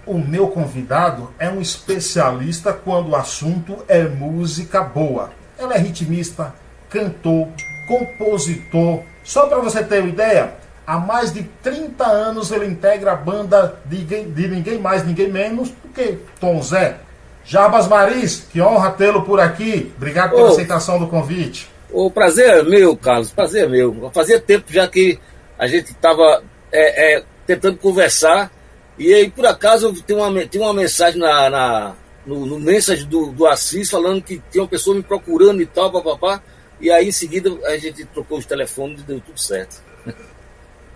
o 0.06 0.18
meu 0.18 0.48
convidado 0.48 1.30
é 1.38 1.48
um 1.48 1.60
especialista 1.60 2.73
quando 2.73 3.10
o 3.10 3.16
assunto 3.16 3.79
é 3.88 4.04
música 4.04 4.82
boa. 4.82 5.30
Ela 5.59 5.74
é 5.74 5.79
ritmista, 5.79 6.54
cantor, 6.88 7.48
compositor. 7.87 9.02
Só 9.24 9.46
para 9.46 9.59
você 9.59 9.82
ter 9.82 10.01
uma 10.01 10.09
ideia, 10.09 10.54
Há 10.91 10.99
mais 10.99 11.33
de 11.33 11.45
30 11.62 12.05
anos 12.05 12.51
ele 12.51 12.67
integra 12.67 13.12
a 13.12 13.15
banda 13.15 13.79
de, 13.85 14.03
de 14.03 14.49
ninguém 14.49 14.77
mais, 14.77 15.07
ninguém 15.07 15.30
menos 15.30 15.69
do 15.71 15.89
que 15.95 16.19
Tom 16.41 16.61
Zé. 16.61 16.97
Jabas 17.45 17.87
Maris, 17.87 18.45
que 18.51 18.61
honra 18.61 18.91
tê-lo 18.91 19.23
por 19.23 19.39
aqui. 19.39 19.93
Obrigado 19.97 20.30
pela 20.30 20.49
oh, 20.49 20.49
aceitação 20.49 20.99
do 20.99 21.07
convite. 21.07 21.71
O 21.93 22.10
prazer 22.10 22.51
é 22.51 22.63
meu, 22.65 22.97
Carlos, 22.97 23.30
prazer 23.30 23.66
é 23.66 23.69
meu. 23.69 24.10
Fazia 24.13 24.41
tempo 24.41 24.65
já 24.69 24.88
que 24.88 25.16
a 25.57 25.69
gente 25.69 25.93
estava 25.93 26.43
é, 26.73 27.19
é, 27.19 27.25
tentando 27.47 27.79
conversar 27.79 28.51
e 28.99 29.15
aí, 29.15 29.30
por 29.30 29.47
acaso, 29.47 29.95
tem 30.02 30.16
uma, 30.16 30.45
tem 30.45 30.60
uma 30.60 30.75
mensagem 30.75 31.21
na, 31.21 31.49
na 31.49 31.97
no, 32.27 32.47
no 32.47 32.59
mensagem 32.59 33.07
do, 33.07 33.27
do 33.30 33.47
Assis 33.47 33.88
falando 33.88 34.23
que 34.23 34.43
tem 34.51 34.60
uma 34.60 34.66
pessoa 34.66 34.97
me 34.97 35.04
procurando 35.04 35.63
e 35.63 35.66
tal, 35.66 35.93
papapá. 35.93 36.43
E 36.80 36.91
aí, 36.91 37.07
em 37.07 37.13
seguida, 37.13 37.49
a 37.65 37.77
gente 37.77 38.04
trocou 38.07 38.38
os 38.38 38.45
telefones 38.45 39.02
e 39.02 39.04
deu 39.04 39.21
tudo 39.21 39.41
certo 39.41 39.80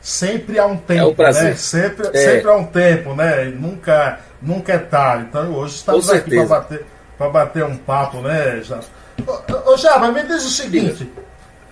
sempre 0.04 0.58
há 0.58 0.66
um 0.66 0.76
tempo, 0.76 1.22
é 1.22 1.32
né? 1.32 1.54
Sempre, 1.54 2.08
é. 2.12 2.18
sempre 2.18 2.50
há 2.50 2.56
um 2.56 2.66
tempo, 2.66 3.14
né? 3.14 3.46
nunca, 3.46 4.20
nunca 4.40 4.74
é 4.74 4.78
tarde. 4.78 5.26
Então 5.30 5.54
hoje 5.54 5.76
estamos 5.76 6.10
aqui 6.10 6.36
para 6.36 6.44
bater, 6.44 6.86
bater 7.32 7.64
um 7.64 7.76
papo, 7.78 8.20
né, 8.20 8.60
já. 8.62 8.80
Ô, 9.26 9.72
ô 9.72 9.76
Java, 9.78 10.12
me 10.12 10.22
diz 10.24 10.44
o 10.44 10.50
seguinte: 10.50 11.10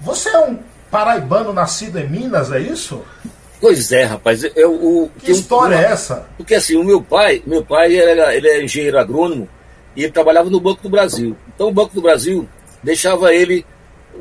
você 0.01 0.31
é 0.31 0.39
um 0.39 0.59
paraibano 0.91 1.53
nascido 1.53 1.99
em 1.99 2.09
Minas, 2.09 2.51
é 2.51 2.59
isso? 2.59 3.05
Pois 3.61 3.93
é, 3.93 4.05
rapaz. 4.05 4.43
Eu, 4.57 4.73
o, 4.73 5.11
que 5.19 5.31
história 5.31 5.77
uma, 5.77 5.85
é 5.85 5.93
essa? 5.93 6.27
Porque 6.37 6.55
assim, 6.55 6.77
o 6.77 6.83
meu 6.83 7.03
pai, 7.03 7.43
meu 7.47 7.63
pai 7.63 7.95
era, 7.97 8.35
ele 8.35 8.49
é 8.49 8.65
engenheiro 8.65 8.99
agrônomo 8.99 9.47
e 9.95 10.05
ele 10.05 10.13
trabalhava 10.13 10.49
no 10.49 10.59
Banco 10.59 10.83
do 10.83 10.89
Brasil. 10.89 11.37
Então 11.55 11.69
o 11.69 11.73
Banco 11.73 11.95
do 11.95 12.01
Brasil 12.01 12.49
deixava 12.83 13.33
ele 13.35 13.65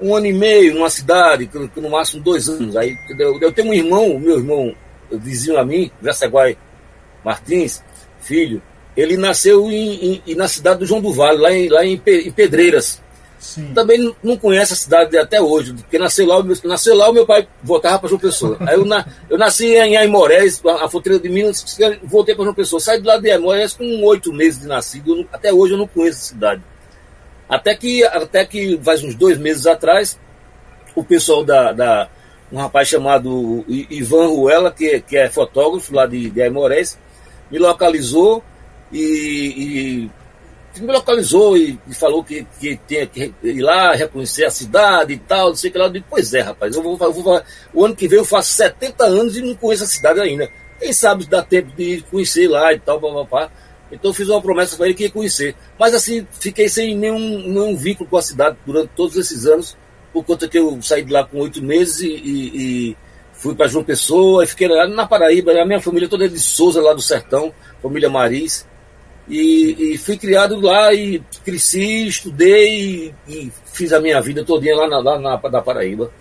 um 0.02 0.16
ano 0.16 0.26
e 0.28 0.34
meio 0.34 0.74
numa 0.74 0.90
cidade, 0.90 1.50
no 1.76 1.90
máximo 1.90 2.24
dois 2.24 2.48
anos. 2.48 2.76
Aí 2.76 2.96
eu, 3.18 3.40
eu 3.40 3.52
tenho 3.52 3.70
um 3.70 3.74
irmão, 3.74 4.20
meu 4.20 4.38
irmão 4.38 4.76
vizinho 5.12 5.58
a 5.58 5.66
mim, 5.66 5.92
Jaceguai 6.02 6.58
Martins, 7.24 7.84
filho, 8.20 8.62
ele 8.96 9.18
nasceu 9.18 9.70
em, 9.70 10.22
em, 10.26 10.36
na 10.36 10.48
cidade 10.48 10.80
do 10.80 10.86
João 10.86 11.02
do 11.02 11.14
Vale, 11.14 11.38
lá 11.38 11.52
em, 11.54 11.70
lá 11.70 11.86
em, 11.86 11.98
Pedreiras. 11.98 13.02
Sim. 13.40 13.74
Também 13.74 14.16
não 14.22 14.38
conhece 14.38 14.74
a 14.74 14.76
cidade 14.76 15.18
até 15.18 15.42
hoje, 15.42 15.74
porque 15.74 15.98
nasceu 15.98 16.28
lá, 16.28 16.44
nasceu 16.64 16.96
lá 16.96 17.10
o 17.10 17.14
meu 17.14 17.26
pai 17.26 17.48
voltava 17.64 17.98
para 17.98 18.10
João 18.10 18.20
Pessoa. 18.20 18.56
Aí 18.60 18.76
eu, 18.76 18.86
na, 18.86 19.04
eu 19.28 19.38
nasci 19.38 19.66
em 19.66 19.98
Aimorés, 19.98 20.62
a, 20.64 20.86
a 20.86 20.90
fronteira 20.90 21.20
de 21.20 21.28
Minas, 21.28 21.66
voltei 22.04 22.36
para 22.36 22.44
João 22.44 22.54
Pessoa. 22.54 22.80
Saí 22.80 23.00
do 23.00 23.08
lado 23.08 23.24
de 23.24 23.32
Aimorés 23.32 23.74
com 23.74 24.04
oito 24.04 24.32
meses 24.32 24.60
de 24.60 24.68
nascido, 24.68 25.28
até 25.34 25.52
hoje 25.52 25.74
eu 25.74 25.78
não 25.78 25.88
conheço 25.88 26.20
a 26.20 26.22
cidade. 26.22 26.64
Até 27.52 27.76
que, 27.76 28.02
até 28.06 28.46
que 28.46 28.80
faz 28.82 29.04
uns 29.04 29.14
dois 29.14 29.38
meses 29.38 29.68
atrás, 29.68 30.18
o 30.96 31.04
pessoal 31.04 31.44
da, 31.44 31.74
da 31.74 32.10
um 32.50 32.58
rapaz 32.58 32.88
chamado 32.88 33.66
Ivan 33.68 34.28
Ruela, 34.28 34.72
que, 34.72 35.02
que 35.02 35.18
é 35.18 35.30
fotógrafo 35.30 35.94
lá 35.94 36.06
de, 36.06 36.30
de 36.30 36.42
Aimorés, 36.42 36.98
me 37.52 37.60
localizou 37.60 38.42
e, 38.90 40.10
e 40.78 40.80
me 40.80 40.94
localizou 40.94 41.58
e, 41.58 41.78
e, 41.88 41.94
falou 41.94 42.24
que, 42.24 42.48
que 42.58 42.80
tinha 42.88 43.06
que 43.06 43.34
ir 43.44 43.62
lá 43.62 43.94
reconhecer 43.96 44.46
a 44.46 44.50
cidade 44.50 45.12
e 45.12 45.18
tal, 45.18 45.50
não 45.50 45.56
sei 45.56 45.70
o 45.70 45.74
que 45.74 45.80
lá. 45.80 45.86
Eu 45.86 45.92
disse, 45.92 46.06
pois 46.10 46.34
é, 46.34 46.40
rapaz, 46.40 46.74
eu 46.74 46.82
vou, 46.82 46.98
eu 47.02 47.14
vou, 47.14 47.42
o 47.74 47.86
ano 47.86 47.96
que 47.96 48.08
vem 48.08 48.20
eu 48.20 48.26
faço 48.26 48.54
70 48.54 49.04
anos 49.04 49.36
e 49.36 49.42
não 49.42 49.56
conheço 49.56 49.84
a 49.84 49.88
cidade 49.88 50.22
ainda. 50.22 50.50
Quem 50.80 50.94
sabe 50.94 51.26
dá 51.26 51.44
tempo 51.44 51.76
de 51.76 52.02
conhecer 52.10 52.48
lá 52.48 52.72
e 52.74 52.80
tal. 52.80 53.00
Então 53.92 54.14
fiz 54.14 54.30
uma 54.30 54.42
promessa 54.42 54.78
para 54.78 54.86
ele 54.86 54.96
que 54.96 55.04
ia 55.04 55.12
conhecer. 55.12 55.56
Mas 55.78 55.94
assim, 55.94 56.26
fiquei 56.40 56.70
sem 56.70 56.96
nenhum, 56.98 57.20
nenhum 57.20 57.76
vínculo 57.76 58.10
com 58.10 58.18
a 58.18 58.22
cidade 58.22 58.58
durante 58.66 58.90
todos 58.96 59.18
esses 59.18 59.46
anos, 59.46 59.78
por 60.14 60.24
conta 60.24 60.48
que 60.48 60.58
eu 60.58 60.82
saí 60.82 61.04
de 61.04 61.12
lá 61.12 61.24
com 61.24 61.40
oito 61.40 61.62
meses 61.64 62.00
e, 62.02 62.08
e, 62.10 62.98
fui 63.34 63.56
para 63.56 63.68
João 63.68 63.84
Pessoa, 63.84 64.44
e 64.44 64.48
fiquei 64.48 64.68
lá 64.68 64.88
na 64.88 65.08
Paraíba, 65.08 65.52
a 65.52 65.66
minha 65.66 65.82
família 65.82 66.08
toda 66.08 66.26
é 66.26 66.28
de 66.28 66.40
Souza, 66.40 66.82
lá 66.82 66.94
do 66.94 67.02
sertão, 67.02 67.54
família 67.82 68.10
Maris. 68.10 68.68
E, 69.28 69.94
e 69.94 69.98
fui 69.98 70.18
criado 70.18 70.60
lá 70.60 70.94
e 70.94 71.22
cresci, 71.44 72.08
estudei 72.08 73.14
e, 73.28 73.34
e 73.46 73.52
fiz 73.66 73.94
a 73.94 74.00
minha 74.00 74.20
vida 74.22 74.44
todinha 74.44 74.76
lá 74.76 74.88
na, 74.88 75.00
lá 75.00 75.20
na, 75.20 75.50
na 75.50 75.62
Paraíba. 75.62 76.12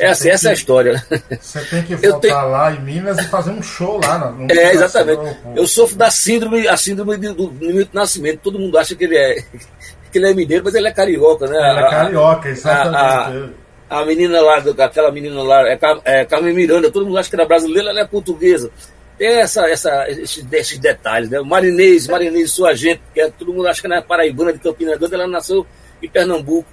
Essa, 0.00 0.28
essa 0.28 0.42
que, 0.42 0.46
é 0.46 0.50
a 0.50 0.54
história. 0.54 1.04
Você 1.40 1.60
tem 1.64 1.82
que 1.82 1.94
voltar 1.96 2.20
tenho... 2.20 2.48
lá 2.48 2.72
em 2.72 2.80
Minas 2.80 3.18
e 3.18 3.24
fazer 3.28 3.50
um 3.50 3.62
show 3.62 4.00
lá. 4.02 4.30
No 4.30 4.50
é, 4.50 4.72
exatamente. 4.72 5.36
Eu 5.54 5.66
sofro 5.66 5.96
da 5.96 6.10
síndrome, 6.10 6.66
a 6.66 6.76
síndrome 6.76 7.16
do, 7.16 7.34
do, 7.34 7.48
do 7.48 7.88
nascimento. 7.92 8.40
Todo 8.40 8.58
mundo 8.58 8.78
acha 8.78 8.94
que 8.94 9.04
ele 9.04 9.16
é 9.16 9.44
que 10.10 10.18
ele 10.18 10.28
é 10.28 10.34
mineiro, 10.34 10.64
mas 10.64 10.74
ele 10.74 10.88
é 10.88 10.92
carioca, 10.92 11.46
né? 11.46 11.56
Ele 11.56 11.80
é 11.80 11.90
carioca, 11.90 12.48
exatamente. 12.48 12.96
A, 12.96 13.96
a, 13.96 14.00
a 14.00 14.04
menina 14.04 14.40
lá, 14.40 14.56
aquela 14.56 15.12
menina 15.12 15.42
lá, 15.42 15.68
é, 15.68 15.78
é 16.04 16.24
Carmen 16.24 16.54
Miranda, 16.54 16.90
todo 16.90 17.06
mundo 17.06 17.18
acha 17.18 17.30
que 17.30 17.36
era 17.36 17.46
brasileira, 17.46 17.90
ela 17.90 18.00
é 18.00 18.06
portuguesa. 18.06 18.70
Tem 19.18 19.28
essa, 19.28 19.68
essa, 19.68 20.08
esses, 20.08 20.46
esses 20.50 20.78
detalhes, 20.78 21.28
né? 21.28 21.40
Marinês, 21.40 22.08
Marinês, 22.08 22.52
sua 22.52 22.74
gente, 22.74 23.02
que 23.12 23.20
é, 23.20 23.30
todo 23.30 23.52
mundo 23.52 23.68
acha 23.68 23.80
que 23.80 23.86
ela 23.86 23.96
é 23.96 24.00
paraibana 24.00 24.52
de 24.52 24.58
Campina 24.58 24.96
Grande, 24.96 25.14
ela 25.14 25.26
nasceu 25.26 25.66
em 26.02 26.08
Pernambuco. 26.08 26.68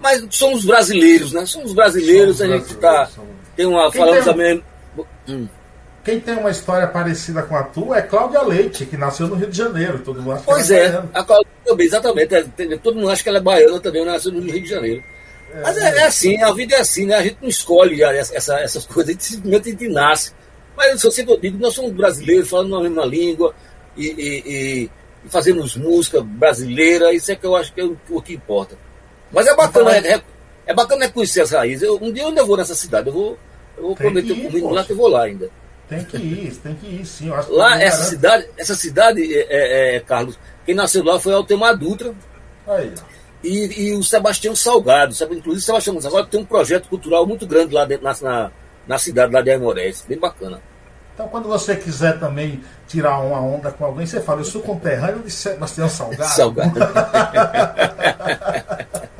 Mas 0.00 0.24
somos 0.30 0.64
brasileiros, 0.64 1.32
né? 1.32 1.46
Somos 1.46 1.72
brasileiros, 1.72 2.38
somos 2.38 2.52
a 2.52 2.56
gente 2.56 2.72
está. 2.72 3.08
Tem 3.56 3.66
uma. 3.66 3.90
Quem 3.90 4.00
falando 4.00 4.14
tem 4.16 4.24
também. 4.24 4.64
Hum. 5.28 5.48
Quem 6.04 6.20
tem 6.20 6.36
uma 6.36 6.50
história 6.50 6.86
parecida 6.86 7.42
com 7.42 7.56
a 7.56 7.64
tua 7.64 7.98
é 7.98 8.02
Cláudia 8.02 8.40
Leite, 8.42 8.86
que 8.86 8.96
nasceu 8.96 9.26
no 9.26 9.34
Rio 9.34 9.50
de 9.50 9.58
Janeiro. 9.58 9.98
Todo 9.98 10.22
mundo 10.22 10.34
acha 10.34 10.44
pois 10.46 10.70
é, 10.70 10.86
é 10.86 11.02
a 11.12 11.24
Cláudia 11.24 11.50
também, 11.64 11.86
exatamente. 11.86 12.32
É, 12.32 12.44
todo 12.76 12.94
mundo 12.94 13.10
acha 13.10 13.24
que 13.24 13.28
ela 13.28 13.38
é 13.38 13.40
baiana 13.40 13.80
também, 13.80 14.04
nasceu 14.04 14.30
no 14.30 14.40
Rio 14.40 14.62
de 14.62 14.68
Janeiro. 14.68 15.02
É, 15.52 15.62
Mas 15.62 15.76
é, 15.78 15.98
é, 15.98 16.04
assim, 16.04 16.40
a 16.40 16.52
vida 16.52 16.76
é 16.76 16.80
assim, 16.80 17.06
né? 17.06 17.16
A 17.16 17.22
gente 17.22 17.38
não 17.42 17.48
escolhe 17.48 18.00
essa, 18.04 18.54
essas 18.60 18.86
coisas, 18.86 19.08
a 19.08 19.12
gente 19.14 19.24
simplesmente 19.24 19.68
a 19.68 19.72
gente 19.72 19.88
nasce. 19.88 20.32
Mas 20.76 21.02
eu 21.02 21.10
sempre 21.10 21.36
digo, 21.38 21.58
nós 21.58 21.74
somos 21.74 21.90
brasileiros, 21.90 22.48
falando 22.48 22.76
a 22.76 22.82
mesma 22.82 23.04
língua 23.04 23.52
e, 23.96 24.06
e, 24.06 24.42
e, 24.46 24.90
e 25.24 25.28
fazemos 25.28 25.76
música 25.76 26.20
brasileira, 26.20 27.12
isso 27.12 27.32
é 27.32 27.34
que 27.34 27.44
eu 27.44 27.56
acho 27.56 27.72
que 27.72 27.80
é 27.80 27.84
o, 27.84 27.98
o 28.10 28.22
que 28.22 28.34
importa. 28.34 28.78
Mas 29.32 29.46
é 29.46 29.54
bacana, 29.54 29.96
é, 29.96 30.22
é 30.66 30.74
bacana 30.74 31.08
conhecer 31.08 31.42
as 31.42 31.50
raízes. 31.50 31.82
Eu, 31.82 31.98
um 32.00 32.12
dia 32.12 32.24
eu 32.24 32.28
ainda 32.28 32.44
vou 32.44 32.56
nessa 32.56 32.74
cidade, 32.74 33.08
eu 33.08 33.12
vou, 33.12 33.38
eu 33.76 33.82
vou 33.84 33.96
prometer 33.96 34.32
ir, 34.32 34.46
comigo 34.46 34.70
lá 34.70 34.84
que 34.84 34.92
eu 34.92 34.96
vou 34.96 35.08
lá 35.08 35.24
ainda. 35.24 35.50
Tem 35.88 36.04
que 36.04 36.16
ir, 36.16 36.54
tem 36.56 36.74
que 36.74 36.86
ir, 36.86 37.06
sim. 37.06 37.30
lá, 37.48 37.80
essa 37.80 38.04
cidade, 38.04 38.48
essa 38.56 38.74
cidade, 38.74 39.22
é, 39.22 39.46
é, 39.48 39.96
é, 39.96 40.00
Carlos, 40.00 40.36
quem 40.64 40.74
nasceu 40.74 41.04
lá 41.04 41.20
foi 41.20 41.32
Altemar 41.32 41.76
Dutra. 41.76 42.12
Aí. 42.66 42.92
E, 43.44 43.90
e 43.90 43.94
o 43.94 44.02
Sebastião 44.02 44.56
Salgado, 44.56 45.14
sabe? 45.14 45.36
Inclusive 45.36 45.62
o 45.62 45.66
Sebastião 45.66 46.00
Salgado 46.00 46.26
tem 46.26 46.40
um 46.40 46.44
projeto 46.44 46.88
cultural 46.88 47.24
muito 47.24 47.46
grande 47.46 47.72
lá 47.72 47.84
dentro, 47.84 48.04
na, 48.04 48.50
na 48.86 48.98
cidade 48.98 49.32
lá 49.32 49.42
de 49.42 49.50
Aimorés, 49.50 50.04
bem 50.08 50.18
bacana. 50.18 50.60
Então, 51.14 51.28
quando 51.28 51.48
você 51.48 51.76
quiser 51.76 52.18
também 52.18 52.62
tirar 52.88 53.20
uma 53.20 53.40
onda 53.40 53.70
com 53.70 53.84
alguém, 53.84 54.04
você 54.04 54.20
fala, 54.20 54.40
eu 54.40 54.44
sou 54.44 54.60
conterrâneo 54.60 55.22
de 55.22 55.30
Sebastião 55.30 55.88
Salgado. 55.88 56.30
Salgado. 56.30 56.78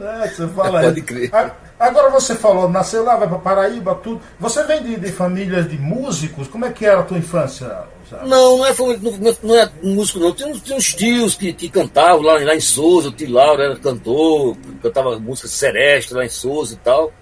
É, 0.00 0.28
você 0.28 0.48
fala 0.48 0.80
Pode 0.88 1.02
crer. 1.02 1.30
Agora 1.78 2.10
você 2.10 2.34
falou, 2.34 2.68
nasceu 2.68 3.04
lá, 3.04 3.16
vai 3.16 3.28
para 3.28 3.38
Paraíba, 3.38 3.94
tudo. 3.94 4.20
Você 4.40 4.64
vem 4.64 4.82
de, 4.82 4.96
de, 4.96 5.12
famílias 5.12 5.68
de 5.68 5.78
músicos? 5.78 6.48
Como 6.48 6.64
é 6.64 6.72
que 6.72 6.84
era 6.84 7.00
a 7.00 7.04
tua 7.04 7.18
infância? 7.18 7.84
Não, 8.24 8.58
não 8.58 8.66
é, 8.66 8.74
não, 9.00 9.36
não 9.42 9.56
é 9.56 9.70
músico, 9.82 10.18
não. 10.18 10.32
Tinha, 10.32 10.52
tinha 10.54 10.76
uns 10.76 10.94
tios 10.94 11.34
que, 11.34 11.52
que 11.52 11.68
cantavam 11.68 12.22
lá, 12.22 12.32
lá 12.38 12.56
em 12.56 12.60
Souza, 12.60 13.08
o 13.08 13.12
tio 13.12 13.30
Laura 13.30 13.64
era 13.64 13.76
cantor, 13.76 14.56
cantava 14.82 15.18
música 15.20 15.46
sereste 15.46 16.14
lá 16.14 16.24
em 16.24 16.30
Souza 16.30 16.74
e 16.74 16.78
tal. 16.78 17.12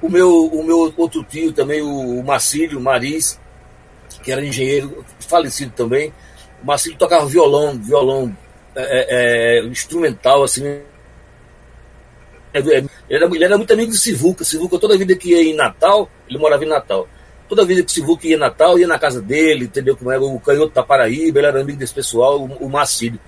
O 0.00 0.08
meu, 0.08 0.46
o 0.46 0.62
meu 0.62 0.92
outro 0.96 1.24
tio 1.24 1.52
também, 1.52 1.80
o, 1.82 2.20
o 2.20 2.24
Marcílio 2.24 2.80
Maris, 2.80 3.40
que 4.22 4.30
era 4.30 4.44
engenheiro, 4.44 5.04
falecido 5.18 5.72
também, 5.74 6.12
O 6.62 6.66
Marcílio 6.66 6.98
tocava 6.98 7.26
violão, 7.26 7.78
violão 7.78 8.36
é, 8.76 8.82
é, 8.82 9.58
é 9.58 9.64
instrumental, 9.64 10.44
assim. 10.44 10.82
É, 12.54 12.60
é, 12.60 12.78
ele 12.78 12.88
era, 13.10 13.26
ele 13.26 13.44
era 13.44 13.58
muito 13.58 13.72
amigo 13.72 13.90
de 13.90 13.98
Sivuca. 13.98 14.44
Sivuca, 14.44 14.78
toda 14.78 14.96
vida 14.96 15.16
que 15.16 15.30
ia 15.30 15.42
em 15.42 15.54
Natal, 15.54 16.08
ele 16.28 16.38
morava 16.38 16.64
em 16.64 16.68
Natal. 16.68 17.08
Toda 17.48 17.64
vida 17.64 17.82
que 17.82 17.90
Sivuca 17.90 18.26
ia 18.28 18.36
em 18.36 18.38
Natal, 18.38 18.78
ia 18.78 18.86
na 18.86 18.98
casa 18.98 19.20
dele, 19.20 19.64
entendeu 19.64 19.96
como 19.96 20.12
era? 20.12 20.22
O 20.22 20.38
Canhoto 20.38 20.72
da 20.72 20.82
Paraíba, 20.84 21.40
ele 21.40 21.48
era 21.48 21.60
amigo 21.60 21.78
desse 21.78 21.92
pessoal, 21.92 22.40
o, 22.40 22.46
o 22.64 22.70
Marcílio. 22.70 23.18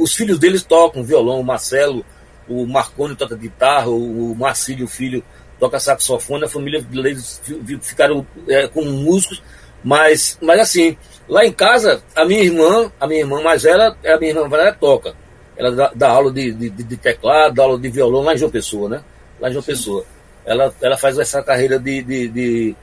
Os 0.00 0.14
filhos 0.14 0.38
deles 0.38 0.62
tocam 0.62 1.02
violão, 1.02 1.40
o 1.40 1.44
Marcelo, 1.44 2.04
o 2.48 2.66
Marconi 2.66 3.16
toca 3.16 3.34
guitarra, 3.34 3.88
o, 3.88 4.32
o 4.32 4.36
Marcílio, 4.36 4.84
o 4.84 4.88
filho, 4.88 5.24
toca 5.58 5.80
saxofone, 5.80 6.44
a 6.44 6.48
família 6.48 6.82
deles 6.82 7.40
ficaram 7.80 8.26
é, 8.48 8.68
com 8.68 8.84
músicos, 8.84 9.42
mas, 9.82 10.38
mas 10.40 10.60
assim, 10.60 10.96
lá 11.28 11.44
em 11.44 11.52
casa, 11.52 12.02
a 12.14 12.24
minha 12.24 12.42
irmã, 12.42 12.92
a 13.00 13.06
minha 13.06 13.20
irmã 13.20 13.42
mais 13.42 13.62
velha, 13.62 13.96
a 14.04 14.18
minha 14.18 14.30
irmã 14.30 14.56
ela 14.56 14.72
toca. 14.72 15.14
Ela 15.56 15.70
dá, 15.72 15.92
dá 15.94 16.08
aula 16.10 16.32
de, 16.32 16.52
de, 16.52 16.70
de, 16.70 16.96
teclado, 16.96 17.54
dá 17.54 17.62
aula 17.62 17.78
de 17.78 17.88
violão 17.88 18.22
lá 18.22 18.34
em 18.34 18.38
João 18.38 18.50
Pessoa, 18.50 18.88
né? 18.88 19.02
Lá 19.40 19.48
em 19.48 19.52
João 19.52 19.62
Sim. 19.62 19.72
Pessoa. 19.72 20.04
Ela, 20.44 20.74
ela 20.80 20.96
faz 20.96 21.18
essa 21.18 21.42
carreira 21.42 21.78
de, 21.78 22.02
de, 22.02 22.28
de, 22.28 22.76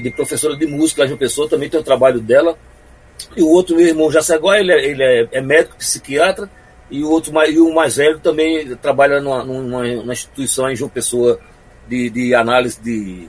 de, 0.00 0.10
professora 0.10 0.56
de 0.56 0.66
música 0.66 1.02
lá 1.02 1.06
em 1.06 1.08
João 1.08 1.18
Pessoa, 1.18 1.48
também 1.48 1.68
tem 1.68 1.78
o 1.78 1.84
trabalho 1.84 2.20
dela. 2.20 2.56
E 3.36 3.42
o 3.42 3.48
outro 3.48 3.76
meu 3.76 3.86
irmão 3.86 4.10
Jacegó, 4.10 4.54
ele, 4.54 4.72
é, 4.72 4.84
ele 4.84 5.02
é, 5.02 5.28
é 5.32 5.40
médico, 5.40 5.76
psiquiatra, 5.76 6.50
e 6.90 7.02
o 7.02 7.10
outro 7.10 7.32
e 7.48 7.58
o 7.58 7.74
mais 7.74 7.96
velho 7.96 8.18
também 8.20 8.74
trabalha 8.76 9.20
numa, 9.20 9.44
numa, 9.44 9.84
numa 9.84 10.12
instituição 10.12 10.70
em 10.70 10.76
João 10.76 10.88
Pessoa 10.88 11.38
de, 11.88 12.10
de 12.10 12.34
análise 12.34 12.80
de, 12.80 13.28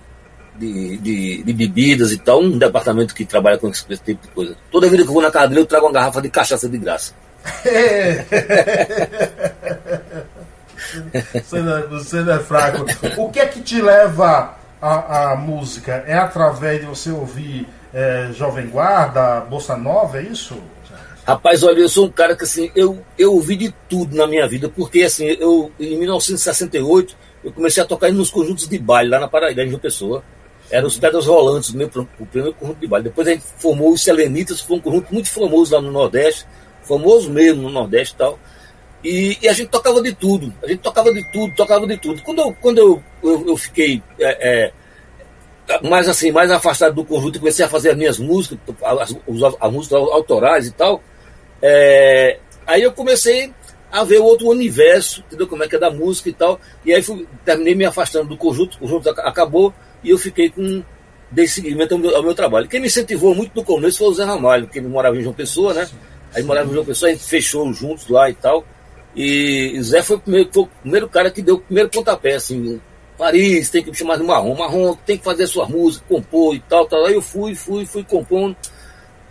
de, 0.57 0.97
de, 0.97 1.43
de, 1.43 1.53
bebidas 1.53 2.11
e 2.11 2.17
tal, 2.17 2.41
um 2.41 2.57
departamento 2.57 3.13
que 3.13 3.25
trabalha 3.25 3.57
com 3.57 3.69
esse 3.69 3.85
tipo 3.85 4.21
de 4.21 4.27
coisa. 4.29 4.57
Toda 4.71 4.89
vida 4.89 5.03
que 5.03 5.09
eu 5.09 5.13
vou 5.13 5.21
na 5.21 5.31
casa 5.31 5.47
dele, 5.47 5.61
eu 5.61 5.65
trago 5.65 5.85
uma 5.85 5.91
garrafa 5.91 6.21
de 6.21 6.29
cachaça 6.29 6.67
de 6.67 6.77
graça. 6.77 7.13
você, 11.33 11.61
não, 11.61 11.77
é, 11.77 11.81
você 11.83 12.21
não 12.21 12.33
é 12.33 12.39
fraco. 12.39 12.85
O 13.17 13.29
que 13.29 13.39
é 13.39 13.45
que 13.45 13.61
te 13.61 13.79
leva 13.81 14.57
à, 14.81 15.35
música? 15.35 16.03
É 16.07 16.15
através 16.15 16.81
de 16.81 16.87
você 16.87 17.11
ouvir 17.11 17.67
é, 17.93 18.31
Jovem 18.33 18.67
Guarda, 18.67 19.41
Bossa 19.41 19.77
Nova, 19.77 20.19
é 20.19 20.23
isso? 20.23 20.57
Rapaz, 21.25 21.61
olha, 21.61 21.79
eu 21.79 21.89
sou 21.89 22.05
um 22.05 22.11
cara 22.11 22.37
que 22.37 22.45
assim, 22.45 22.71
eu, 22.73 23.03
eu 23.17 23.33
ouvi 23.33 23.57
de 23.57 23.75
tudo 23.89 24.15
na 24.15 24.25
minha 24.25 24.47
vida, 24.47 24.69
porque 24.69 25.03
assim, 25.03 25.25
eu 25.25 25.69
em 25.77 25.99
1968 25.99 27.17
eu 27.43 27.51
comecei 27.51 27.83
a 27.83 27.85
tocar 27.85 28.11
nos 28.11 28.29
conjuntos 28.29 28.67
de 28.67 28.79
baile 28.79 29.09
lá 29.09 29.19
na 29.19 29.27
Paraíba, 29.27 29.63
em 29.63 29.69
João 29.69 29.79
Pessoa. 29.79 30.23
Eram 30.69 30.87
os 30.87 30.97
Pedras 30.97 31.25
Rolantes, 31.25 31.69
o, 31.69 31.77
meu, 31.77 31.89
o 32.19 32.25
primeiro 32.25 32.53
conjunto 32.55 32.79
de 32.79 32.87
baile. 32.87 33.05
Depois 33.05 33.27
a 33.27 33.31
gente 33.31 33.45
formou 33.57 33.93
os 33.93 34.03
Selenitas, 34.03 34.59
foi 34.59 34.77
um 34.77 34.81
conjunto 34.81 35.13
muito 35.13 35.29
famoso 35.29 35.73
lá 35.73 35.81
no 35.81 35.91
Nordeste, 35.91 36.45
famoso 36.87 37.29
mesmo 37.29 37.63
no 37.63 37.69
Nordeste 37.69 38.15
e 38.15 38.17
tal. 38.17 38.39
E, 39.03 39.37
e, 39.41 39.47
a 39.47 39.53
gente 39.53 39.69
tocava 39.69 40.01
de 40.01 40.13
tudo, 40.13 40.53
a 40.63 40.67
gente 40.67 40.79
tocava 40.79 41.13
de 41.13 41.31
tudo, 41.31 41.53
tocava 41.55 41.85
de 41.85 41.97
tudo. 41.97 42.21
Quando 42.23 42.39
eu, 42.39 42.53
quando 42.59 42.77
eu, 42.79 43.03
eu, 43.23 43.47
eu 43.49 43.57
fiquei 43.57 44.01
é, 44.19 44.71
é, 45.69 45.79
mais 45.87 46.09
assim, 46.09 46.31
mais 46.31 46.49
afastado 46.49 46.95
do 46.95 47.05
conjunto 47.05 47.37
e 47.37 47.39
comecei 47.39 47.63
a 47.63 47.69
fazer 47.69 47.91
as 47.91 47.97
minhas 47.97 48.17
músicas, 48.17 48.57
as, 48.81 49.11
as, 49.11 49.55
as 49.59 49.71
músicas 49.71 49.99
autorais 49.99 50.67
e 50.67 50.71
tal, 50.71 51.01
é, 51.61 52.39
aí 52.65 52.81
eu 52.81 52.91
comecei 52.91 53.53
a 53.91 54.03
ver 54.03 54.19
outro 54.19 54.49
universo, 54.49 55.23
entendeu? 55.27 55.47
Como 55.47 55.63
é 55.63 55.67
que 55.67 55.75
é 55.75 55.79
da 55.79 55.91
música 55.91 56.29
e 56.29 56.33
tal. 56.33 56.59
E 56.85 56.93
aí 56.93 57.01
fui, 57.01 57.27
terminei 57.45 57.75
me 57.75 57.85
afastando 57.85 58.29
do 58.29 58.37
conjunto, 58.37 58.75
o 58.75 58.79
conjunto 58.79 59.09
acabou 59.09 59.73
e 60.03 60.09
eu 60.09 60.17
fiquei 60.17 60.49
com 60.49 60.83
dei 61.29 61.47
seguimento 61.47 61.93
ao 61.93 61.99
meu, 61.99 62.15
ao 62.15 62.23
meu, 62.23 62.33
trabalho. 62.33 62.67
Quem 62.67 62.79
me 62.79 62.87
incentivou 62.87 63.35
muito 63.35 63.53
no 63.55 63.63
começo 63.63 63.97
foi 63.99 64.07
o 64.07 64.13
Zé 64.13 64.23
Ramalho, 64.23 64.67
que 64.67 64.79
ele 64.79 64.87
morava 64.87 65.17
em 65.17 65.21
João 65.21 65.33
Pessoa, 65.33 65.73
né? 65.73 65.87
Aí 66.37 66.43
morava 66.43 66.71
João 66.71 66.85
Pessoa, 66.85 67.09
a 67.09 67.13
gente 67.13 67.25
fechou 67.25 67.71
juntos 67.73 68.07
lá 68.07 68.29
e 68.29 68.35
tal. 68.35 68.63
E 69.15 69.81
Zé 69.81 70.03
foi 70.03 70.17
o 70.17 70.19
primeiro, 70.19 70.49
foi 70.53 70.63
o 70.63 70.67
primeiro 70.67 71.09
cara 71.09 71.31
que 71.31 71.41
deu 71.41 71.55
o 71.55 71.59
primeiro 71.59 71.89
pontapé, 71.89 72.35
assim, 72.35 72.79
Paris, 73.17 73.71
tem 73.71 73.83
que 73.83 73.89
me 73.89 73.97
chamar 73.97 74.17
de 74.17 74.23
marrom, 74.23 74.55
marrom, 74.55 74.93
tem 74.93 75.17
que 75.17 75.23
fazer 75.23 75.47
sua 75.47 75.67
música, 75.67 76.05
compor 76.07 76.53
e 76.53 76.59
tal, 76.59 76.85
tal. 76.85 77.03
Aí 77.05 77.15
eu 77.15 77.21
fui, 77.21 77.55
fui, 77.55 77.85
fui 77.87 78.03
compondo. 78.03 78.55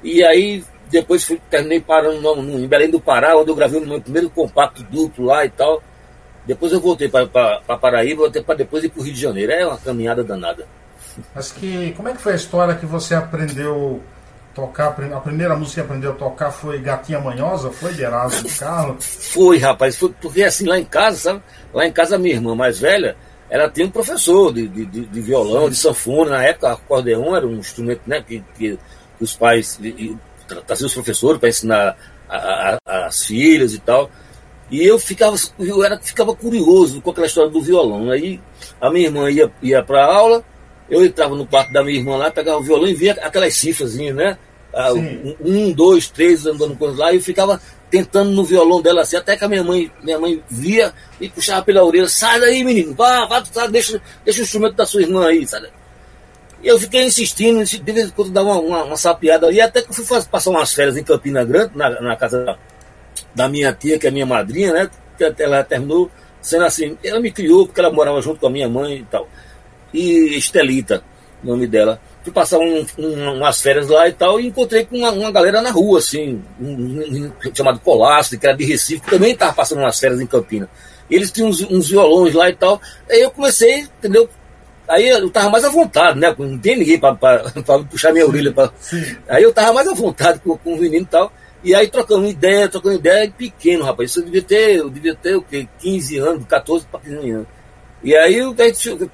E 0.03 0.25
aí 0.25 0.64
depois 0.91 1.23
fui, 1.23 1.41
terminei 1.49 1.81
parando 1.81 2.20
no, 2.20 2.43
no, 2.43 2.58
em 2.58 2.67
Belém 2.67 2.91
do 2.91 3.00
Pará, 3.00 3.37
onde 3.37 3.50
eu 3.50 3.55
gravei 3.55 3.81
o 3.81 3.87
meu 3.87 4.00
primeiro 4.00 4.29
compacto 4.29 4.82
duplo 4.82 5.26
lá 5.26 5.44
e 5.44 5.50
tal. 5.50 5.81
Depois 6.44 6.73
eu 6.73 6.81
voltei 6.81 7.08
para 7.08 7.61
Paraíba, 7.81 8.23
voltei 8.23 8.43
para 8.43 8.56
depois 8.56 8.82
ir 8.82 8.88
para 8.88 9.00
o 9.00 9.05
Rio 9.05 9.14
de 9.14 9.20
Janeiro. 9.20 9.53
É 9.53 9.67
uma 9.67 9.79
caminhada 9.79 10.25
danada. 10.25 10.67
Mas 11.35 11.53
que, 11.53 11.93
como 11.97 12.08
é 12.08 12.12
que 12.12 12.20
foi 12.20 12.32
a 12.32 12.37
história 12.37 12.75
que 12.75 12.87
você 12.87 13.14
aprendeu 13.14 14.03
tocar? 14.56 14.88
A 14.88 15.20
primeira 15.20 15.55
música 15.55 15.82
que 15.82 15.87
aprendeu 15.87 16.12
a 16.12 16.14
tocar 16.14 16.50
foi 16.50 16.81
Gatinha 16.81 17.20
Manhosa? 17.20 17.70
Foi 17.70 17.93
de 17.93 18.03
Erasmo 18.03 18.49
Carlos? 18.58 19.05
Foi, 19.05 19.58
rapaz. 19.58 19.97
Foi 19.97 20.12
porque 20.20 20.43
assim, 20.43 20.64
lá 20.64 20.79
em 20.79 20.85
casa, 20.85 21.19
sabe? 21.19 21.43
Lá 21.75 21.87
em 21.87 21.93
casa, 21.93 22.19
minha 22.19 22.35
irmã 22.35 22.55
mais 22.55 22.81
velha, 22.81 23.14
ela 23.50 23.70
tinha 23.70 23.87
um 23.87 23.91
professor 23.91 24.53
de, 24.53 24.67
de, 24.67 24.87
de 24.87 25.20
violão, 25.20 25.64
Sim. 25.64 25.70
de 25.70 25.76
sanfona. 25.76 26.31
Na 26.31 26.44
época, 26.44 26.73
acordeão 26.73 27.37
era 27.37 27.47
um 27.47 27.58
instrumento 27.58 28.00
né, 28.06 28.25
que, 28.26 28.43
que 28.56 28.79
os 29.20 29.37
pais 29.37 29.79
trazer 30.67 30.87
os 30.87 30.94
professores 30.94 31.38
para 31.38 31.49
ensinar 31.49 31.97
a, 32.29 32.79
a, 32.87 33.06
as 33.06 33.25
filhas 33.25 33.75
e 33.75 33.79
tal. 33.79 34.11
E 34.70 34.85
eu 34.85 34.99
ficava, 34.99 35.37
eu 35.58 35.85
era, 35.85 35.99
ficava 36.00 36.35
curioso 36.35 37.00
com 37.00 37.11
aquela 37.11 37.26
história 37.26 37.50
do 37.50 37.61
violão. 37.61 38.11
Aí 38.11 38.41
a 38.81 38.91
minha 38.91 39.06
irmã 39.06 39.31
ia, 39.31 39.53
ia 39.62 39.82
para 39.82 40.05
aula, 40.05 40.43
eu 40.88 41.05
entrava 41.05 41.35
no 41.35 41.47
quarto 41.47 41.73
da 41.73 41.83
minha 41.83 41.99
irmã 41.99 42.17
lá, 42.17 42.31
pegava 42.31 42.59
o 42.59 42.62
violão 42.62 42.87
e 42.88 42.94
via 42.94 43.12
aquelas 43.12 43.55
cifrazinhas, 43.55 44.15
né? 44.15 44.38
Ah, 44.73 44.93
um, 44.93 45.73
dois, 45.73 46.09
três 46.09 46.44
andando 46.44 46.77
com 46.77 46.87
lá, 46.87 47.12
e 47.12 47.17
eu 47.17 47.23
ficava 47.23 47.61
tentando 47.91 48.31
no 48.31 48.44
violão 48.44 48.83
dela 48.83 49.03
assim, 49.03 49.17
até 49.17 49.37
que 49.37 49.44
a 49.44 49.49
minha 49.49 49.65
mãe, 49.65 49.91
minha 50.03 50.19
mãe 50.19 50.43
via 50.50 50.93
e 51.21 51.29
puxava 51.29 51.62
pela 51.62 51.85
orelha, 51.85 52.09
sai 52.09 52.38
daí, 52.41 52.62
menino, 52.62 52.94
vá, 52.94 53.25
vá, 53.27 53.41
deixa, 53.69 54.00
deixa 54.25 54.41
o 54.41 54.43
instrumento 54.43 54.75
da 54.75 54.85
sua 54.85 55.03
irmã 55.03 55.29
aí, 55.29 55.47
sabe? 55.47 55.69
E 56.62 56.69
eu 56.69 56.79
fiquei 56.79 57.05
insistindo, 57.05 57.65
de 57.65 57.93
vez 57.93 58.09
em 58.09 58.11
quando 58.11 58.31
dava 58.31 58.49
uma, 58.49 58.61
uma, 58.61 58.85
uma 58.85 58.97
sapiada 58.97 59.50
e 59.50 59.61
até 59.61 59.82
que 59.82 59.91
eu 59.91 59.94
fui 59.94 60.05
fazer, 60.05 60.29
passar 60.29 60.50
umas 60.50 60.73
férias 60.75 60.97
em 60.97 61.05
Campina 61.05 61.44
Grande, 61.44 61.73
na, 61.77 62.00
na 62.00 62.17
casa 62.17 62.59
da, 63.35 63.49
minha 63.49 63.73
tia, 63.73 63.99
que 63.99 64.06
é 64.06 64.11
minha 64.11 64.27
madrinha, 64.27 64.73
né? 64.73 64.91
Que 65.17 65.43
ela 65.43 65.62
terminou 65.62 66.11
sendo 66.41 66.65
assim, 66.65 66.97
ela 67.03 67.21
me 67.21 67.32
criou 67.32 67.67
porque 67.67 67.81
ela 67.81 67.91
morava 67.91 68.21
junto 68.21 68.41
com 68.41 68.47
a 68.47 68.50
minha 68.50 68.69
mãe 68.69 68.99
e 68.99 69.05
tal. 69.05 69.29
E 69.93 70.37
Estelita, 70.37 71.03
o 71.43 71.47
nome 71.47 71.67
dela. 71.67 72.00
Fui 72.23 72.33
passar 72.33 72.59
um, 72.59 72.85
um, 72.99 73.33
umas 73.35 73.61
férias 73.61 73.88
lá 73.88 74.09
e 74.09 74.12
tal, 74.12 74.41
e 74.41 74.47
encontrei 74.47 74.85
com 74.85 74.97
uma, 74.97 75.11
uma 75.11 75.31
galera 75.31 75.62
na 75.62 75.71
rua, 75.71 76.00
assim, 76.00 76.43
um, 76.61 77.31
chamado 77.55 77.79
Colastre, 77.81 78.38
que 78.38 78.47
era 78.47 78.56
de 78.56 78.65
Recife, 78.65 79.00
que 79.00 79.11
também 79.11 79.33
estava 79.33 79.53
passando 79.53 79.79
umas 79.79 79.99
férias 79.99 80.20
em 80.20 80.27
Campina. 80.27 80.69
E 81.08 81.15
eles 81.15 81.31
tinham 81.31 81.49
uns, 81.49 81.60
uns 81.63 81.89
violões 81.89 82.34
lá 82.34 82.49
e 82.51 82.55
tal. 82.55 82.81
Aí 83.08 83.20
eu 83.20 83.31
comecei, 83.31 83.81
entendeu? 83.99 84.29
Aí 84.89 85.08
eu 85.08 85.31
tava 85.31 85.51
mais 85.51 85.65
à 85.65 85.69
vontade, 85.69 86.19
né? 86.19 86.34
Não 86.39 86.58
tem 86.58 86.79
ninguém 86.79 86.99
para 86.99 87.15
puxar 87.91 88.13
minha 88.13 88.27
orelha. 88.27 88.53
Pra... 88.53 88.70
Aí 89.29 89.43
eu 89.43 89.53
tava 89.53 89.72
mais 89.72 89.89
à 89.89 89.94
vontade 89.94 90.41
com, 90.41 90.56
com 90.56 90.75
o 90.75 90.79
menino 90.79 91.05
e 91.05 91.06
tal. 91.06 91.32
E 91.65 91.75
aí 91.75 91.89
trocando 91.89 92.27
ideia, 92.27 92.69
trocando 92.69 92.96
ideia, 92.96 93.32
pequeno, 93.37 93.84
rapaz. 93.84 94.10
Isso 94.10 94.20
eu 94.20 94.25
devia 94.25 94.43
ter, 94.43 94.77
eu 94.77 94.91
devia 94.91 95.15
ter 95.15 95.37
o 95.37 95.43
quê? 95.43 95.69
15 95.81 96.19
anos, 96.19 96.46
14 96.46 96.87
para 96.87 97.01
15 97.01 97.31
anos. 97.31 97.46
E 98.03 98.15
aí 98.15 98.36
eu, 98.36 98.55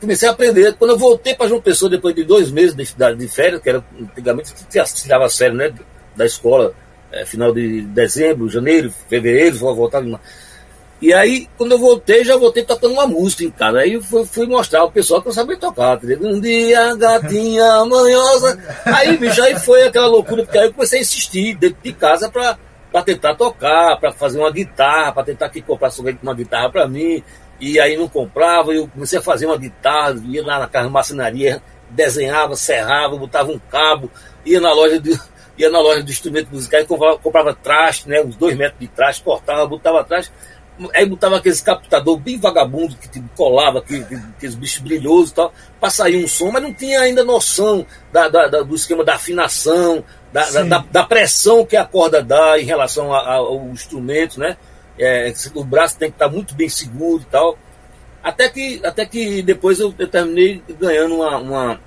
comecei 0.00 0.28
a 0.28 0.32
aprender. 0.32 0.74
Quando 0.74 0.90
eu 0.90 0.98
voltei 0.98 1.34
para 1.34 1.48
João 1.48 1.60
Pessoa, 1.60 1.90
depois 1.90 2.14
de 2.14 2.24
dois 2.24 2.50
meses 2.50 2.74
de, 2.74 3.14
de 3.16 3.28
férias, 3.28 3.60
que 3.62 3.68
era 3.68 3.84
antigamente 4.00 4.52
tirava 4.94 5.28
férias 5.28 5.56
né, 5.56 5.74
da 6.16 6.26
escola, 6.26 6.74
é, 7.10 7.24
final 7.24 7.52
de 7.52 7.82
dezembro, 7.82 8.48
janeiro, 8.48 8.92
fevereiro, 9.08 9.58
voltava. 9.58 10.20
E 11.00 11.12
aí, 11.12 11.48
quando 11.58 11.72
eu 11.72 11.78
voltei, 11.78 12.24
já 12.24 12.36
voltei 12.36 12.62
tocando 12.62 12.92
uma 12.92 13.06
música 13.06 13.44
em 13.44 13.50
casa. 13.50 13.78
Aí 13.78 14.00
fui, 14.00 14.24
fui 14.24 14.46
mostrar 14.46 14.80
ao 14.80 14.90
pessoal 14.90 15.20
que 15.20 15.28
eu 15.28 15.32
sabia 15.32 15.56
tocar. 15.56 15.96
Entendeu? 15.96 16.20
Um 16.22 16.40
dia, 16.40 16.94
gatinha 16.94 17.84
manhosa. 17.86 18.58
Aí, 18.84 19.16
bicho, 19.16 19.42
aí 19.42 19.58
foi 19.58 19.82
aquela 19.84 20.06
loucura, 20.06 20.44
porque 20.44 20.58
aí 20.58 20.66
eu 20.66 20.72
comecei 20.72 21.00
a 21.00 21.02
insistir 21.02 21.56
dentro 21.56 21.78
de 21.82 21.92
casa 21.92 22.30
para 22.30 22.58
para 22.92 23.02
tentar 23.02 23.34
tocar, 23.34 23.98
para 23.98 24.12
fazer 24.12 24.38
uma 24.38 24.50
guitarra, 24.50 25.12
para 25.12 25.24
tentar 25.24 25.48
que 25.48 25.62
comprasse 25.62 25.98
uma 26.22 26.34
guitarra 26.34 26.70
para 26.70 26.86
mim. 26.86 27.24
E 27.62 27.78
aí 27.78 27.96
não 27.96 28.08
comprava, 28.08 28.74
eu 28.74 28.88
comecei 28.88 29.20
a 29.20 29.22
fazer 29.22 29.46
uma 29.46 29.56
guitarra, 29.56 30.20
ia 30.26 30.44
lá 30.44 30.58
na 30.58 30.66
casa 30.66 30.88
de 30.88 30.92
marcenaria, 30.92 31.62
desenhava, 31.88 32.56
serrava, 32.56 33.16
botava 33.16 33.52
um 33.52 33.58
cabo, 33.70 34.10
ia 34.44 34.60
na 34.60 34.72
loja 34.72 34.98
de, 34.98 35.16
ia 35.56 35.70
na 35.70 35.78
loja 35.78 36.02
de 36.02 36.10
instrumentos 36.10 36.52
musicais, 36.52 36.84
comprava, 36.88 37.18
comprava 37.18 37.54
traste, 37.54 38.08
né, 38.08 38.20
uns 38.20 38.34
dois 38.34 38.56
metros 38.56 38.80
de 38.80 38.88
traste, 38.88 39.22
cortava, 39.22 39.64
botava 39.64 40.02
traste, 40.02 40.32
Aí 40.94 41.06
botava 41.06 41.36
aqueles 41.36 41.60
captador 41.60 42.18
bem 42.18 42.38
vagabundo 42.38 42.96
que 42.96 43.08
tipo, 43.08 43.28
colava 43.36 43.78
aqueles, 43.78 44.06
aqueles 44.36 44.54
bichos 44.56 44.78
brilhosos 44.80 45.30
e 45.30 45.34
tal, 45.34 45.52
para 45.78 45.90
sair 45.90 46.24
um 46.24 46.26
som, 46.26 46.50
mas 46.50 46.62
não 46.62 46.72
tinha 46.72 47.00
ainda 47.00 47.22
noção 47.22 47.86
da, 48.10 48.28
da, 48.28 48.48
da, 48.48 48.62
do 48.62 48.74
esquema 48.74 49.04
da 49.04 49.14
afinação, 49.14 50.02
da, 50.32 50.78
da, 50.90 51.04
pressão 51.04 51.64
que 51.64 51.76
a 51.76 51.84
corda 51.84 52.22
dá 52.22 52.58
em 52.58 52.64
relação 52.64 53.12
ao 53.12 53.66
instrumento, 53.66 54.40
né? 54.40 54.56
É, 54.98 55.32
o 55.54 55.64
braço 55.64 55.98
tem 55.98 56.10
que 56.10 56.16
estar 56.16 56.28
muito 56.28 56.54
bem 56.54 56.68
seguro 56.68 57.22
e 57.22 57.30
tal. 57.30 57.58
Até 58.22 58.48
que, 58.48 58.80
até 58.84 59.04
que 59.04 59.42
depois 59.42 59.80
eu, 59.80 59.92
eu 59.98 60.06
terminei 60.06 60.62
ganhando 60.78 61.16
uma, 61.16 61.38
uma, 61.38 61.80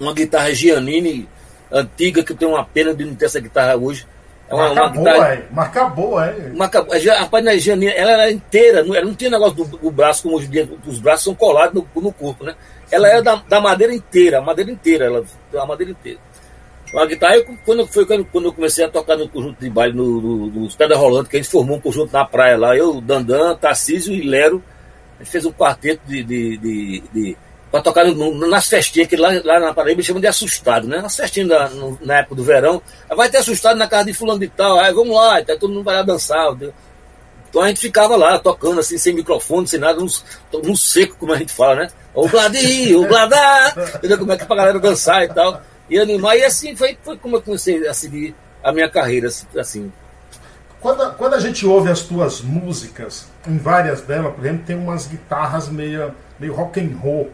uma 0.00 0.14
guitarra 0.14 0.52
Giannini 0.52 1.28
antiga, 1.70 2.24
que 2.24 2.32
eu 2.32 2.36
tenho 2.36 2.52
uma 2.52 2.64
pena 2.64 2.92
de 2.92 3.04
não 3.04 3.14
ter 3.14 3.26
essa 3.26 3.38
guitarra 3.38 3.76
hoje 3.76 4.06
É 4.48 4.54
uma, 4.54 4.74
marca 4.74 4.82
uma 4.82 4.88
boa, 4.90 5.12
guitarra, 5.12 5.34
é. 5.34 5.46
Marca 5.52 5.84
boa, 5.84 6.26
é. 6.26 6.48
Marca, 6.52 6.86
rapaz, 7.20 7.44
na 7.44 7.56
Janinha, 7.56 7.92
ela 7.92 8.10
era 8.10 8.32
inteira, 8.32 8.82
não, 8.82 8.94
ela 8.94 9.06
não 9.06 9.14
tinha 9.14 9.30
negócio 9.30 9.54
do, 9.54 9.78
do 9.78 9.90
braço, 9.90 10.24
como 10.24 10.36
hoje 10.36 10.48
em 10.48 10.50
dia, 10.50 10.68
os 10.84 10.98
braços 10.98 11.24
são 11.24 11.34
colados 11.34 11.74
no, 11.74 12.02
no 12.02 12.12
corpo, 12.12 12.44
né? 12.44 12.56
Ela 12.90 13.08
era 13.08 13.22
da, 13.22 13.36
da 13.36 13.60
madeira 13.60 13.94
inteira, 13.94 14.38
a 14.38 14.42
madeira 14.42 14.72
inteira, 14.72 15.04
ela, 15.04 15.24
a 15.54 15.66
madeira 15.66 15.92
inteira. 15.92 16.18
Uma 16.92 17.06
guitarra, 17.06 17.36
eu, 17.36 17.46
quando, 17.64 17.86
foi 17.86 18.04
quando 18.04 18.46
eu 18.46 18.52
comecei 18.52 18.84
a 18.84 18.88
tocar 18.88 19.16
no 19.16 19.28
conjunto 19.28 19.60
de 19.60 19.70
baile, 19.70 19.94
no, 19.94 20.20
no, 20.20 20.46
no 20.46 20.76
Pedra 20.76 20.96
Rolando, 20.96 21.28
que 21.28 21.36
a 21.36 21.40
gente 21.40 21.50
formou 21.50 21.76
um 21.76 21.80
conjunto 21.80 22.12
na 22.12 22.24
praia 22.24 22.58
lá, 22.58 22.76
eu, 22.76 23.00
Dandan, 23.00 23.54
Tarcísio 23.56 24.12
e 24.12 24.22
Lero, 24.22 24.62
a 25.18 25.22
gente 25.22 25.30
fez 25.30 25.46
um 25.46 25.52
quarteto 25.52 26.02
de, 26.06 26.22
de, 26.24 26.56
de, 26.56 27.02
de 27.12 27.36
para 27.70 27.82
tocar 27.82 28.04
no, 28.04 28.48
nas 28.48 28.66
festinhas, 28.66 29.08
que 29.08 29.16
lá, 29.16 29.28
lá 29.44 29.60
na 29.60 29.72
Paraíba 29.72 30.02
chamam 30.02 30.20
de 30.20 30.26
assustado, 30.26 30.88
né? 30.88 31.00
Nas 31.00 31.14
festinhas 31.14 31.48
da, 31.48 31.68
no, 31.68 31.96
na 32.02 32.18
época 32.18 32.34
do 32.34 32.42
verão. 32.42 32.82
Vai 33.08 33.30
ter 33.30 33.38
assustado 33.38 33.76
na 33.76 33.86
casa 33.86 34.06
de 34.06 34.12
fulano 34.12 34.40
de 34.40 34.48
tal, 34.48 34.78
aí 34.80 34.92
vamos 34.92 35.14
lá, 35.14 35.40
tá, 35.44 35.56
todo 35.56 35.72
mundo 35.72 35.84
vai 35.84 35.94
lá 35.94 36.02
dançar. 36.02 36.48
Entendeu? 36.48 36.74
Então 37.48 37.62
a 37.62 37.68
gente 37.68 37.80
ficava 37.80 38.16
lá 38.16 38.38
tocando 38.38 38.80
assim, 38.80 38.98
sem 38.98 39.14
microfone, 39.14 39.68
sem 39.68 39.78
nada, 39.78 40.00
no, 40.00 40.76
seco, 40.76 41.16
como 41.18 41.32
a 41.32 41.36
gente 41.36 41.52
fala, 41.52 41.76
né? 41.76 41.88
O 42.12 42.28
Bladi, 42.28 42.94
o 42.96 43.06
Bladá, 43.06 43.74
entendeu? 43.96 44.18
Como 44.18 44.32
é 44.32 44.36
que 44.36 44.42
é 44.42 44.46
pra 44.46 44.56
galera 44.56 44.78
dançar 44.80 45.24
e 45.24 45.28
tal. 45.28 45.60
E 45.90 45.98
animar, 45.98 46.38
e 46.38 46.44
assim 46.44 46.74
foi, 46.76 46.96
foi 47.02 47.18
como 47.18 47.36
eu 47.36 47.42
comecei 47.42 47.86
a 47.86 47.92
seguir 47.92 48.34
a 48.62 48.72
minha 48.72 48.88
carreira, 48.88 49.28
assim. 49.58 49.92
Quando, 50.80 51.14
quando 51.16 51.34
a 51.34 51.40
gente 51.40 51.66
ouve 51.66 51.90
as 51.90 52.00
tuas 52.02 52.40
músicas, 52.40 53.26
em 53.46 53.58
várias 53.58 54.00
delas, 54.00 54.32
por 54.34 54.44
exemplo, 54.44 54.64
tem 54.64 54.76
umas 54.76 55.06
guitarras 55.06 55.68
meio, 55.68 56.14
meio 56.38 56.54
rock 56.54 56.80
and 56.80 56.96
roll 56.96 57.30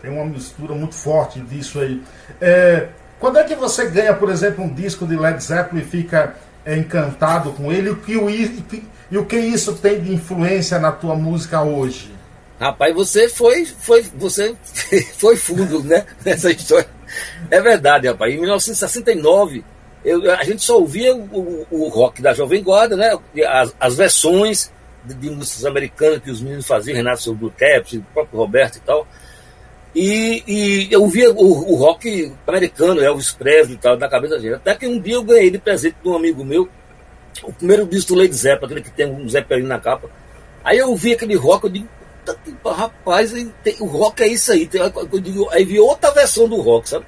tem 0.00 0.10
uma 0.10 0.24
mistura 0.24 0.74
muito 0.74 0.94
forte 0.94 1.40
disso 1.40 1.80
aí. 1.80 2.02
É, 2.40 2.88
quando 3.18 3.38
é 3.38 3.44
que 3.44 3.54
você 3.54 3.86
ganha, 3.86 4.14
por 4.14 4.30
exemplo, 4.30 4.64
um 4.64 4.72
disco 4.72 5.06
de 5.06 5.16
Led 5.16 5.42
Zeppelin 5.42 5.82
e 5.82 5.84
fica 5.84 6.34
é, 6.64 6.76
encantado 6.76 7.52
com 7.52 7.72
ele? 7.72 7.88
E 7.88 7.92
o, 7.92 7.96
que, 7.96 8.84
e 9.10 9.18
o 9.18 9.26
que 9.26 9.36
isso 9.36 9.74
tem 9.74 10.00
de 10.00 10.12
influência 10.14 10.78
na 10.78 10.92
tua 10.92 11.14
música 11.14 11.62
hoje? 11.62 12.14
Rapaz, 12.60 12.94
você 12.94 13.28
foi, 13.28 13.64
foi, 13.64 14.02
você 14.14 14.54
foi 15.18 15.36
fundo, 15.36 15.82
né? 15.82 16.04
Nessa 16.24 16.50
história. 16.50 16.97
É 17.50 17.60
verdade, 17.60 18.08
rapaz. 18.08 18.32
Em 18.32 18.38
1969, 18.38 19.64
eu, 20.04 20.30
a 20.32 20.44
gente 20.44 20.62
só 20.62 20.78
ouvia 20.78 21.14
o, 21.14 21.66
o, 21.70 21.88
rock 21.88 22.22
da 22.22 22.32
Jovem 22.32 22.62
Guarda, 22.62 22.96
né? 22.96 23.18
As, 23.46 23.74
as 23.78 23.96
versões 23.96 24.72
de, 25.04 25.14
de, 25.14 25.30
músicas 25.30 25.64
americanas 25.64 26.20
que 26.20 26.30
os 26.30 26.40
meninos 26.40 26.66
faziam, 26.66 26.96
Renato 26.96 27.34
Blue 27.34 27.52
Caps, 27.56 27.94
o 27.94 28.02
próprio 28.14 28.38
Roberto 28.38 28.76
e 28.76 28.80
tal. 28.80 29.06
E, 29.94 30.44
e 30.46 30.92
eu 30.92 31.06
via 31.08 31.30
o, 31.30 31.72
o, 31.72 31.74
rock 31.74 32.32
americano, 32.46 33.00
Elvis 33.00 33.32
Presley 33.32 33.74
e 33.74 33.78
tal, 33.78 33.96
na 33.98 34.08
cabeça 34.08 34.38
dele. 34.38 34.54
Até 34.54 34.74
que 34.74 34.86
um 34.86 35.00
dia 35.00 35.14
eu 35.14 35.24
ganhei 35.24 35.50
de 35.50 35.58
presente 35.58 35.96
de 36.02 36.08
um 36.08 36.14
amigo 36.14 36.44
meu 36.44 36.68
o 37.42 37.52
primeiro 37.52 37.86
disco 37.86 38.14
do 38.14 38.20
Led 38.20 38.34
Zeppelin, 38.34 38.72
aquele 38.72 38.82
que 38.82 38.90
tem 38.90 39.06
um 39.06 39.28
Zeppelin 39.28 39.66
na 39.66 39.78
capa. 39.78 40.10
Aí 40.64 40.78
eu 40.78 40.94
vi 40.96 41.12
aquele 41.12 41.36
rock, 41.36 41.64
eu 41.64 41.70
digo, 41.70 41.88
rapaz, 42.64 43.32
o 43.80 43.86
rock 43.86 44.22
é 44.22 44.28
isso 44.28 44.52
aí. 44.52 44.68
Eu 44.72 45.20
digo, 45.20 45.48
aí 45.50 45.64
vi 45.64 45.78
outra 45.78 46.10
versão 46.12 46.48
do 46.48 46.60
rock, 46.60 46.88
sabe? 46.88 47.06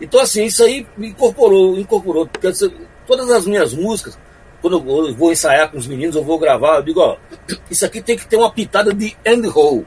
Então 0.00 0.20
assim, 0.20 0.44
isso 0.44 0.62
aí 0.62 0.86
me 0.96 1.08
incorporou, 1.08 1.78
incorporou. 1.78 2.26
Porque 2.26 2.48
todas 3.06 3.30
as 3.30 3.46
minhas 3.46 3.74
músicas, 3.74 4.18
quando 4.60 4.78
eu 4.78 5.14
vou 5.14 5.32
ensaiar 5.32 5.70
com 5.70 5.78
os 5.78 5.86
meninos, 5.86 6.16
eu 6.16 6.24
vou 6.24 6.38
gravar, 6.38 6.76
eu 6.76 6.82
digo, 6.82 7.00
ó, 7.00 7.16
isso 7.70 7.84
aqui 7.84 8.00
tem 8.00 8.16
que 8.16 8.26
ter 8.26 8.36
uma 8.36 8.52
pitada 8.52 8.92
de 8.92 9.16
end 9.24 9.46
roll. 9.48 9.84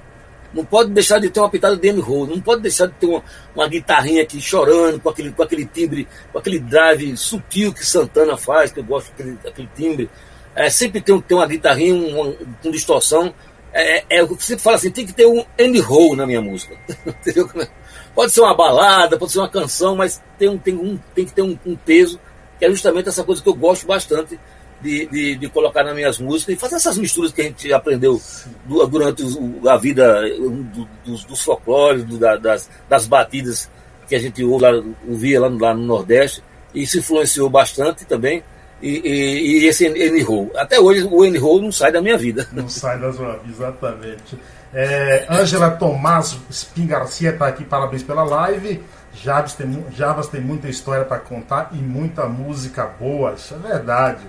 Não 0.53 0.65
pode 0.65 0.91
deixar 0.91 1.19
de 1.19 1.29
ter 1.29 1.39
uma 1.39 1.49
pitada 1.49 1.77
de 1.77 1.87
M 1.87 2.01
roll, 2.01 2.27
não 2.27 2.41
pode 2.41 2.61
deixar 2.61 2.87
de 2.87 2.93
ter 2.93 3.05
uma, 3.05 3.23
uma 3.55 3.67
guitarrinha 3.67 4.21
aqui 4.21 4.41
chorando 4.41 4.99
com 4.99 5.09
aquele, 5.09 5.31
com 5.31 5.43
aquele 5.43 5.65
timbre, 5.65 6.07
com 6.31 6.37
aquele 6.37 6.59
drive 6.59 7.15
sutil 7.15 7.73
que 7.73 7.85
Santana 7.85 8.35
faz, 8.35 8.71
que 8.71 8.79
eu 8.79 8.83
gosto 8.83 9.09
daquele, 9.11 9.37
daquele 9.41 9.69
timbre. 9.73 10.09
É, 10.53 10.69
sempre 10.69 10.99
tem, 10.99 11.19
tem 11.21 11.37
uma 11.37 11.47
guitarrinha 11.47 11.93
uma, 11.95 12.33
com 12.61 12.69
distorção. 12.69 13.33
É, 13.73 14.03
é, 14.09 14.21
eu 14.21 14.37
sempre 14.39 14.63
falo 14.63 14.75
assim, 14.75 14.91
tem 14.91 15.05
que 15.05 15.13
ter 15.13 15.25
um 15.25 15.43
end 15.57 15.79
roll 15.79 16.15
na 16.15 16.25
minha 16.25 16.41
música. 16.41 16.75
Pode 18.13 18.33
ser 18.33 18.41
uma 18.41 18.53
balada, 18.53 19.17
pode 19.17 19.31
ser 19.31 19.39
uma 19.39 19.47
canção, 19.47 19.95
mas 19.95 20.21
tem, 20.37 20.49
um, 20.49 20.57
tem, 20.57 20.75
um, 20.75 20.99
tem 21.15 21.25
que 21.25 21.31
ter 21.31 21.41
um, 21.43 21.57
um 21.65 21.77
peso, 21.77 22.19
que 22.59 22.65
é 22.65 22.69
justamente 22.69 23.07
essa 23.07 23.23
coisa 23.23 23.41
que 23.41 23.47
eu 23.47 23.53
gosto 23.53 23.87
bastante 23.87 24.37
de, 24.81 25.05
de, 25.05 25.35
de, 25.35 25.49
colocar 25.49 25.83
nas 25.83 25.95
minhas 25.95 26.19
músicas 26.19 26.55
e 26.55 26.59
fazer 26.59 26.75
essas 26.75 26.97
misturas 26.97 27.31
que 27.31 27.39
a 27.39 27.43
gente 27.45 27.71
aprendeu 27.71 28.19
do, 28.65 28.85
durante 28.87 29.23
a 29.65 29.77
vida 29.77 30.21
do, 30.37 30.87
dos, 31.05 31.23
dos 31.23 31.41
folclores, 31.41 32.03
do, 32.03 32.17
das, 32.17 32.69
das 32.89 33.07
batidas 33.07 33.69
que 34.09 34.15
a 34.15 34.19
gente 34.19 34.43
ouve 34.43 34.65
lá, 34.65 34.83
ouvia 35.07 35.39
lá, 35.39 35.47
lá 35.47 35.73
no 35.73 35.85
Nordeste. 35.85 36.43
E 36.73 36.83
isso 36.83 36.97
influenciou 36.97 37.49
bastante 37.49 38.05
também. 38.05 38.43
E, 38.81 39.01
e, 39.03 39.63
e 39.63 39.67
esse 39.67 39.85
N-Roll. 39.85 40.51
Até 40.55 40.79
hoje 40.79 41.03
o 41.03 41.23
N-Roll 41.23 41.61
não 41.61 41.71
sai 41.71 41.91
da 41.91 42.01
minha 42.01 42.17
vida. 42.17 42.47
Não 42.51 42.67
sai 42.67 42.99
da 42.99 43.11
sua 43.13 43.33
vida, 43.37 43.49
exatamente. 43.49 44.39
É, 44.73 45.25
Ângela 45.29 45.71
Tomás 45.71 46.37
Spin 46.49 46.87
Garcia 46.87 47.31
está 47.31 47.47
aqui, 47.47 47.63
parabéns 47.63 48.03
pela 48.03 48.23
live. 48.23 48.81
Javas 49.13 49.53
tem, 49.53 49.85
Javas 49.95 50.27
tem 50.27 50.39
muita 50.39 50.69
história 50.69 51.03
para 51.03 51.19
contar 51.19 51.71
e 51.73 51.77
muita 51.77 52.25
música 52.27 52.85
boa, 52.85 53.33
isso 53.33 53.53
é 53.53 53.67
verdade. 53.67 54.21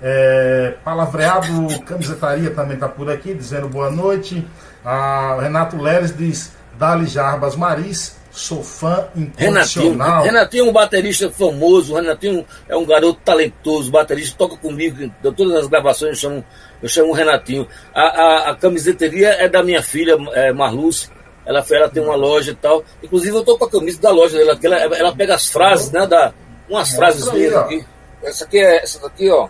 É, 0.00 0.74
palavreado 0.82 1.80
Camisetaria 1.84 2.50
também 2.50 2.74
está 2.74 2.88
por 2.88 3.10
aqui, 3.10 3.34
dizendo 3.34 3.68
boa 3.68 3.90
noite. 3.90 4.44
A 4.84 5.38
Renato 5.40 5.76
Leres 5.76 6.16
diz: 6.16 6.52
Dali 6.76 7.06
Jarbas 7.06 7.54
Maris, 7.54 8.16
sou 8.32 8.62
fã 8.62 9.08
incondicional. 9.14 10.22
Renatinho, 10.22 10.22
Renatinho 10.22 10.66
é 10.66 10.68
um 10.68 10.72
baterista 10.72 11.30
famoso, 11.30 11.94
Renatinho 11.94 12.46
é 12.68 12.76
um 12.76 12.84
garoto 12.84 13.20
talentoso, 13.24 13.90
baterista, 13.90 14.36
toca 14.38 14.56
comigo, 14.56 15.12
todas 15.22 15.54
as 15.54 15.66
gravações 15.66 16.10
eu 16.10 16.16
chamo, 16.16 16.44
eu 16.82 16.88
chamo 16.88 17.12
Renatinho. 17.12 17.68
A, 17.94 18.02
a, 18.02 18.50
a 18.50 18.56
camiseteria 18.56 19.30
é 19.30 19.48
da 19.48 19.62
minha 19.62 19.82
filha, 19.82 20.16
é, 20.32 20.52
Marluce. 20.52 21.10
Ela, 21.44 21.64
ela 21.70 21.88
tem 21.88 22.02
uma 22.02 22.14
loja 22.14 22.52
e 22.52 22.54
tal. 22.54 22.84
Inclusive 23.02 23.36
eu 23.36 23.44
tô 23.44 23.58
com 23.58 23.64
a 23.64 23.70
camisa 23.70 24.00
da 24.00 24.10
loja 24.10 24.38
dela, 24.38 24.58
ela, 24.62 24.96
ela 24.96 25.14
pega 25.14 25.34
as 25.34 25.48
frases, 25.48 25.90
né? 25.90 26.06
Da, 26.06 26.32
umas 26.68 26.94
frases 26.94 27.30
minhas 27.32 27.54
aqui. 27.54 27.84
Essa 28.22 28.44
aqui 28.44 28.58
é 28.58 28.82
essa 28.82 29.00
daqui, 29.00 29.28
ó. 29.28 29.48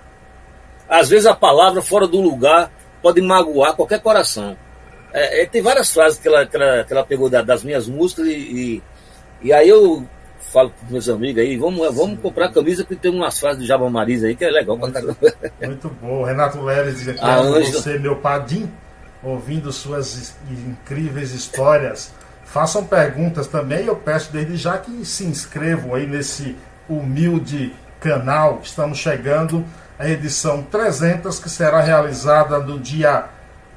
Às 0.89 1.11
vezes 1.11 1.27
a 1.27 1.35
palavra 1.35 1.83
fora 1.83 2.07
do 2.07 2.21
lugar 2.21 2.73
pode 3.03 3.21
magoar 3.21 3.77
qualquer 3.77 4.01
coração. 4.01 4.57
É, 5.13 5.43
é, 5.43 5.47
tem 5.47 5.61
várias 5.61 5.93
frases 5.93 6.19
que 6.19 6.27
ela, 6.27 6.47
que 6.47 6.57
ela, 6.57 6.85
que 6.85 6.93
ela 6.93 7.05
pegou 7.05 7.29
da, 7.29 7.43
das 7.43 7.63
minhas 7.63 7.87
músicas 7.87 8.27
e, 8.27 8.33
e, 8.33 8.83
e, 9.43 9.53
aí 9.53 9.69
eu 9.69 10.07
falo 10.53 10.71
com 10.71 10.93
meus 10.93 11.09
amigos 11.09 11.43
aí, 11.43 11.57
vamos, 11.57 11.95
vamos 11.95 12.19
comprar 12.21 12.51
camisa 12.51 12.85
que 12.85 12.97
tem 12.97 13.11
umas 13.11 13.39
frases 13.39 13.59
do 13.59 13.67
Java 13.67 13.89
Marisa 13.91 14.27
aí 14.27 14.35
que 14.35 14.45
é 14.45 14.51
legal 14.51 14.77
muito, 14.77 14.99
Muito 15.63 15.89
bom. 16.01 16.25
Renato 16.25 16.61
Leves 16.63 16.99
diz 16.99 17.09
aqui, 17.09 17.21
a 17.21 17.43
você, 17.43 17.99
meu 17.99 18.17
padim, 18.17 18.71
ouvindo 19.23 19.71
suas 19.71 20.35
incríveis 20.51 21.33
histórias. 21.33 22.13
Façam 22.45 22.85
perguntas 22.85 23.47
também, 23.47 23.87
eu 23.87 23.97
peço 23.97 24.33
desde 24.33 24.57
já 24.57 24.79
que 24.79 25.05
se 25.05 25.25
inscrevam 25.25 25.95
aí 25.95 26.07
nesse 26.07 26.57
humilde 26.89 27.75
canal. 28.01 28.61
Estamos 28.63 28.99
chegando 28.99 29.65
a 29.99 30.09
edição 30.09 30.63
300, 30.63 31.39
que 31.39 31.49
será 31.49 31.81
realizada 31.81 32.59
no 32.59 32.79
dia 32.79 33.29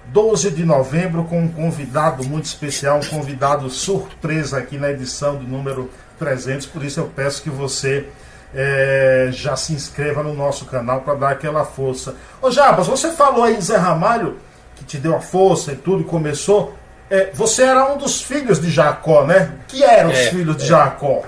12 0.08 0.52
de 0.52 0.64
novembro, 0.64 1.24
com 1.26 1.42
um 1.42 1.48
convidado 1.48 2.24
muito 2.24 2.46
especial, 2.46 3.00
um 3.00 3.06
convidado 3.06 3.70
surpresa 3.70 4.58
aqui 4.58 4.78
na 4.78 4.92
edição 4.92 5.36
do 5.36 5.44
número 5.44 5.90
300. 6.20 6.66
Por 6.68 6.84
isso 6.84 7.00
eu 7.00 7.08
peço 7.08 7.42
que 7.42 7.50
você 7.50 8.08
é, 8.54 9.30
já 9.32 9.56
se 9.56 9.74
inscreva 9.74 10.24
no 10.24 10.34
nosso 10.34 10.66
canal 10.66 11.02
para 11.02 11.16
dar 11.16 11.30
aquela 11.32 11.66
força. 11.66 12.16
Ô 12.42 12.50
Jabas, 12.50 12.88
você 12.88 13.12
falou 13.12 13.44
aí 13.44 13.60
Zé 13.60 13.76
Ramalho, 13.76 14.38
que 14.76 14.86
te 14.86 14.98
deu 14.98 15.16
a 15.16 15.20
força 15.20 15.74
e 15.74 15.76
tudo, 15.76 16.04
começou. 16.04 16.74
É, 17.10 17.30
você 17.34 17.64
era 17.64 17.94
um 17.94 17.98
dos 17.98 18.22
filhos 18.22 18.60
de 18.60 18.72
Jacó, 18.72 19.26
né? 19.26 19.52
Que 19.68 19.84
eram 19.84 20.10
os 20.10 20.18
é, 20.18 20.30
filhos 20.30 20.58
de 20.58 20.64
é. 20.64 20.68
Jacó? 20.68 21.24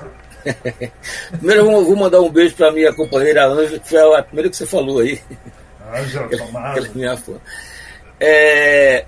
Primeiro 1.38 1.66
eu 1.66 1.86
vou 1.86 1.96
mandar 1.96 2.22
um 2.22 2.30
beijo 2.30 2.56
para 2.56 2.72
minha 2.72 2.94
companheira 2.94 3.46
Ângela, 3.46 3.80
que 3.80 3.90
foi 3.90 4.16
a 4.16 4.24
primeira 4.24 4.50
que 4.50 4.56
você 4.56 4.66
falou 4.66 5.00
aí. 5.00 5.22
Ângela 5.94 6.30
Tomás. 6.38 6.90
É, 8.20 9.06